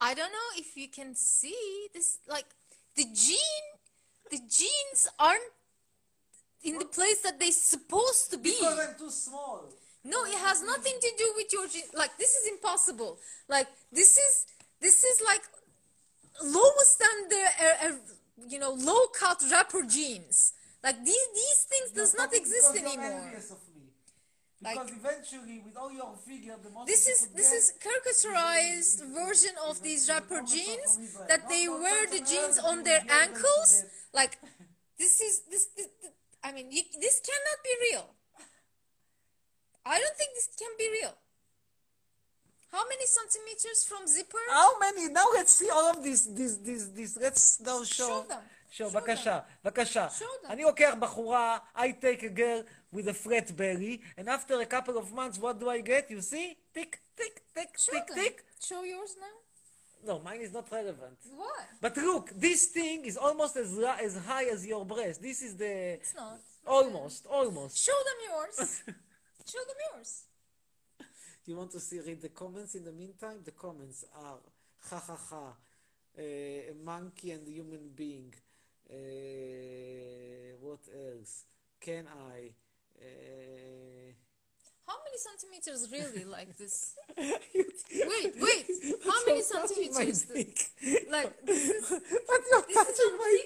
[0.00, 2.46] I don't know if you can see this like
[2.96, 3.68] the gene
[4.30, 5.52] the genes aren't
[6.64, 8.50] in the place that they're supposed to be.
[8.58, 9.64] Because I'm too small.
[10.04, 11.90] No, it has nothing to do with your gene.
[11.94, 13.18] Like this is impossible.
[13.48, 14.46] Like this is
[14.80, 15.42] this is like
[16.42, 17.96] lowest standard, uh, uh,
[18.48, 20.52] you know, low cut rapper jeans.
[20.82, 23.20] Like these these things does not exist anymore.
[23.26, 23.36] me.
[24.62, 29.82] Like- Because eventually, with all your figure, the This is this is caricaturized version of
[29.82, 30.90] these rapper jeans
[31.28, 33.84] that they wear the jeans on their ankles.
[34.12, 34.38] Like
[34.98, 35.64] this is this.
[35.76, 36.12] this, this-
[36.42, 38.06] I mean, you, this cannot be real.
[39.84, 41.14] I don't think this can be real.
[42.71, 44.37] How many centimeters from zipper?
[44.51, 45.07] How many?
[45.09, 47.17] Now let's see all of this, this, this, this.
[47.17, 48.07] Let's now show.
[48.07, 48.41] Show them.
[48.69, 50.07] show, Show בבקשה, בבקשה.
[50.19, 50.49] Show them.
[50.51, 54.97] אני לוקח בחורה, I take a girl with a flat belly, and after a couple
[54.97, 56.09] of months, what do I get?
[56.09, 56.57] You see?
[56.73, 58.17] Tick, tick, tick, Show tick, them.
[58.17, 58.43] tick.
[58.59, 59.35] Show yours now.
[60.07, 61.17] No, mine is not relevant.
[61.35, 61.65] What?
[61.81, 65.21] But look, this thing is almost as, ra- as high as your breast.
[65.21, 65.73] This is the...
[65.99, 66.39] It's not.
[66.67, 67.73] Almost, almost.
[67.87, 68.83] Show them yours.
[69.51, 70.11] Show them yours.
[71.50, 73.38] You want to see, read the comments in the meantime?
[73.44, 74.38] The comments are,
[74.88, 75.46] ha ha ha,
[76.16, 78.32] uh, a monkey and a human being.
[78.88, 78.94] Uh,
[80.60, 81.46] what else?
[81.80, 82.52] Can I?
[83.02, 84.12] Uh,
[84.86, 86.94] How many centimeters really like this?
[87.18, 88.66] Wait, wait.
[89.04, 90.26] How many centimeters?
[91.10, 91.90] Like this is
[92.28, 93.38] But you're touching my.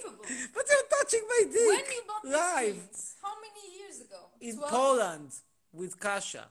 [0.55, 1.69] But you're touching my dick.
[1.69, 3.15] When you bought live jeans?
[3.23, 4.29] How many years ago?
[4.43, 4.71] in 12?
[4.71, 5.31] Poland
[5.73, 6.51] with Kasha.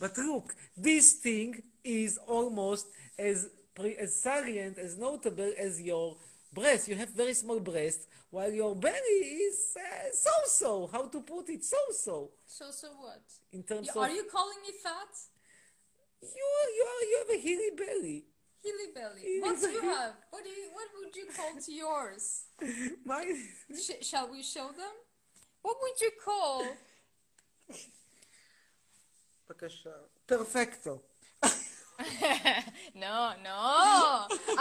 [0.00, 2.86] But look, this thing is almost
[3.18, 6.16] as pre- as salient, as notable as your
[6.52, 6.88] breast.
[6.88, 10.88] You have very small breasts, while your belly is uh, so-so.
[10.92, 11.64] How to put it?
[11.64, 13.22] So-so So so what?
[13.52, 15.12] in terms You- of are you calling me fat?
[16.22, 18.24] you are, you are, you have a hilly belly.
[18.64, 19.22] Hilly belly.
[19.22, 20.14] It What do you have?
[20.30, 20.66] What do you?
[20.78, 22.24] What would you call to yours?
[23.04, 23.36] Mine.
[23.84, 24.94] Sh- shall we show them?
[25.62, 26.64] What would you call?
[29.49, 29.89] בבקשה.
[30.27, 31.01] Perfecto.
[32.95, 33.17] no,
[33.49, 33.59] no.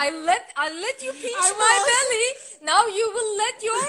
[0.04, 2.28] I let I let you pinch I my was- belly.
[2.70, 3.82] Now you will let your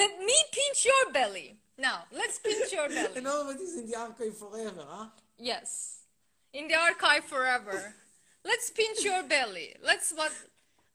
[0.00, 1.48] let me pinch your belly.
[1.78, 3.16] Now let's pinch your belly.
[3.16, 5.06] And all of it is in the archive forever, huh?
[5.38, 5.68] Yes,
[6.52, 7.94] in the archive forever.
[8.44, 9.68] Let's pinch your belly.
[9.90, 10.32] Let's what?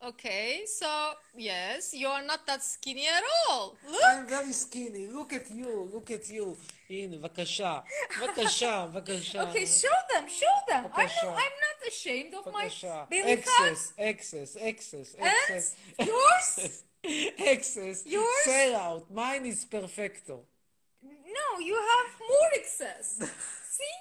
[0.03, 0.87] Okay, so
[1.35, 3.75] yes, you are not that skinny at all.
[3.89, 4.01] Look.
[4.07, 5.07] I'm very skinny.
[5.07, 5.89] Look at you.
[5.91, 6.57] Look at you.
[6.89, 7.79] הנה, בבקשה.
[8.21, 9.43] בבקשה, בבקשה.
[9.51, 10.85] Okay, show them, show them.
[10.85, 11.23] I'm בבקשה.
[11.23, 13.05] not, I'm not ashamed of my בבקשה.
[13.09, 13.71] belly fat.
[13.71, 15.75] excess, excess, excess, And excess.
[15.99, 16.83] yours?
[17.37, 18.05] excess.
[18.05, 18.43] Yours?
[18.43, 19.09] Sell out.
[19.11, 20.35] Mine is perfecto.
[21.37, 23.05] No, you have more excess.
[23.77, 23.95] See?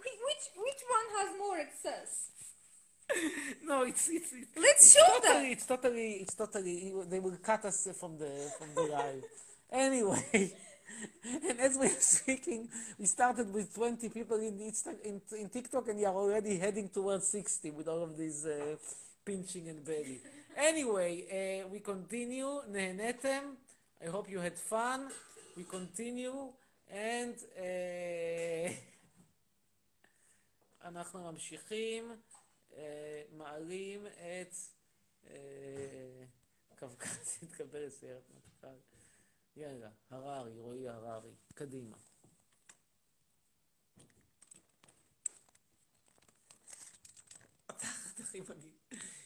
[0.00, 2.10] Whi- Which which one has more excess?
[3.64, 4.32] No, it's it's.
[4.32, 5.52] it's Let's it's show totally, them.
[5.52, 6.12] It's totally.
[6.22, 6.92] It's totally.
[7.08, 9.24] They will cut us from the from the live.
[9.72, 10.54] Anyway.
[11.48, 12.68] And as we're speaking,
[12.98, 16.88] we started with 20 people in, Insta- in, in TikTok and we are already heading
[16.88, 18.76] towards 60 with all of these uh,
[19.24, 20.20] pinching and belly.
[20.56, 22.60] Anyway, uh, we continue.
[22.68, 23.54] נהנתם.
[24.02, 25.08] I hope you had fun.
[25.56, 26.52] We continue.
[26.90, 28.72] And uh,
[30.84, 32.33] אנחנו ממשיכים, uh,
[33.31, 34.53] מעלים את
[35.23, 35.29] uh,
[36.79, 38.67] קווקז התקבל לסיירת מטכ"ל.
[39.55, 41.97] יאללה, הררי, רועי הררי, קדימה.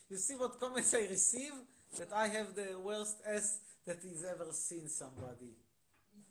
[0.10, 1.54] You see what comments I receive?
[1.98, 5.54] That I have the worst ass that he's ever seen somebody.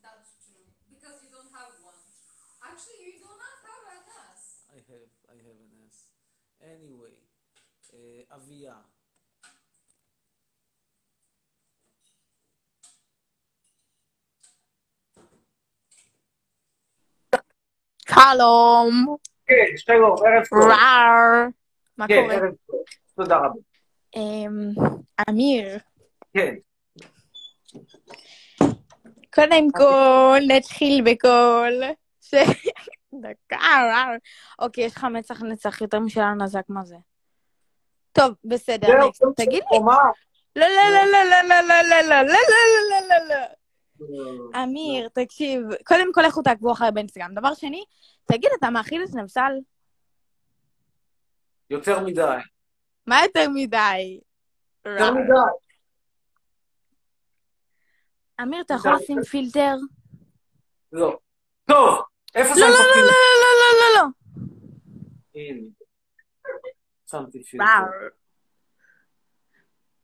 [0.03, 0.67] That's true.
[0.95, 1.99] Because you don't have one.
[2.63, 4.43] Actually, you do not have an ass.
[4.71, 5.68] I have, I have.
[6.63, 7.19] Anyway,
[7.93, 8.75] uh, Avia.
[18.09, 19.17] שלום.
[19.47, 20.59] כן, שלום, ערב טוב.
[20.59, 21.47] רער.
[21.99, 22.35] מה כן, קורה?
[22.35, 22.81] ערב טוב.
[23.17, 23.61] תודה רבה.
[24.17, 24.71] אמ,
[25.31, 25.79] אמיר,
[26.35, 26.55] כן.
[29.35, 31.73] קודם כל, נתחיל בכל...
[33.15, 33.57] דקה.
[34.59, 36.97] אוקיי, יש לך מצח נצח יותר משל הנזק, מה זה?
[38.13, 38.89] טוב, בסדר.
[39.37, 39.79] תגיד לי.
[39.79, 39.99] מה?
[40.57, 43.59] לא, לא, לא, לא, לא, לא, לא, לא, לא, לא, לא, לא, לא, לא.
[44.63, 47.35] אמיר, תקשיב, קודם כל, לכו תעקבו אחרי באינסטגרם.
[47.35, 47.85] דבר שני,
[48.25, 49.53] תגיד, אתה מאכיל את נבסל?
[51.71, 52.37] יותר מדי.
[53.07, 54.21] מה יותר מדי?
[54.85, 55.33] יותר מדי.
[58.43, 59.75] אמיר, אתה יכול לשים פילטר?
[60.93, 61.19] לא.
[61.65, 62.03] טוב,
[62.36, 63.00] איפה לא, שמת לא, לא, אותי?
[63.00, 63.08] לא,
[63.42, 64.08] לא, לא, לא, לא.
[65.36, 65.68] הנה.
[67.12, 67.66] שמתי פילטר.
[67.66, 67.86] וואו.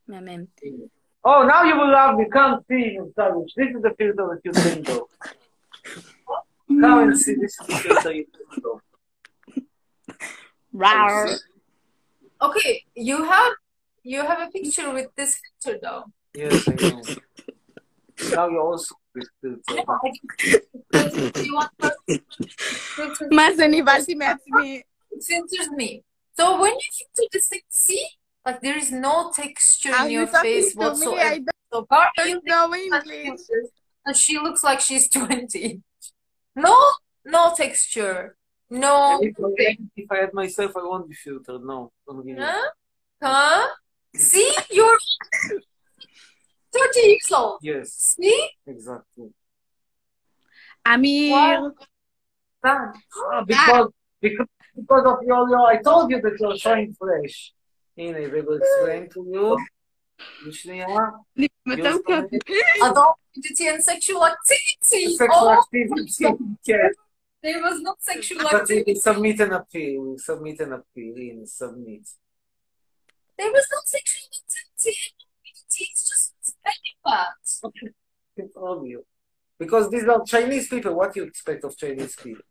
[0.08, 0.46] מהמם.
[0.64, 0.86] הנה.
[1.26, 2.26] Oh, now you will love me.
[2.32, 3.54] Come see in Salush.
[3.58, 5.10] This is the filter that you think of.
[6.82, 8.82] Come and see this is the filter you think of.
[10.72, 11.28] Rar.
[12.42, 13.54] Okay, you have
[14.04, 16.04] you have a picture with this filter though.
[16.34, 17.02] Yes, I know.
[18.36, 18.96] Now you also
[23.31, 24.85] Mas anybody me.
[25.21, 26.03] Centers me.
[26.37, 26.81] So when you
[27.15, 28.07] think to the sink, see,
[28.45, 31.45] like there is no texture in your face whatsoever.
[31.73, 33.41] So how are you know English?
[34.07, 35.81] And she looks like she's 20.
[36.57, 36.77] No,
[37.25, 38.37] no texture.
[38.71, 39.21] No.
[39.23, 41.65] If I, if I had myself, I won't be filtered.
[41.65, 42.43] No, don't give me.
[42.43, 42.71] Huh?
[43.23, 43.67] huh?
[44.17, 44.99] See, you're.
[46.74, 47.60] 30 years old.
[47.62, 48.50] Yes, See?
[48.68, 49.30] exactly.
[50.94, 51.60] אמיר,
[52.64, 52.94] Done.
[53.32, 53.88] Ah, because,
[54.22, 57.54] because, because of your, your, I told you that you're showing fresh.
[57.98, 59.56] הנה, they will explain to you.
[60.48, 60.88] בשנייה.
[61.68, 62.24] יותר טוב.
[62.88, 65.16] Adult nudity and sexual activity.
[65.16, 66.26] Sexual Oh, activity.
[66.68, 66.90] כן.
[67.42, 68.94] there was no sexual But activity.
[68.94, 70.04] we submit an appeal.
[70.18, 71.14] Submit an appeal.
[71.18, 72.06] הנה, submit.
[73.38, 74.96] There was no sexual activity.
[75.86, 76.23] It's just spelling that.
[78.37, 79.03] it's obvious.
[79.59, 80.95] Because these are Chinese people.
[80.95, 82.45] What do you expect of Chinese people?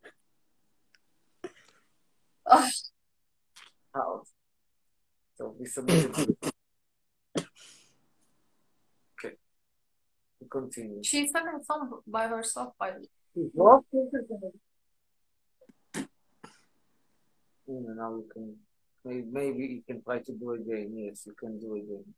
[2.45, 2.69] Oh.
[3.93, 4.23] How?
[5.37, 6.37] So we submitted.
[7.37, 9.35] Okay.
[10.39, 11.03] We continue.
[11.03, 13.49] She's having fun by herself, by the way.
[13.53, 13.83] What?
[17.65, 18.57] Now you can
[19.03, 20.93] maybe, maybe you can try to do again.
[20.95, 22.13] Yes, you can do again.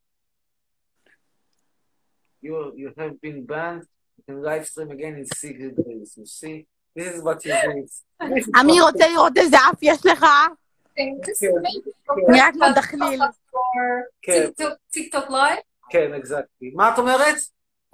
[2.46, 3.84] You you have been banned.
[4.18, 6.10] You can live stream again in secret days.
[6.20, 6.58] You see,
[6.96, 7.86] this is what you do.
[8.62, 10.26] אמיר what- רוצה לראות איזה אף יש לך?
[10.96, 11.12] כן,
[12.28, 13.22] נראה כמו דחליל.
[14.22, 14.50] כן,
[14.98, 16.72] TikTok live, כן, אקזקטלי.
[16.76, 17.36] מה את אומרת?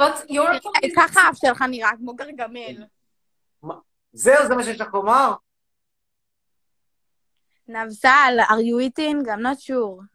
[0.02, 2.84] but your ככה האף שלך נראה, כמו גרגמל.
[4.14, 5.34] זהו, זה מה שיש לך לומר?
[7.68, 9.26] נבסל, are you eating?
[9.28, 10.08] I'm not sure.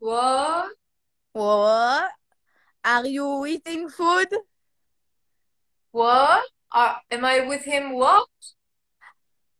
[0.00, 0.66] what?
[1.32, 2.21] What?
[2.83, 4.29] Are you eating food?
[5.91, 6.43] What?
[6.71, 7.93] Uh, am I with him?
[7.93, 8.27] What?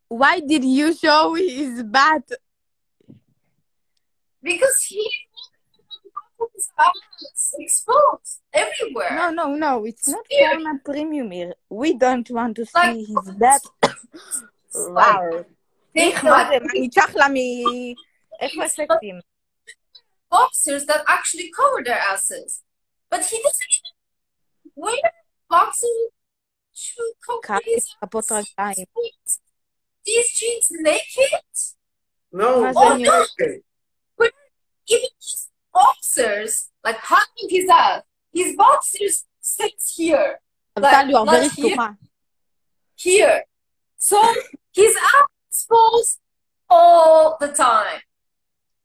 [0.10, 2.24] Why did you show his butt?
[4.42, 5.04] Because he
[6.54, 9.16] his ass exposed everywhere.
[9.16, 10.52] No, no, no, it's not Here.
[10.52, 11.54] format premium here.
[11.70, 13.64] We don't want to Like- see his butt.
[14.76, 15.44] וואו.
[15.96, 16.60] They איך, מה have זה?
[16.60, 17.36] מה, נשלח לה מ...
[18.42, 19.20] איפה אפקטים?
[20.34, 22.62] boxers that actually cover their asses,
[23.13, 25.13] But he doesn't even wear
[25.51, 26.09] boxing
[26.75, 27.95] two companies.
[30.07, 31.41] These jeans naked?
[32.33, 33.27] No, oh, no.
[34.17, 34.33] But
[34.89, 38.01] even his boxers, like hugging his ass,
[38.33, 40.41] his boxers sits here.
[40.75, 41.99] Like, not here,
[42.97, 43.43] here.
[43.99, 44.19] So
[44.73, 46.19] his ass exposed
[46.71, 48.01] all the time.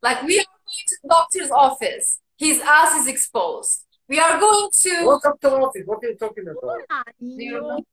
[0.02, 2.20] Like we are going to the doctor's office.
[2.38, 3.86] His ass is exposed.
[4.10, 5.84] We are going to What's up to office?
[5.86, 7.06] What are you talking about?
[7.20, 7.84] Do you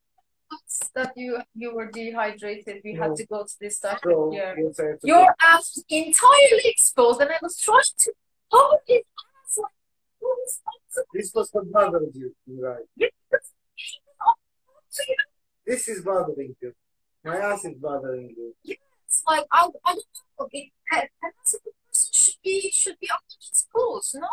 [0.94, 2.80] that you you were dehydrated?
[2.84, 3.98] We had to go to this stuff.
[4.04, 4.54] So, Yeah.
[4.56, 8.12] yes, I have Your ass was entirely exposed, and I was trying to
[8.52, 9.58] cover his ass.
[9.58, 9.72] Like,
[10.20, 10.60] who is?
[11.12, 12.84] This was what bothered you, right?
[15.66, 16.72] This is bothering you.
[17.24, 18.54] My ass is bothering you.
[18.64, 20.06] It's like I, I don't
[20.38, 20.48] know.
[20.52, 21.08] It, a a
[21.42, 21.60] person
[22.12, 23.08] should be should be
[23.50, 24.28] exposed, no?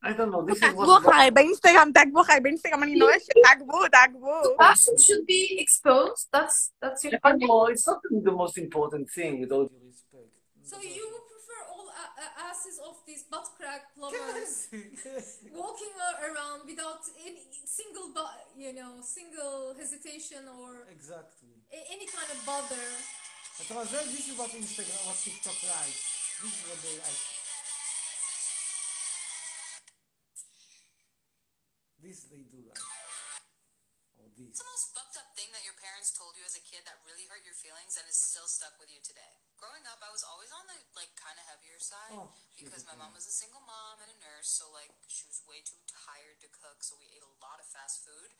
[0.00, 0.42] I don't know.
[0.46, 3.42] This থাকবো খাইবে ইনস্টাগ্রাম থাকবো খাইবে ইনস্টাগ্রাম মানে নয় Tagbo.
[3.48, 4.32] থাকবো থাকবো
[4.62, 9.32] past should be exposed that's that's your I know, it's not the most important thing
[9.40, 10.32] with all due respect
[10.70, 14.52] so you would prefer all uh, uh, asses of these butt crack lovers
[15.62, 15.94] walking
[16.26, 17.44] around without any
[17.78, 18.08] single
[18.64, 21.54] you know single hesitation or exactly
[21.94, 22.86] any kind of bother
[23.62, 26.00] it was this issue Instagram or TikTok likes.
[26.40, 27.37] this is what they like
[31.98, 32.78] This they do like.
[34.18, 34.54] Or this.
[34.54, 37.02] What's the most fucked up thing that your parents told you as a kid that
[37.02, 39.34] really hurt your feelings and is still stuck with you today?
[39.58, 42.94] Growing up, I was always on the like kind of heavier side Oh, because my
[42.94, 46.38] mom was a single mom and a nurse, so like she was way too tired
[46.46, 48.30] to cook, so we ate a lot of fast food.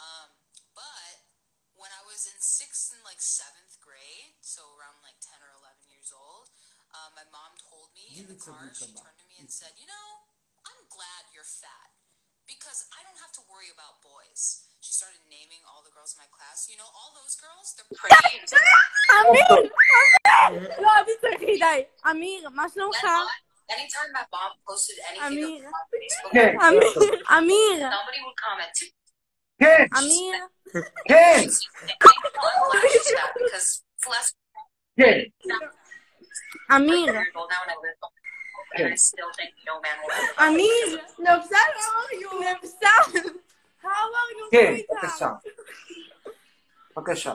[0.00, 0.32] Um,
[0.72, 1.28] but
[1.76, 5.84] when I was in sixth and like seventh grade, so around like ten or eleven
[5.92, 6.48] years old,
[6.96, 8.72] um, my mom told me in the car.
[8.72, 10.08] She turned to me and said, "You know,
[10.64, 11.92] I'm glad you're fat."
[12.47, 14.65] because I don't have to worry about boys.
[14.81, 16.65] She started naming all the girls in my class.
[16.71, 18.15] You know, all those girls, they're pretty.
[19.09, 19.71] אמיר!
[20.29, 20.71] אמיר!
[20.81, 21.83] לא, אל תצטרכי, די.
[22.09, 23.05] אמיר, מה שלומך?
[23.69, 25.69] anytime my mom posted anything אמיר.
[25.69, 26.55] on Facebook, כן.
[26.67, 27.27] אמיר.
[27.37, 27.89] אמיר.
[27.89, 28.85] somebody would comment to
[29.59, 29.85] כן.
[29.97, 30.35] אמיר.
[31.07, 31.41] כן.
[33.35, 34.33] because it's less
[34.99, 35.19] כן.
[36.75, 37.05] אמיר.
[37.05, 38.22] now and I live
[38.75, 41.01] and I still think no man will אמיר.
[41.19, 42.55] נבסל, how are you?
[42.55, 43.19] נבסל.
[43.83, 44.51] How are you?
[44.51, 45.05] כן, sweetheart?
[45.05, 45.29] בבקשה.
[46.97, 47.33] בבקשה.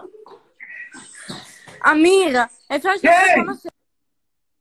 [1.90, 2.38] אמיר,
[2.76, 3.42] אפשר לשאול אותך כן.
[3.44, 3.66] כמה ש-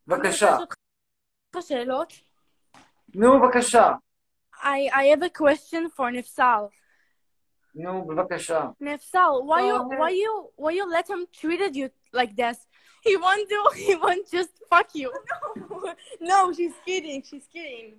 [0.07, 0.57] בבקשה.
[0.57, 2.13] אותך שאלות?
[3.15, 3.91] נו, בבקשה.
[4.55, 6.59] I, I have a question for נפסל.
[7.75, 8.61] נו, בבקשה.
[8.81, 12.57] נפסל, why you, Go why you, why you let him treated you like this?
[13.02, 15.12] He won't do, he won't just fuck you.
[16.20, 17.94] No, no, she's kidding, she's kidding.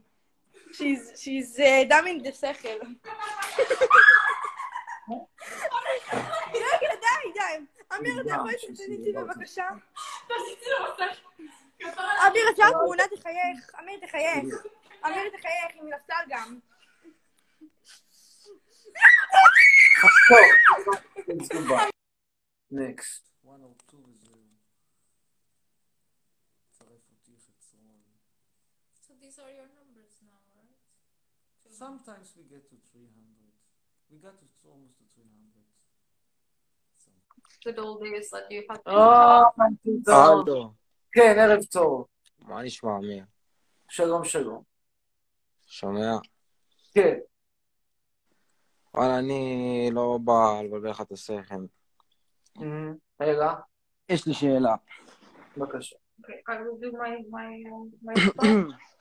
[0.73, 2.79] She's, she's uh, dumbing the שכל.
[6.53, 7.65] רגע, די, די.
[7.95, 9.67] אמיר, אתה יכול לצלצל איתי בבקשה?
[12.27, 13.71] אמיר, אפשר תמונה, תחייך.
[13.79, 14.45] אמיר, תחייך.
[15.05, 16.59] אמיר, תחייך, עם נפתל גם.
[22.71, 23.29] נקסט.
[23.49, 24.48] So
[29.20, 30.78] these are your numbers now, right?
[31.70, 33.08] Sometimes we get to 300.
[34.10, 35.54] We got to almost to 300.
[37.64, 38.78] Good old days that you had.
[40.04, 40.14] טוב.
[40.14, 40.72] הלו,
[41.12, 42.06] כן, ערב טוב.
[42.38, 43.24] מה נשמע, אמיר?
[43.88, 44.62] שלום, שלום.
[45.66, 46.16] שומע?
[46.94, 47.18] כן.
[48.94, 51.54] וואלה, אני לא בא לבלבל לך את השכל.
[52.62, 53.52] אמ, רגע,
[54.08, 54.74] יש לי שאלה.
[55.56, 55.96] בבקשה.
[56.20, 58.14] Okay, I will do my my uh, my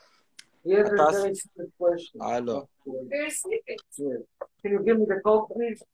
[0.72, 2.24] אתה- a very simple question.
[2.24, 2.66] הלו.
[2.86, 3.74] Very sleepy.
[3.74, 4.46] Yes.
[4.60, 5.84] Can you give me the code, please?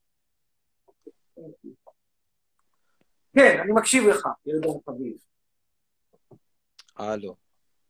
[3.37, 5.17] כן, אני מקשיב לך, ילד חביב.
[6.97, 7.37] הלו.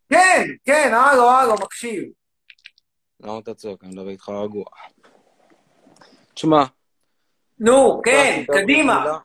[0.09, 2.05] כן, כן, הלו, הלו, מקשיב.
[3.20, 3.85] למה אתה צועק?
[3.85, 4.64] אני מדבר איתך רגוע.
[6.35, 6.64] תשמע.
[7.59, 9.18] נו, כן, קדימה.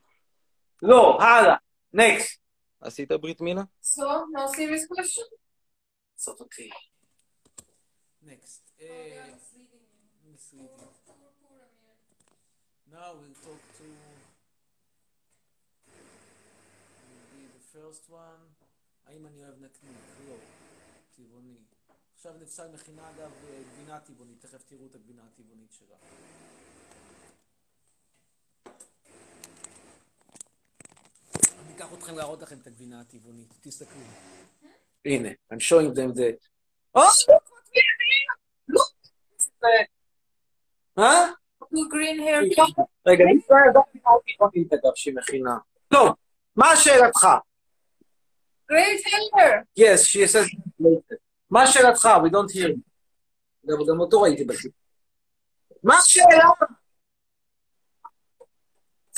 [0.81, 1.55] לא, הלאה.
[1.93, 2.39] נקסט.
[2.81, 3.61] עשית ברית מילה?
[3.83, 4.01] So
[4.35, 5.35] no serious question.
[6.15, 6.69] זאת אותי.
[8.25, 8.61] Next.
[8.81, 8.85] Uh,
[10.31, 10.69] misleading.
[12.91, 13.83] Now we'll talk to
[17.07, 18.43] will be the first one.
[19.07, 19.95] האם אני אוהב נקניק?
[20.27, 20.35] לא.
[21.15, 21.57] טבעוני.
[22.13, 25.95] עכשיו נפסל מכינה אגב אה, גבינה טבעונית, תכף תראו את הגבינה הטבעונית שלה.
[31.59, 34.01] אני אקח אתכם להראות לכם את הגבינה הטבעונית, תסתכלו.
[35.05, 36.37] הנה, I'm showing them the...
[40.97, 41.35] Hair.
[43.07, 45.57] רגע, אני לא ידעתי מה טבעונית אגב שהיא מכינה.
[45.87, 46.15] טוב,
[46.55, 47.27] מה שאלתך?
[48.71, 49.03] Great
[49.35, 49.63] hair.
[49.79, 50.47] Yes, she says.
[51.49, 52.09] מה שאלתך?
[52.23, 52.69] We don't hear.
[52.69, 52.79] you.
[53.65, 54.79] גם, גם אותו ראיתי בסיפור.
[55.83, 56.49] מה השאלה?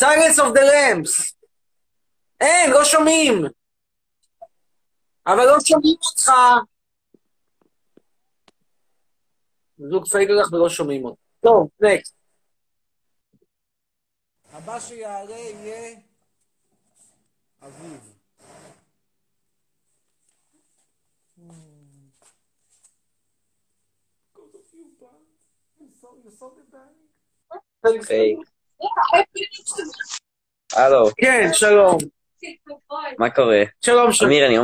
[0.02, 1.34] Silence of the Lambs.
[2.42, 3.42] אין, לא שומעים.
[5.28, 6.32] אבל לא שומעים אותך.
[9.90, 11.20] זוג פייק לך ולא שומעים אותך.
[11.40, 12.16] טוב, נקסט.
[14.54, 15.96] הבא שיעלה יהיה
[17.62, 18.12] אביב.
[30.74, 31.10] הלו.
[31.18, 31.98] כן, שלום.
[33.18, 33.64] מה קורה?
[33.82, 34.32] שלום, שלום.
[34.32, 34.58] אמיר, אני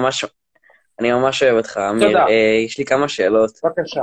[1.13, 1.43] ממש...
[1.43, 2.07] אוהב אותך, אמיר.
[2.07, 2.25] תודה.
[2.27, 3.51] אה, יש לי כמה שאלות.
[3.63, 4.01] בבקשה.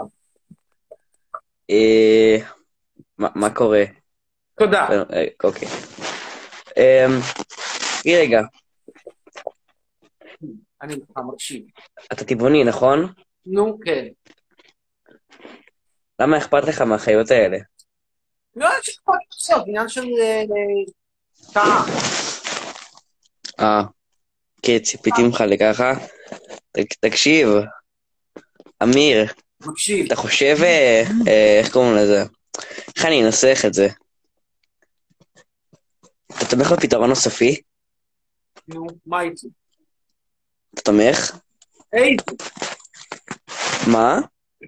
[1.71, 2.37] אה,
[3.19, 3.85] מה קורה?
[4.59, 4.89] תודה.
[5.12, 5.69] אה, אוקיי.
[6.79, 7.07] אה,
[8.03, 8.41] תגיד רגע,
[10.83, 11.65] אני לך מקשיב.
[12.12, 13.12] אתה טבעוני, נכון?
[13.47, 14.07] נו, כן.
[16.21, 17.59] למה אכפת לך מהחיות האלה?
[18.57, 20.43] לא, יש לך עכשיו, עניין של אה,
[21.53, 21.83] טעם.
[23.61, 23.83] אה,
[24.62, 25.93] כן, ציפיתי ממך לככה.
[27.01, 27.49] תקשיב,
[28.83, 29.33] אמיר,
[29.67, 30.07] מקשיב.
[30.07, 32.25] אתה חושב, אה, אה, איך קוראים לזה?
[32.97, 33.89] איך אני אנסח את זה?
[36.27, 37.61] אתה תומך בפתרון הסופי?
[38.69, 39.47] נו, מה איתי?
[40.75, 41.39] אתה תומך?
[41.93, 42.45] איזה?
[43.93, 44.21] מה?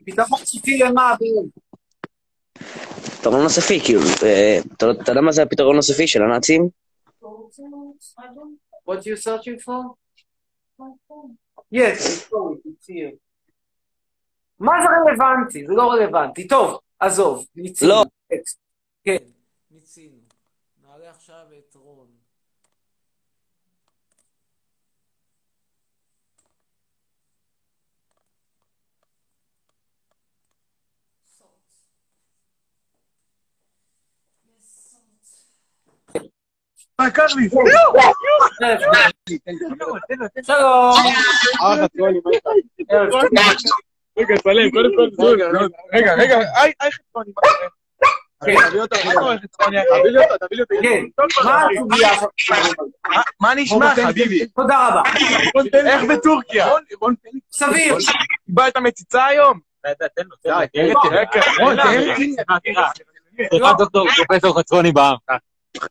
[0.07, 1.51] פתרון סופי למה, אביב?
[3.21, 6.69] פתרון הסופי, כאילו, אה, אתה אתה יודע מה זה הפתרון הסופי של הנאצים?
[8.89, 9.81] What you searching for?
[11.73, 12.29] Yes,
[12.69, 13.13] it's here.
[14.59, 15.67] מה זה רלוונטי?
[15.67, 16.49] זה לא רלוונטי.
[16.49, 17.91] טוב, עזוב, מיצינו.
[17.91, 18.05] לא.
[19.05, 19.17] כן,
[19.71, 20.17] מיצינו.
[20.83, 22.07] נעלה עכשיו את רון.
[40.43, 40.93] שלום.
[44.19, 45.37] רגע, סלם, קודם כל,
[45.95, 47.31] רגע, רגע, היי, היי חצרוני?
[48.45, 49.37] תביא מה?
[50.41, 50.59] תביא.
[50.83, 51.05] כן,
[51.77, 52.11] הסוגיה?
[53.41, 54.47] מה- נשמע, חביבי?
[54.47, 55.03] תודה רבה.
[55.87, 56.67] איך בטורקיה?
[57.53, 57.97] סביר.
[58.47, 59.61] קיבלת מציצה היום?
[61.61, 62.37] רון, תהיה רציני.
[63.79, 65.17] דוקטור פרופסור חצרוני בעם.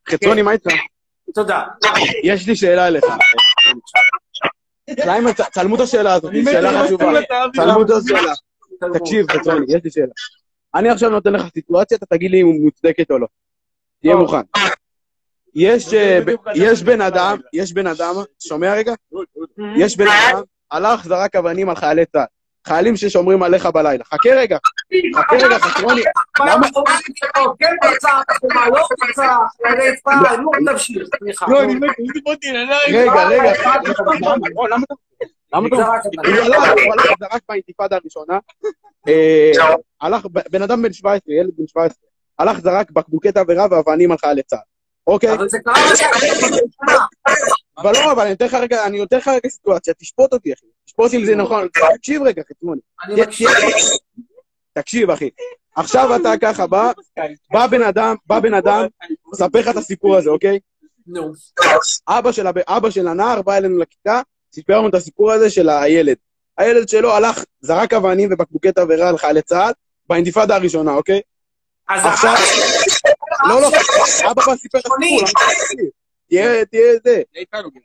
[0.10, 0.72] חצרוני, מה איתך?
[1.36, 1.64] תודה.
[2.24, 3.04] יש לי שאלה אליך.
[4.94, 7.06] קליימן, צ- צלמו את השאלה הזאת, היא שאלה חשובה.
[7.56, 8.32] צלמו את השאלה.
[9.00, 10.12] תקשיב, חצרוני, יש לי שאלה.
[10.76, 13.28] אני עכשיו נותן לך סיטואציה, אתה תגיד לי אם היא מוצדקת או לא.
[14.02, 14.38] תהיה מוכן.
[14.58, 14.70] אה,
[16.56, 18.14] יש בן אדם, יש בן אדם,
[18.44, 18.94] שומע רגע?
[19.78, 22.26] יש בן אדם, הלך, זרק אבנים על חיילי צה"ל.
[22.66, 24.04] חיילים ששומרים עליך בלילה.
[24.04, 24.58] חכה רגע.
[25.16, 25.58] חכה רגע.
[26.40, 26.68] למה?
[27.60, 27.76] כן
[28.54, 29.38] מה לא רצה,
[29.68, 31.46] חיילי צה"ל, נו תמשיך, סליחה.
[31.50, 31.60] לא.
[32.88, 33.54] רגע, רגע.
[34.70, 34.86] למה.
[35.54, 35.76] למה אתה...
[35.76, 38.40] זרק הוא הלך, הוא הלך, זרק באינתיפאדה הראשונה.
[39.08, 39.52] אה,
[40.02, 41.98] הלך, בן אדם בן 17, ילד בן 17.
[42.40, 44.60] הלך, זרק בקבוקי תבערה ואבנים על חיילי צה"ל.
[45.08, 45.34] אוקיי?
[45.34, 45.74] אבל זה קרה.
[47.78, 48.22] אבל לא, אבל
[48.86, 50.66] אני נותן לך רגע סיטואציה, תשפוט אותי, אחי.
[50.86, 51.68] תשפוט אם זה נכון.
[51.98, 52.42] תקשיב רגע,
[53.10, 53.50] מקשיב.
[54.74, 55.30] תקשיב, אחי.
[55.76, 56.92] עכשיו אתה ככה בא,
[57.52, 58.86] בא בן אדם, בא בן אדם,
[59.34, 60.60] מספר לך את הסיפור הזה, אוקיי?
[61.08, 61.34] נו.
[62.08, 64.22] אבא של, הב- אבא של הנער בא אלינו לכיתה,
[64.54, 66.16] סיפר לנו את הסיפור הזה של הילד.
[66.58, 69.72] הילד שלו הלך, זרק אבנים ובקבוקי תבערה על חיילי צה"ל
[70.10, 71.22] באינתיפאדה הראשונה, אוקיי?
[71.90, 72.34] אז עכשיו...
[73.50, 73.68] לא, לא,
[74.32, 75.22] אבא בא סיפר את הסיפור?
[76.30, 77.22] תהיה, תהיה זה,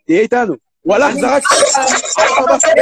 [0.06, 0.54] תהיה איתנו.
[0.80, 1.42] הוא הלך, זרק...
[2.38, 2.76] אבא בא סיפר...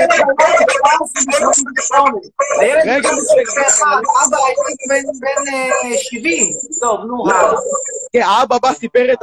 [2.61, 6.47] הילד רגע, אבא הייתי בן אה, 70.
[6.81, 7.25] טוב, נו.
[8.13, 9.15] כן, האבא בא סיפר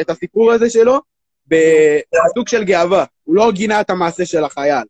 [0.00, 1.00] את, הסיפור הזה שלו
[1.46, 3.04] בסוג של גאווה.
[3.24, 4.84] הוא לא גינה את המעשה של החייל.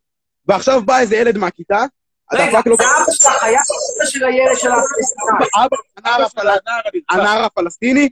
[0.47, 1.83] ועכשיו בא איזה ילד מהכיתה,
[2.33, 2.77] רגע, דפק לו...
[2.77, 4.69] זה אבא של החייל, אבא של הילד של
[5.97, 6.47] הנער הפל-
[7.09, 8.09] הנער הפלסטיני,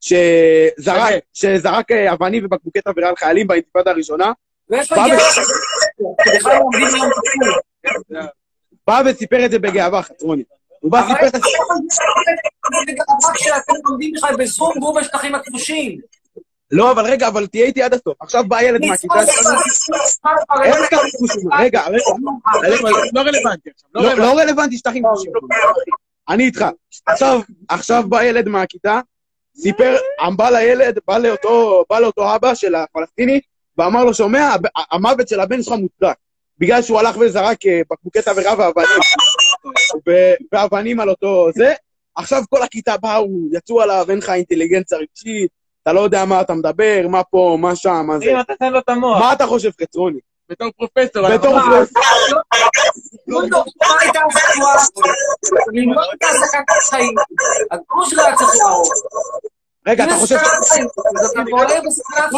[0.00, 4.32] שזרק, שזרק אה, אבנים ובקבוקי תבערה על חיילים באינתיפאדה הראשונה,
[4.70, 5.16] ואיפה בא הגיע?
[6.44, 6.86] לא עומדים
[8.86, 9.06] כפול.
[9.06, 10.42] וסיפר את זה בגאווה, חצרוני.
[10.80, 11.32] הוא בא סיפר את.
[11.32, 11.38] זה
[12.92, 16.00] גאווה כשאתם לומדים בכלל בזום והוא בשטחים הכבושים.
[16.70, 18.14] לא, אבל רגע, אבל תהיה איתי עד הסוף.
[18.20, 19.60] עכשיו בא ילד מהכיתה שלנו...
[20.64, 21.52] אין כאן כבושים.
[21.52, 22.00] רגע, רגע.
[23.12, 23.90] לא רלוונטי עכשיו.
[23.94, 25.32] לא לא רלוונטי שטחים כבושים.
[25.34, 25.40] לא.
[26.28, 26.64] אני איתך.
[27.06, 29.00] עכשיו, עכשיו בא ילד מהכיתה,
[29.56, 29.96] סיפר,
[30.36, 30.98] בא לילד,
[31.88, 33.40] בא לאותו אבא של הפלסטיני,
[33.80, 34.50] ואמר לו, שומע,
[34.90, 36.16] המוות של הבן שלך מוצדק.
[36.58, 39.00] בגלל שהוא הלך וזרק אה, בקבוקי תבערה ואבנים,
[40.52, 41.74] ואבנים על אותו זה.
[42.14, 45.50] עכשיו כל הכיתה באו, יצאו עליו, אין לך אינטליגנציה רגשית,
[45.82, 48.24] אתה לא יודע מה אתה מדבר, מה פה, מה שם, מה זה.
[48.24, 49.20] אם אתה תן לו את המוח.
[49.20, 50.18] מה אתה חושב, חצרוני?
[50.48, 51.28] בתור פרופסור.
[51.34, 52.02] בתור פרופסור.
[53.28, 55.12] דודו, מה הייתה הסיטואציה?
[55.72, 57.14] ללמוד את העסקת החיים.
[57.70, 58.92] הגרוש שלו היה צריך להרוג.
[59.86, 60.36] רגע, אתה חושב...
[60.36, 60.42] אז
[61.32, 61.86] אתה חיים.
[62.16, 62.30] עכשיו,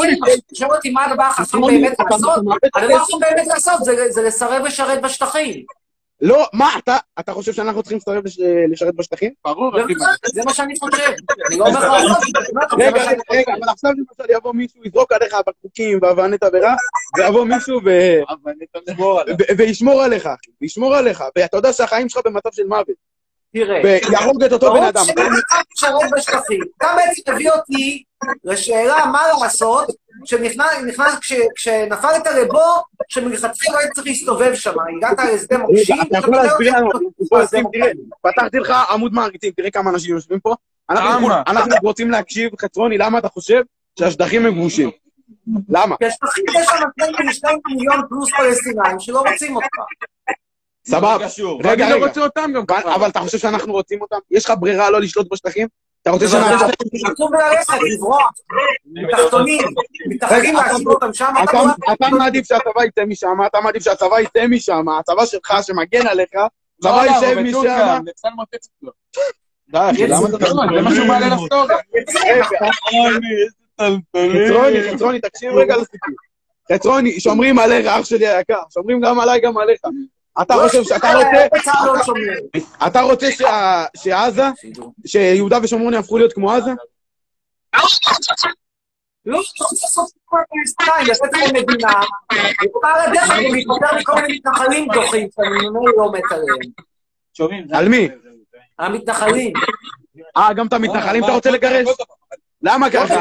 [0.53, 2.39] תשאל אותי מה הדבר החכם באמת לעשות?
[2.75, 5.65] הדבר החכם באמת לעשות זה- זה לסרב לשרת בשטחים.
[6.21, 8.39] לא, מה, אתה, אתה חושב שאנחנו צריכים לסרב לש-
[8.71, 9.33] לשרת בשטחים?
[9.45, 9.71] ברור,
[10.35, 11.03] זה מה שאני חושב.
[11.51, 12.23] אני לא אומר לך
[12.79, 16.75] רגע, רגע, אבל עכשיו למשל יבוא מישהו, יזרוק עליך בקבוקים ואבני תבערה,
[17.19, 17.81] ויבוא מישהו
[19.59, 23.12] וישמור עליך, אחי, וישמור עליך, ואתה יודע שהחיים שלך במצב של מוות.
[23.53, 23.81] תראה.
[23.85, 25.03] ויהרוג את אותו בן אדם.
[25.17, 25.29] ברור
[25.75, 26.61] שאני לשרת בשטחים.
[26.77, 28.03] אתה בעצם תביא אותי
[28.45, 29.87] לשאלה מה לעשות
[30.25, 34.73] כשנכנס, נכנס- כש- כשנפלת לבור, שמלכתחילה לא היית צריך להסתובב שם.
[34.97, 35.97] הגעת לשדה מוקשים.
[36.03, 36.89] אתה יכול להסביר לנו,
[37.73, 37.91] תראה,
[38.23, 40.55] פתחתי לך עמוד מעריצים, תראה כמה אנשים יושבים פה.
[40.91, 41.29] אנחנו-
[41.83, 43.63] רוצים להקשיב, חצרוני, למה אתה חושב
[43.99, 44.91] שהשטחים הם כבושים?
[45.69, 45.97] למה?
[45.97, 46.77] כי השטחים יש שם
[47.17, 49.67] שני- שני מיליון פלוס פלסטינאים שלא רוצים אותך.
[50.87, 51.17] סבבה.
[51.65, 51.97] רגע, רגע.
[51.97, 54.17] לא רוצה אותם גם אבל- אבל אתה חושב שאנחנו רוצים אותם?
[54.31, 55.69] יש לך ברירה לא לשלוט בשטחים?
[56.03, 56.69] אתה רוצה שנעצור?
[57.11, 58.31] לקום וללכת, לברוח.
[58.87, 59.63] מתחתונים,
[60.09, 61.33] מתחתנים רגע, להציב אותם שם.
[61.45, 61.63] אתה-
[61.93, 66.29] אתה מעדיף שהצבא יצא משם, אתה מעדיף שהצבא יצא משם, הצבא שלך שמגן עליך,
[66.79, 68.03] הצבא לא, הוא משם.
[69.69, 70.47] די, אחי, למה אתה...
[70.47, 71.75] זה מה שהוא מעלה לסטורי.
[74.21, 76.09] חצרוני, חצרוני, תקשיב רגע לסיפור.
[76.73, 79.81] חצרוני, שומרים עליך, אח שלי היקר, שומרים גם עליי, גם עליך.
[80.43, 81.47] אתה חושב שאתה רוצה...
[82.87, 83.27] אתה רוצה
[83.97, 84.45] שעזה,
[85.07, 86.71] שיהודה ושומרון יהפכו להיות כמו עזה?
[89.27, 91.93] לא, אתה רוצה לעשות כל פלסטינאים, לתת להם מדינה,
[92.77, 96.59] ובא לדרך גם להיפטר מכל מיני מתנחלים דוחים, שאני ממילא לא מת עליהם.
[97.73, 98.09] על מי?
[98.79, 99.53] המתנחלים.
[100.37, 101.89] אה, גם את המתנחלים אתה רוצה לגרש?
[102.63, 103.15] למה ככה?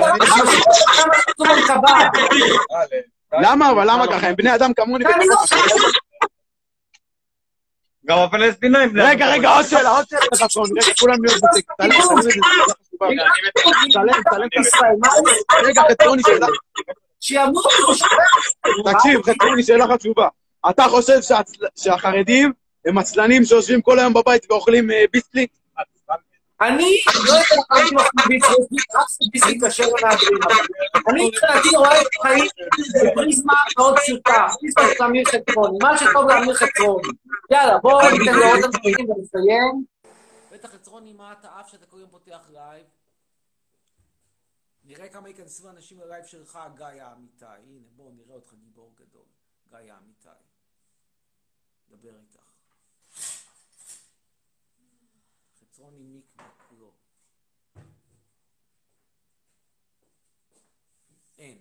[3.34, 3.72] למה?
[3.72, 4.28] אבל למה ככה?
[4.28, 5.06] הם בני אדם כמוני.
[8.08, 8.90] גם הפלסטינאים.
[8.96, 10.66] רגע, רגע, עוד שאלה, עוד שאלה לחסון.
[10.72, 11.68] רגע, כולם להיות בטקסט.
[11.78, 11.96] תעלה,
[13.00, 13.14] תעלה.
[13.94, 14.96] תעלה, תעלה את ישראל.
[15.64, 16.48] רגע, חצרוני, שאלה.
[18.94, 20.28] תקשיב, חצרוני, שאלה חשובה.
[20.70, 21.20] אתה חושב
[21.76, 22.52] שהחרדים
[22.86, 25.48] הם עצלנים שיושבים כל היום בבית ואוכלים אה, ביסלי?
[26.62, 28.40] אני לא יודע אם אני
[29.32, 30.40] ביסלי קשה למהדרים,
[31.10, 32.46] אני מבחינתי רואה את החיים
[33.06, 37.08] בפריזמה מאוד פשוטה, פריזמה של אמיר חצרוני, מה שטוב לאמיר חצרוני.
[37.52, 39.86] יאללה, בואו ניתן לו עוד אנשים ונסיים.
[40.52, 42.86] בטח חצרוני, מה אתה אף שאתה כל יום פותח live?
[44.84, 47.46] נראה כמה ייכנסו אנשים ל live שלך, גיא האמיתי.
[47.46, 49.26] הנה, בואו נראה אותך גיבור גדול.
[49.70, 50.30] גיא האמיתי.
[51.90, 52.51] דבר איתך.
[56.00, 56.44] מיקמק,
[56.80, 56.88] לא.
[61.40, 61.58] אין.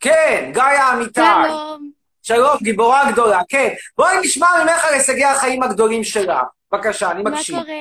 [0.00, 1.20] כן, גיא האמיתי.
[1.44, 1.90] שלום.
[2.22, 3.68] שלום, גיבורה גדולה, כן.
[3.96, 6.42] בואי נשמע ממך על הישגי החיים הגדולים שלה.
[6.72, 7.56] בבקשה, אני מה מקשיב.
[7.58, 7.74] קורה?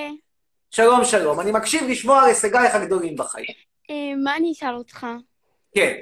[0.71, 1.39] שלום, שלום.
[1.39, 3.45] אני מקשיב לשמוע על הישגייך הגדולים בחיים.
[3.89, 5.07] אה, מה אני אשאל אותך?
[5.75, 5.93] כן.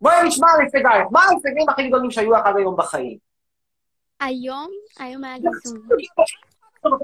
[0.00, 1.06] בואי נשמע על הישגייך.
[1.10, 3.18] מה ההישגים הכי גדולים שהיו לך עד היום בחיים?
[4.20, 4.70] היום?
[4.98, 5.78] היום היה לי זום.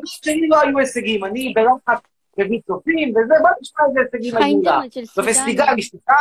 [0.05, 2.03] שלי לא היו הישגים, אני בלחץ
[2.39, 4.81] מביא צופים וזה, בואי נשמע איזה הישגים היו לה.
[5.17, 6.13] בפסטיגל אשתך?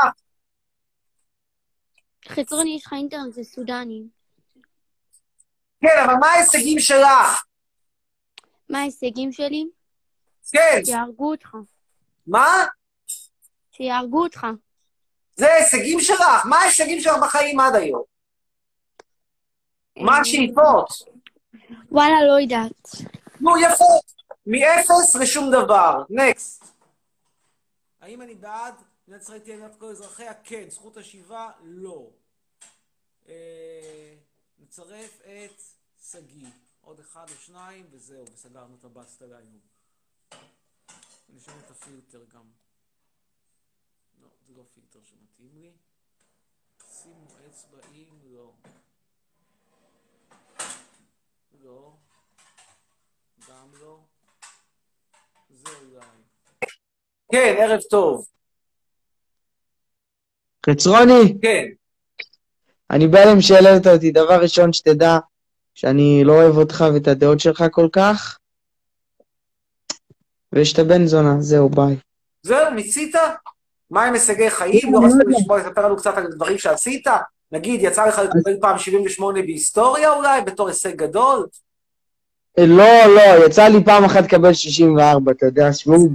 [2.27, 4.03] חצרוני, יש לך אינטרנט של סודני.
[5.81, 7.43] כן, אבל מה ההישגים שלך?
[8.69, 9.65] מה ההישגים שלי?
[10.51, 10.81] כן.
[10.85, 11.55] שיהרגו אותך.
[12.27, 12.65] מה?
[13.71, 14.47] שיהרגו אותך.
[15.35, 16.21] זה ההישגים שלך?
[16.45, 18.03] מה ההישגים שלך בחיים עד היום?
[19.97, 20.87] מה השאיפות?
[21.91, 22.87] וואלה, לא יודעת.
[23.41, 23.85] נו, יפה.
[24.45, 26.03] מאפס לשום דבר.
[26.09, 26.63] נקסט.
[28.01, 28.73] האם אני בעד
[29.07, 30.33] מדינת ישראל תהיה מדינת כל אזרחיה?
[30.43, 30.69] כן.
[30.69, 31.51] זכות השיבה?
[31.63, 32.09] לא.
[33.27, 34.15] אה,
[34.59, 35.61] נצרף את
[36.11, 36.47] שגיא.
[36.81, 39.59] עוד אחד או שניים, וזהו, וסגרנו את הבסטה להיום.
[41.29, 42.45] נשנה את הפילטר גם.
[44.21, 45.71] לא, זה לא פילטר שמתאים לי.
[46.91, 48.51] שימו אצבעים, לא.
[51.63, 51.93] לא.
[53.49, 53.97] גם לא.
[55.49, 56.05] זה אולי.
[57.31, 58.25] כן, ערב טוב.
[60.69, 61.65] חצרוני, כן.
[62.91, 64.11] אני בהלם שהעלית אותי.
[64.11, 65.17] דבר ראשון, שתדע
[65.75, 68.39] שאני לא אוהב אותך ואת הדעות שלך כל כך,
[70.53, 71.35] ושאתה בן זונה.
[71.39, 71.95] זהו, ביי.
[72.43, 73.15] זהו, מיצית?
[73.89, 74.93] מה עם הישגי חיים?
[74.93, 77.07] לא רצית לשמוע, לספר לנו קצת על דברים שעשית?
[77.51, 81.47] נגיד, יצא לך לקבל פעם 78 בהיסטוריה אולי, בתור הישג גדול?
[82.57, 86.09] אה, לא, לא, יצא לי פעם אחת לקבל 64, אתה יודע, שמעו,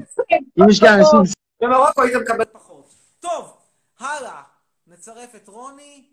[0.59, 1.19] אם יש לי אנשים...
[1.61, 2.95] במרוקו היית מקבל פחות.
[3.21, 3.57] טוב,
[4.01, 4.43] הלאה.
[4.87, 6.05] נצרף את רוני,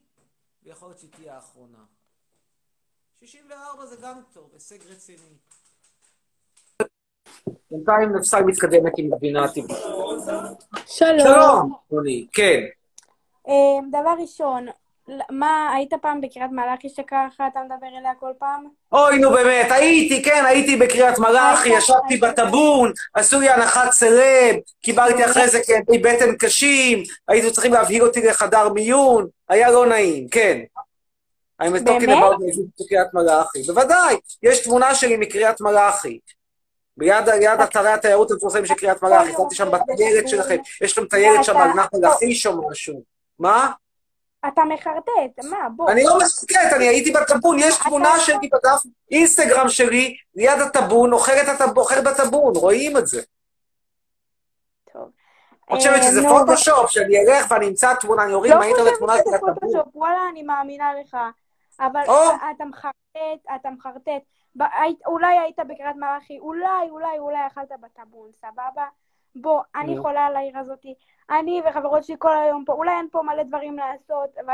[0.64, 1.78] ויכול להיות שהיא תהיה האחרונה.
[3.20, 5.38] 64 זה גם טוב, הישג רציני.
[7.72, 9.78] בינתיים נפסל מתקדמת עם גבינה הטבעית.
[10.86, 11.20] שלום.
[11.20, 12.60] שלום, רוני, כן.
[13.48, 13.54] אה,
[13.90, 14.68] דבר ראשון,
[15.30, 18.66] מה, היית פעם בקריית מלאכי שככה אתה מדבר אליה כל פעם?
[18.92, 25.26] אוי, נו באמת, הייתי, כן, הייתי בקריית מלאכי, ישבתי בטאבון, עשו לי הנחת סלב, קיבלתי
[25.26, 30.60] אחרי זה כאבי בטן קשים, הייתם צריכים להבהיל אותי לחדר מיון, היה לא נעים, כן.
[31.62, 32.18] I'm talking באמת?
[32.18, 33.64] about my בקריית מלאכי.
[33.64, 36.20] בוודאי, יש תמונה שלי מקריית מלאכי.
[36.98, 37.30] ביד
[37.64, 41.70] אתרי התיירות המפורסמים של קריית מלאכי, שמתי שם בטיילת שלכם, יש לכם טיילת שם על
[41.70, 43.04] נחל לכיש או משהו.
[43.40, 43.72] מה?
[44.48, 45.92] אתה מחרטט, מה, בוא.
[45.92, 48.82] אני לא מסתכלת, אני הייתי בטאבון, יש תמונה שלי בדף
[49.12, 53.22] אינסטגרם שלי, ליד הטאבון, אוכלת בטאבון, רואים את זה.
[55.74, 58.88] את חושבת אה, שזה נו, פוטושופ, שאני אלך ואני אמצא תמונה, אני אוריד לא מהאינטרנט
[58.88, 59.54] חושבת תמונה שזה של הטאבון.
[59.54, 61.18] פוטושופ, וואלה, אני מאמינה לך.
[61.80, 62.02] אבל.
[62.56, 64.22] אתה מחרטט, אתה מחרטט.
[65.06, 68.86] אולי היית בקריית מלאכי, אולי, אולי, אולי אכלת בטאבון, סבבה?
[69.36, 69.98] בוא, אני.
[69.98, 70.94] חולה על העיר הזאתי.
[71.32, 74.54] אני וחברות שלי כל היום פה, אולי אין פה מלא דברים לעשות, אבל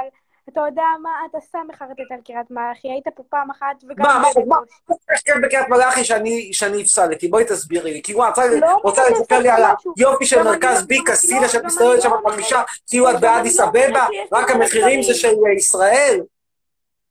[0.50, 4.06] אתה יודע מה, אתה סתם מחרטט על קריית מלאכי, היית פה פעם אחת וגם...
[4.06, 4.46] מה, מה, בקושי.
[4.48, 4.58] מה,
[5.16, 6.04] יש כאן בקריית מלאכי
[6.52, 8.02] שאני הפסדתי, בואי תסבירי לי.
[8.04, 8.38] כאילו, את
[8.84, 9.62] רוצה- לא לספר לי על.
[9.98, 11.06] היופי של מרכז בי אני-
[11.50, 15.14] שאת מסתובבת שם לא בחמישה, כאילו את באדיס לא אבבה, רק המחירים זה.
[15.14, 16.20] של ישראל?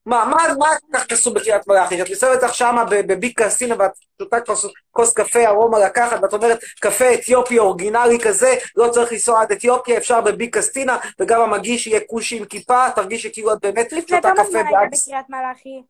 [0.06, 1.96] מה, מה, מה כל כך קשור בקריית מלאכי?
[1.98, 3.90] שאת מסתובבת לך שמה ב- בבי קסינה ואת
[4.22, 9.42] שותה כוס, כוס קפה ארומה לקחת, ואת אומרת, קפה אתיופי אורגינלי כזה, לא צריך לנסוע
[9.42, 13.92] עד אתיופיה, אפשר בבי קסטינה, וגם המגיש יהיה כושי עם כיפה, תרגישי כאילו את באמת
[13.92, 15.82] לפני שותה כמה קפה זמן היית בקריית מלאכי?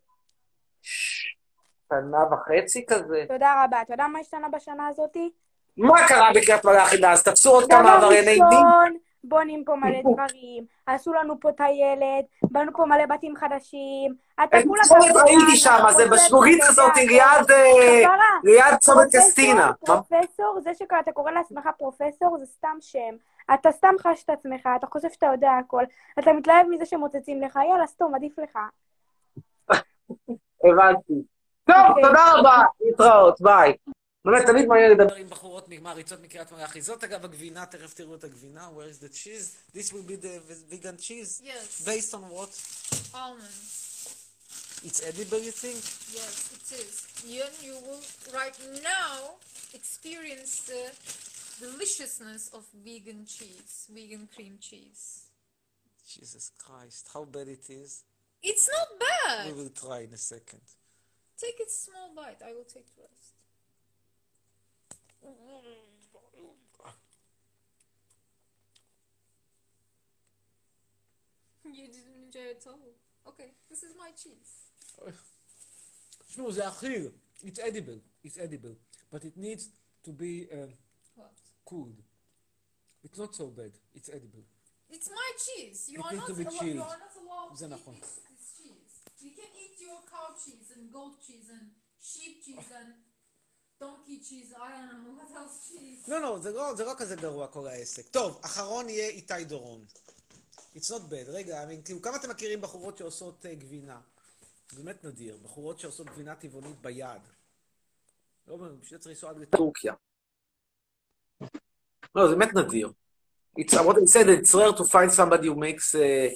[1.88, 3.24] שנה וחצי כזה.
[3.28, 3.82] תודה רבה.
[3.82, 5.30] אתה יודע מה השתנה בשנה הזאתי?
[5.76, 7.22] מה קרה בקריית מלאכי מאז?
[7.22, 8.42] תפסו עוד כמה דבר עברייני מין?
[8.42, 8.96] ראשון,
[9.28, 14.14] בונים פה מלא דברים, עשו לנו פה טיילת, בנו פה מלא בתים חדשים.
[14.44, 18.02] אתה כולה צומת ככה, ראיתי שם, זה אתה הזאת, ליד, אה,
[18.44, 19.72] ליד צומת קסטינה.
[19.86, 23.16] פרופסור, זה שאתה קורא לעצמך פרופסור זה סתם שם.
[23.54, 25.82] אתה סתם חש את עצמך, אתה חושב שאתה יודע הכל,
[26.18, 28.58] אתה מתלהב מזה שמוצצים לך, יאללה, סתום, עדיף לך.
[30.64, 31.22] הבנתי.
[31.64, 33.74] טוב, תודה רבה, להתראות, ביי.
[34.25, 36.81] באמת, תמיד מעניין לדבר עם בחורות מעריצות מקריית מלאכי.
[36.81, 38.69] זאת אגב הגבינה, תכף תראו את הגבינה.
[38.69, 39.77] Where is the cheese?
[39.77, 40.39] This will be the
[40.69, 41.41] vegan cheese?
[41.43, 41.85] Yes.
[41.85, 42.51] Based on what?
[43.13, 43.91] Almonds.
[44.83, 45.81] It's edible, you think?
[46.19, 46.93] Yes, it is.
[47.33, 48.03] You, you will
[48.33, 48.57] right
[48.95, 49.37] now
[49.73, 50.83] experience the
[51.63, 55.03] deliciousness of vegan cheese, vegan cream cheese.
[56.07, 58.03] Jesus Christ, how bad it is.
[58.43, 59.47] It's not bad.
[59.47, 60.65] We will try in a second.
[61.39, 62.41] Take a small bite.
[62.43, 63.33] I will take the rest.
[71.64, 72.78] You didn't enjoy it at all.
[73.28, 74.70] Okay, this is my cheese.
[75.04, 75.12] The.
[77.42, 77.98] It's edible.
[78.24, 78.76] It's edible.
[79.10, 79.68] But it needs
[80.04, 80.66] to be uh,
[81.16, 81.32] What?
[81.64, 82.00] cooled.
[83.04, 83.72] It's not so bad.
[83.94, 84.44] It's edible.
[84.90, 85.88] It's my cheese.
[85.90, 89.02] You are not to be you are not allowed to eat this, this cheese.
[89.20, 91.70] You can eat your cow cheese and goat cheese and
[92.00, 92.94] sheep cheese and
[93.80, 94.52] donkey cheese.
[94.56, 96.10] I don't know what else cheese.
[96.10, 98.08] לא, לא, זה לא, זה לא כזה גרוע כל העסק.
[98.08, 99.84] טוב, אחרון יהיה איתי דורון.
[100.76, 101.28] It's not bad.
[101.28, 104.00] רגע, כאילו, כמה אתם מכירים בחורות שעושות uh, גבינה?
[104.72, 105.38] זה באמת נדיר.
[105.42, 107.20] בחורות שעושות גבינה טבעונית ביד.
[108.48, 109.94] לא, בשביל זה צריך לנסוע עד לטורקיה.
[112.14, 112.92] לא, זה באמת נדיר.
[113.60, 116.28] It's, what I said, it's rare to find somebody who makes uh,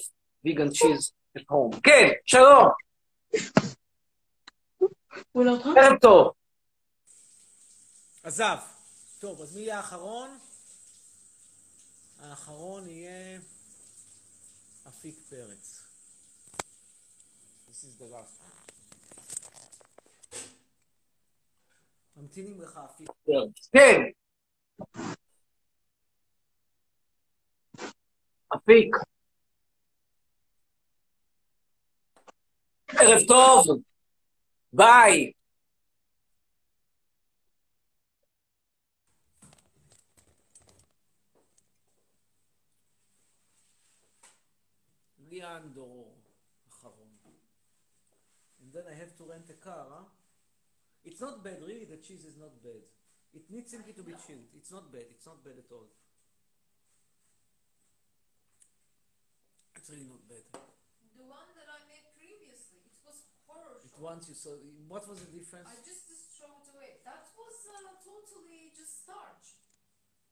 [0.45, 1.81] vegan cheese at home.
[1.83, 2.69] כן, שלום.
[5.77, 6.40] ערב טוב.
[8.23, 8.57] עזב.
[9.19, 10.39] טוב, אז מי יהיה האחרון?
[12.19, 13.41] האחרון יהיה
[14.89, 15.85] אפיק פרץ.
[17.69, 18.43] This is the last.
[22.17, 23.69] ממתינים לך אפיק פרץ.
[23.73, 24.01] כן.
[28.57, 28.95] אפיק.
[32.89, 33.83] ערב טוב.
[34.73, 35.33] ביי.
[49.66, 50.06] car, huh?
[51.04, 52.82] It's not bad, really, the cheese is not bad.
[53.36, 54.48] It needs simply to be chilled.
[54.56, 55.12] It's not bad.
[55.12, 55.92] It's not bad at all.
[59.76, 60.46] It's really not bad.
[61.14, 63.84] The one that I made previously, it was horrible.
[63.84, 64.56] It once you saw,
[64.88, 65.68] what was the difference?
[65.68, 67.04] I just, just throw it away.
[67.04, 69.62] That was uh, totally just starch.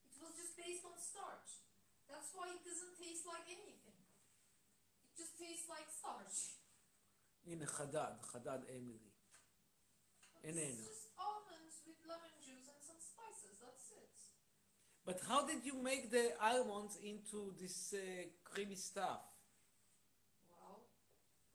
[0.07, 1.61] It was just based on starch.
[2.07, 3.99] That's why it doesn't taste like anything.
[5.05, 6.57] It just tastes like starch.
[7.45, 9.06] הנה, חדד, חדד אמילי.
[10.43, 10.85] איננה.
[10.91, 13.55] Just almonds with lemon juice and some spices.
[13.63, 14.11] That's it.
[15.07, 18.01] But how did you make the almonds into this uh,
[18.49, 19.21] creamy stuff?
[20.51, 20.77] Well,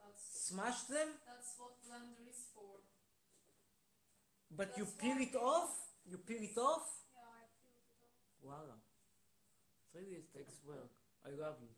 [0.00, 1.08] that's Smash them?
[1.30, 2.74] That's what blender is for.
[4.60, 5.72] But you That's peel why it we- off?
[6.10, 6.86] You peel it off?
[7.14, 8.42] Yeah, I peeled it off.
[8.42, 8.76] Voila.
[9.94, 10.90] Really, it takes work.
[11.28, 11.72] I love you.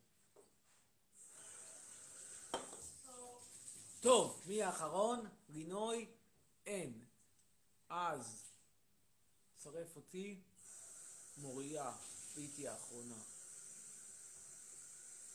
[4.01, 5.19] טוב, מי האחרון?
[5.49, 6.07] לינוי?
[6.66, 6.92] אין.
[7.88, 8.42] אז,
[9.56, 10.40] צרף אותי,
[11.36, 11.92] מוריה,
[12.36, 13.14] הייתי האחרונה.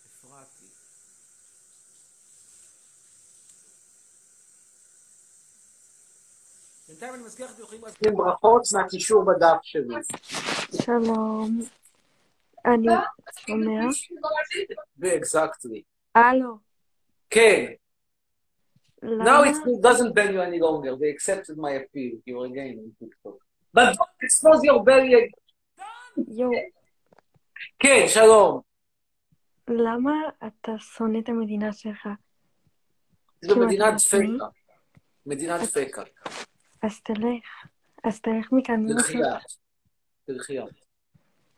[0.05, 0.65] אפרתי.
[6.87, 9.95] בינתיים אני מזכיר לך, אתם יכולים להזמין ברכות מהקישור בדף שלי.
[10.85, 11.61] שלום.
[12.65, 12.87] אני
[13.39, 13.81] שומע?
[14.97, 15.83] ואקזקטלי.
[16.15, 16.57] הלו.
[17.29, 17.73] כן.
[19.03, 19.25] למה?
[19.25, 20.95] Now it doesn't ban you any longer.
[20.95, 22.13] They accepted my appeal.
[22.27, 23.37] You're again on TikTok.
[23.73, 25.41] But don't expose your belly again.
[27.79, 28.61] כן, שלום.
[29.67, 30.13] למה
[30.47, 32.07] אתה שונא את המדינה שלך?
[33.41, 34.01] זו כאילו, מדינת?
[34.01, 34.45] פקה.
[35.25, 36.03] מדינת פקה.
[36.81, 37.65] אז תלך.
[38.03, 38.85] אז תלך מכאן.
[38.85, 39.35] מי תלכי מכיר?
[39.35, 39.41] את.
[40.25, 40.65] תלכי את.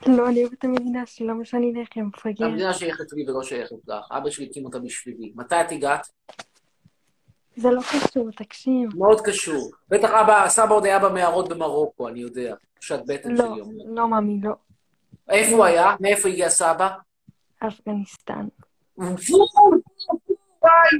[0.07, 2.45] לא, אני אוהבת את המדינה שלי, למה שאני אלך, יא מפגר?
[2.45, 4.11] המדינה שייכת לי ולא שייכת לך.
[4.11, 5.31] אבא שלי הקים אותה בשבילי.
[5.35, 6.07] מתי את הגעת?
[7.55, 8.89] זה לא קשור, תקשיב.
[8.97, 9.71] מאוד קשור.
[9.89, 12.55] בטח אבא, סבא עוד היה במערות במרוקו, אני יודע.
[12.79, 13.85] שאת בטן לא, שלי אומרת.
[13.85, 14.53] לא מאמי, לא.
[15.29, 15.95] איפה הוא היה?
[15.99, 16.89] מאיפה הגיע סבא?
[17.67, 18.47] אפגניסטן.
[18.97, 19.11] וואי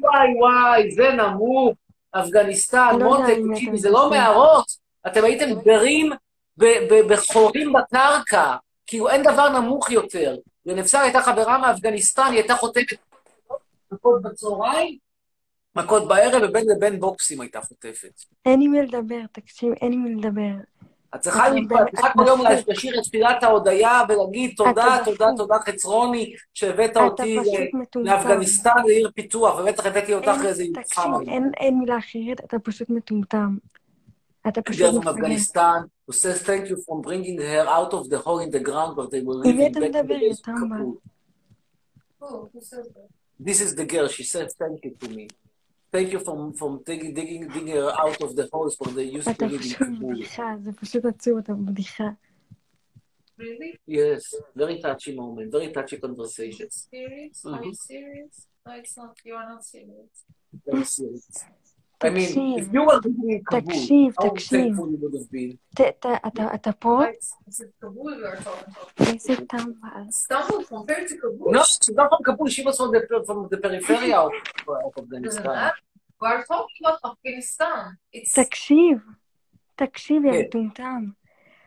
[0.01, 1.75] וואי וואי, זה נמוך.
[2.11, 4.09] אפגניסטן, לא מותק, תקשיבי, זה לא.
[4.09, 4.65] מערות.
[5.07, 6.11] אתם הייתם גרים
[7.09, 8.55] בחורים בקרקע.
[8.88, 10.35] כאילו, אין דבר נמוך יותר.
[10.65, 12.97] ונפסל הייתה חברה מאפגניסטן, היא הייתה חוטפת
[13.91, 14.97] מכות בצהריים,
[15.75, 18.11] מכות בערב, ובין לבין בוקסים הייתה חוטפת.
[18.45, 20.51] אין עם מי לדבר, תקשיב, אין עם מי לדבר.
[21.15, 24.97] את צריכה אתה לקרוא, את באמת- צריכה כל יום לשיר את תפילת ההודיה ולהגיד תודה,
[25.05, 25.29] תודה.
[25.37, 27.37] תודה חצרוני, שהבאת אותי
[27.73, 28.09] מטומטם.
[28.11, 31.31] לאפגניסטן לעיר פיתוח, ובטח הבאתי אותך לאיזה תקשיב, מלחמה.
[31.33, 33.57] אין- מילה אחרת, אתה פשוט מטומטם.
[34.47, 35.11] אתה פשוט from מפגר.
[35.11, 35.79] Afghanistan
[36.09, 39.07] who says thank you for bringing her out of the hole in the ground where
[39.07, 40.03] they were living back in the
[42.71, 43.07] says that?
[43.47, 45.25] This is the girl, she said thank you to me.
[45.92, 49.28] Thank you for, for digging, digging, digging her out of the holes where they used
[49.30, 50.14] אתה to live in פשוט Kabul.
[50.14, 52.09] בדיחה, זה פשוט עצוב, אתה בדיחה.
[53.38, 53.72] Really?
[53.88, 54.22] Yes,
[54.56, 56.88] very touchy moment, very touchy conversations.
[56.90, 57.44] Serious?
[57.46, 57.74] Are you Mhm.
[57.74, 58.34] serious?
[58.66, 59.12] No, it's not.
[59.24, 60.12] You are not serious.
[60.66, 61.26] Very serious.
[62.03, 64.75] I mean, תקשיב, if you were living in Kabul, תקשיב, how תקשיב.
[64.75, 65.55] thankful you would have been.
[65.75, 66.99] ת- ת- אתה- אתה פה?
[67.49, 69.13] Is it Kabul we are talking about?
[69.13, 70.07] איזה טמבל.
[70.09, 71.51] Istanbul compared to Kabul?
[71.53, 74.31] No, she's not from Kabul, she was from the, from the periphery of,
[74.67, 75.45] of Doesn't Afghanistan.
[75.45, 75.73] matter.
[76.21, 77.81] We are talking about Afghanistan.
[78.15, 78.97] It's תקשיב,
[79.75, 80.39] תקשיב, יא כן.
[80.39, 81.05] מטומטם.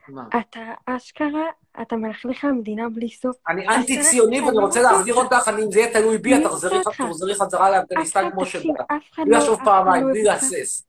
[0.08, 0.28] מה?
[0.40, 1.46] אתה אשכרה,
[1.82, 3.36] אתה מלכלך המדינה בלי סוף.
[3.48, 5.50] אני אתה- אנטי ציוני ואני אני רוצה להחזיר אותך.
[5.64, 6.40] אם זה יהיה תלוי בי, את
[6.92, 8.76] תחזרי חזרה לאפגניסטן כמו תקשיב, שבאת.
[9.18, 10.22] בלי לא- לחשוב אף אחד לא פעמיים, בלי.
[10.22, 10.82] להסס.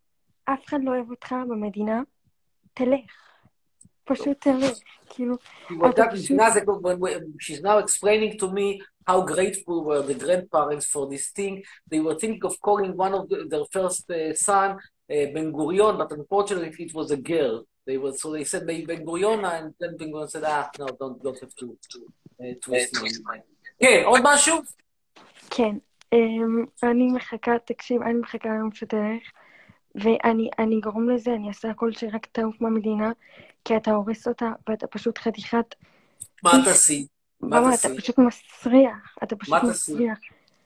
[0.45, 2.01] אף אחד לא אוהב אותך במדינה,
[2.73, 2.99] תלך.
[4.03, 4.77] פשוט תלך.
[5.09, 5.35] כאילו,
[5.69, 6.38] was אתה פשוט...
[7.41, 11.53] she's now explaining to me how grateful were the grandparents for this thing.
[11.91, 15.95] They were thinking of calling one of the- their first uh, son uh, Ben Gurion,
[16.01, 17.55] but unfortunately it was a girl.
[17.88, 20.88] They were, so they said maybe Ben Gurion, and then Ben Gurion said, ah, no,
[20.99, 21.65] don't, don't have to
[22.41, 23.09] uh, twist me.
[23.80, 24.57] כן, עוד משהו?
[25.49, 25.76] כן,
[26.14, 29.31] אמ, אני מחכה, תקשיב, אני מחכה היום שתלך,
[29.95, 33.11] ואני אני אגרום לזה, אני אעשה הכל שרק תעוף מהמדינה,
[33.65, 35.76] כי אתה הורס אותה, ואתה פשוט חתיכת...
[36.43, 37.07] מה תעשי?
[37.41, 38.01] מה ממש, אתה תעשי?
[38.01, 39.93] פשוט מסריח, אתה פשוט תעשי?
[39.93, 40.19] מסריח.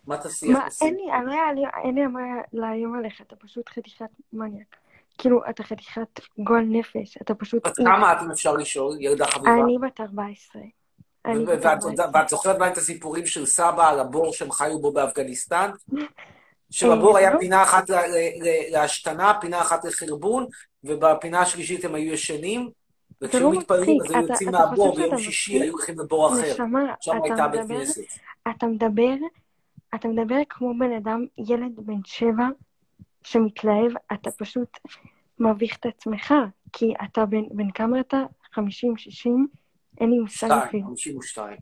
[0.07, 0.47] מה תעשי?
[0.47, 0.85] מה, תעשי?
[0.85, 2.21] אין לא לי, אין לי מה
[2.53, 4.80] לאיים עליך, אתה פשוט חתיכת מניאק.
[5.21, 7.67] כאילו, אתה חתיכת גועל נפש, אתה פשוט...
[7.67, 9.53] בת כמה את, אם אפשר לשאול, ילדה חביבה?
[9.53, 10.61] אני בת 14.
[11.25, 12.09] אני ו- בת ואת 14.
[12.13, 15.69] ואת זוכרת מה את הסיפורים של סבא על הבור שהם חיו בו באפגניסטן?
[15.97, 16.03] אה,
[16.71, 17.39] שבבור היה לא.
[17.39, 17.89] פינה אחת
[18.71, 20.45] להשתנה, פינה אחת לחרבון,
[20.83, 22.69] ובפינה השלישית הם היו ישנים,
[23.21, 25.61] וכשהיו לא מתפללים אז היו יוצאים מהבור, ביום שישי?
[25.61, 26.55] היו הולכים לבור אחר.
[26.99, 28.01] שם הייתה בית כנסת.
[28.49, 29.13] אתה מדבר,
[29.95, 32.47] אתה מדבר כמו בן אדם, ילד בן שבע,
[33.23, 34.69] שמתלהב, אתה פשוט
[35.39, 36.33] מביך את עצמך,
[36.73, 38.23] כי אתה בן, בן כמה אתה?
[38.53, 39.47] חמישים, שישים?
[40.01, 40.87] אין לי מושג אפילו.
[40.87, 41.57] חמישים ושתיים.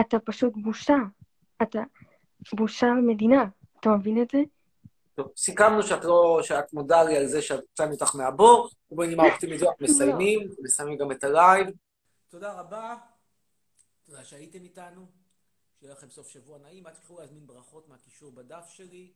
[0.00, 0.96] אתה פשוט בושה.
[1.62, 1.80] אתה
[2.52, 3.44] בושה למדינה.
[3.80, 4.38] אתה מבין את זה?
[5.14, 9.70] טוב, סיכמנו שאת לא, שאת מודה לי על זה שהוצאנו אותך מהבור, ובנימה אופטימית זו
[9.70, 11.66] אנחנו מסיימים, מסיימים גם את ה live.
[12.28, 12.96] תודה רבה,
[14.04, 15.06] תודה שהייתם איתנו,
[15.80, 19.12] שיהיה לכם סוף שבוע נעים, אל תשכחו להזמין ברכות מהקישור בדף שלי,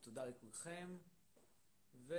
[0.00, 0.96] תודה לכולכם,
[1.94, 2.14] ו...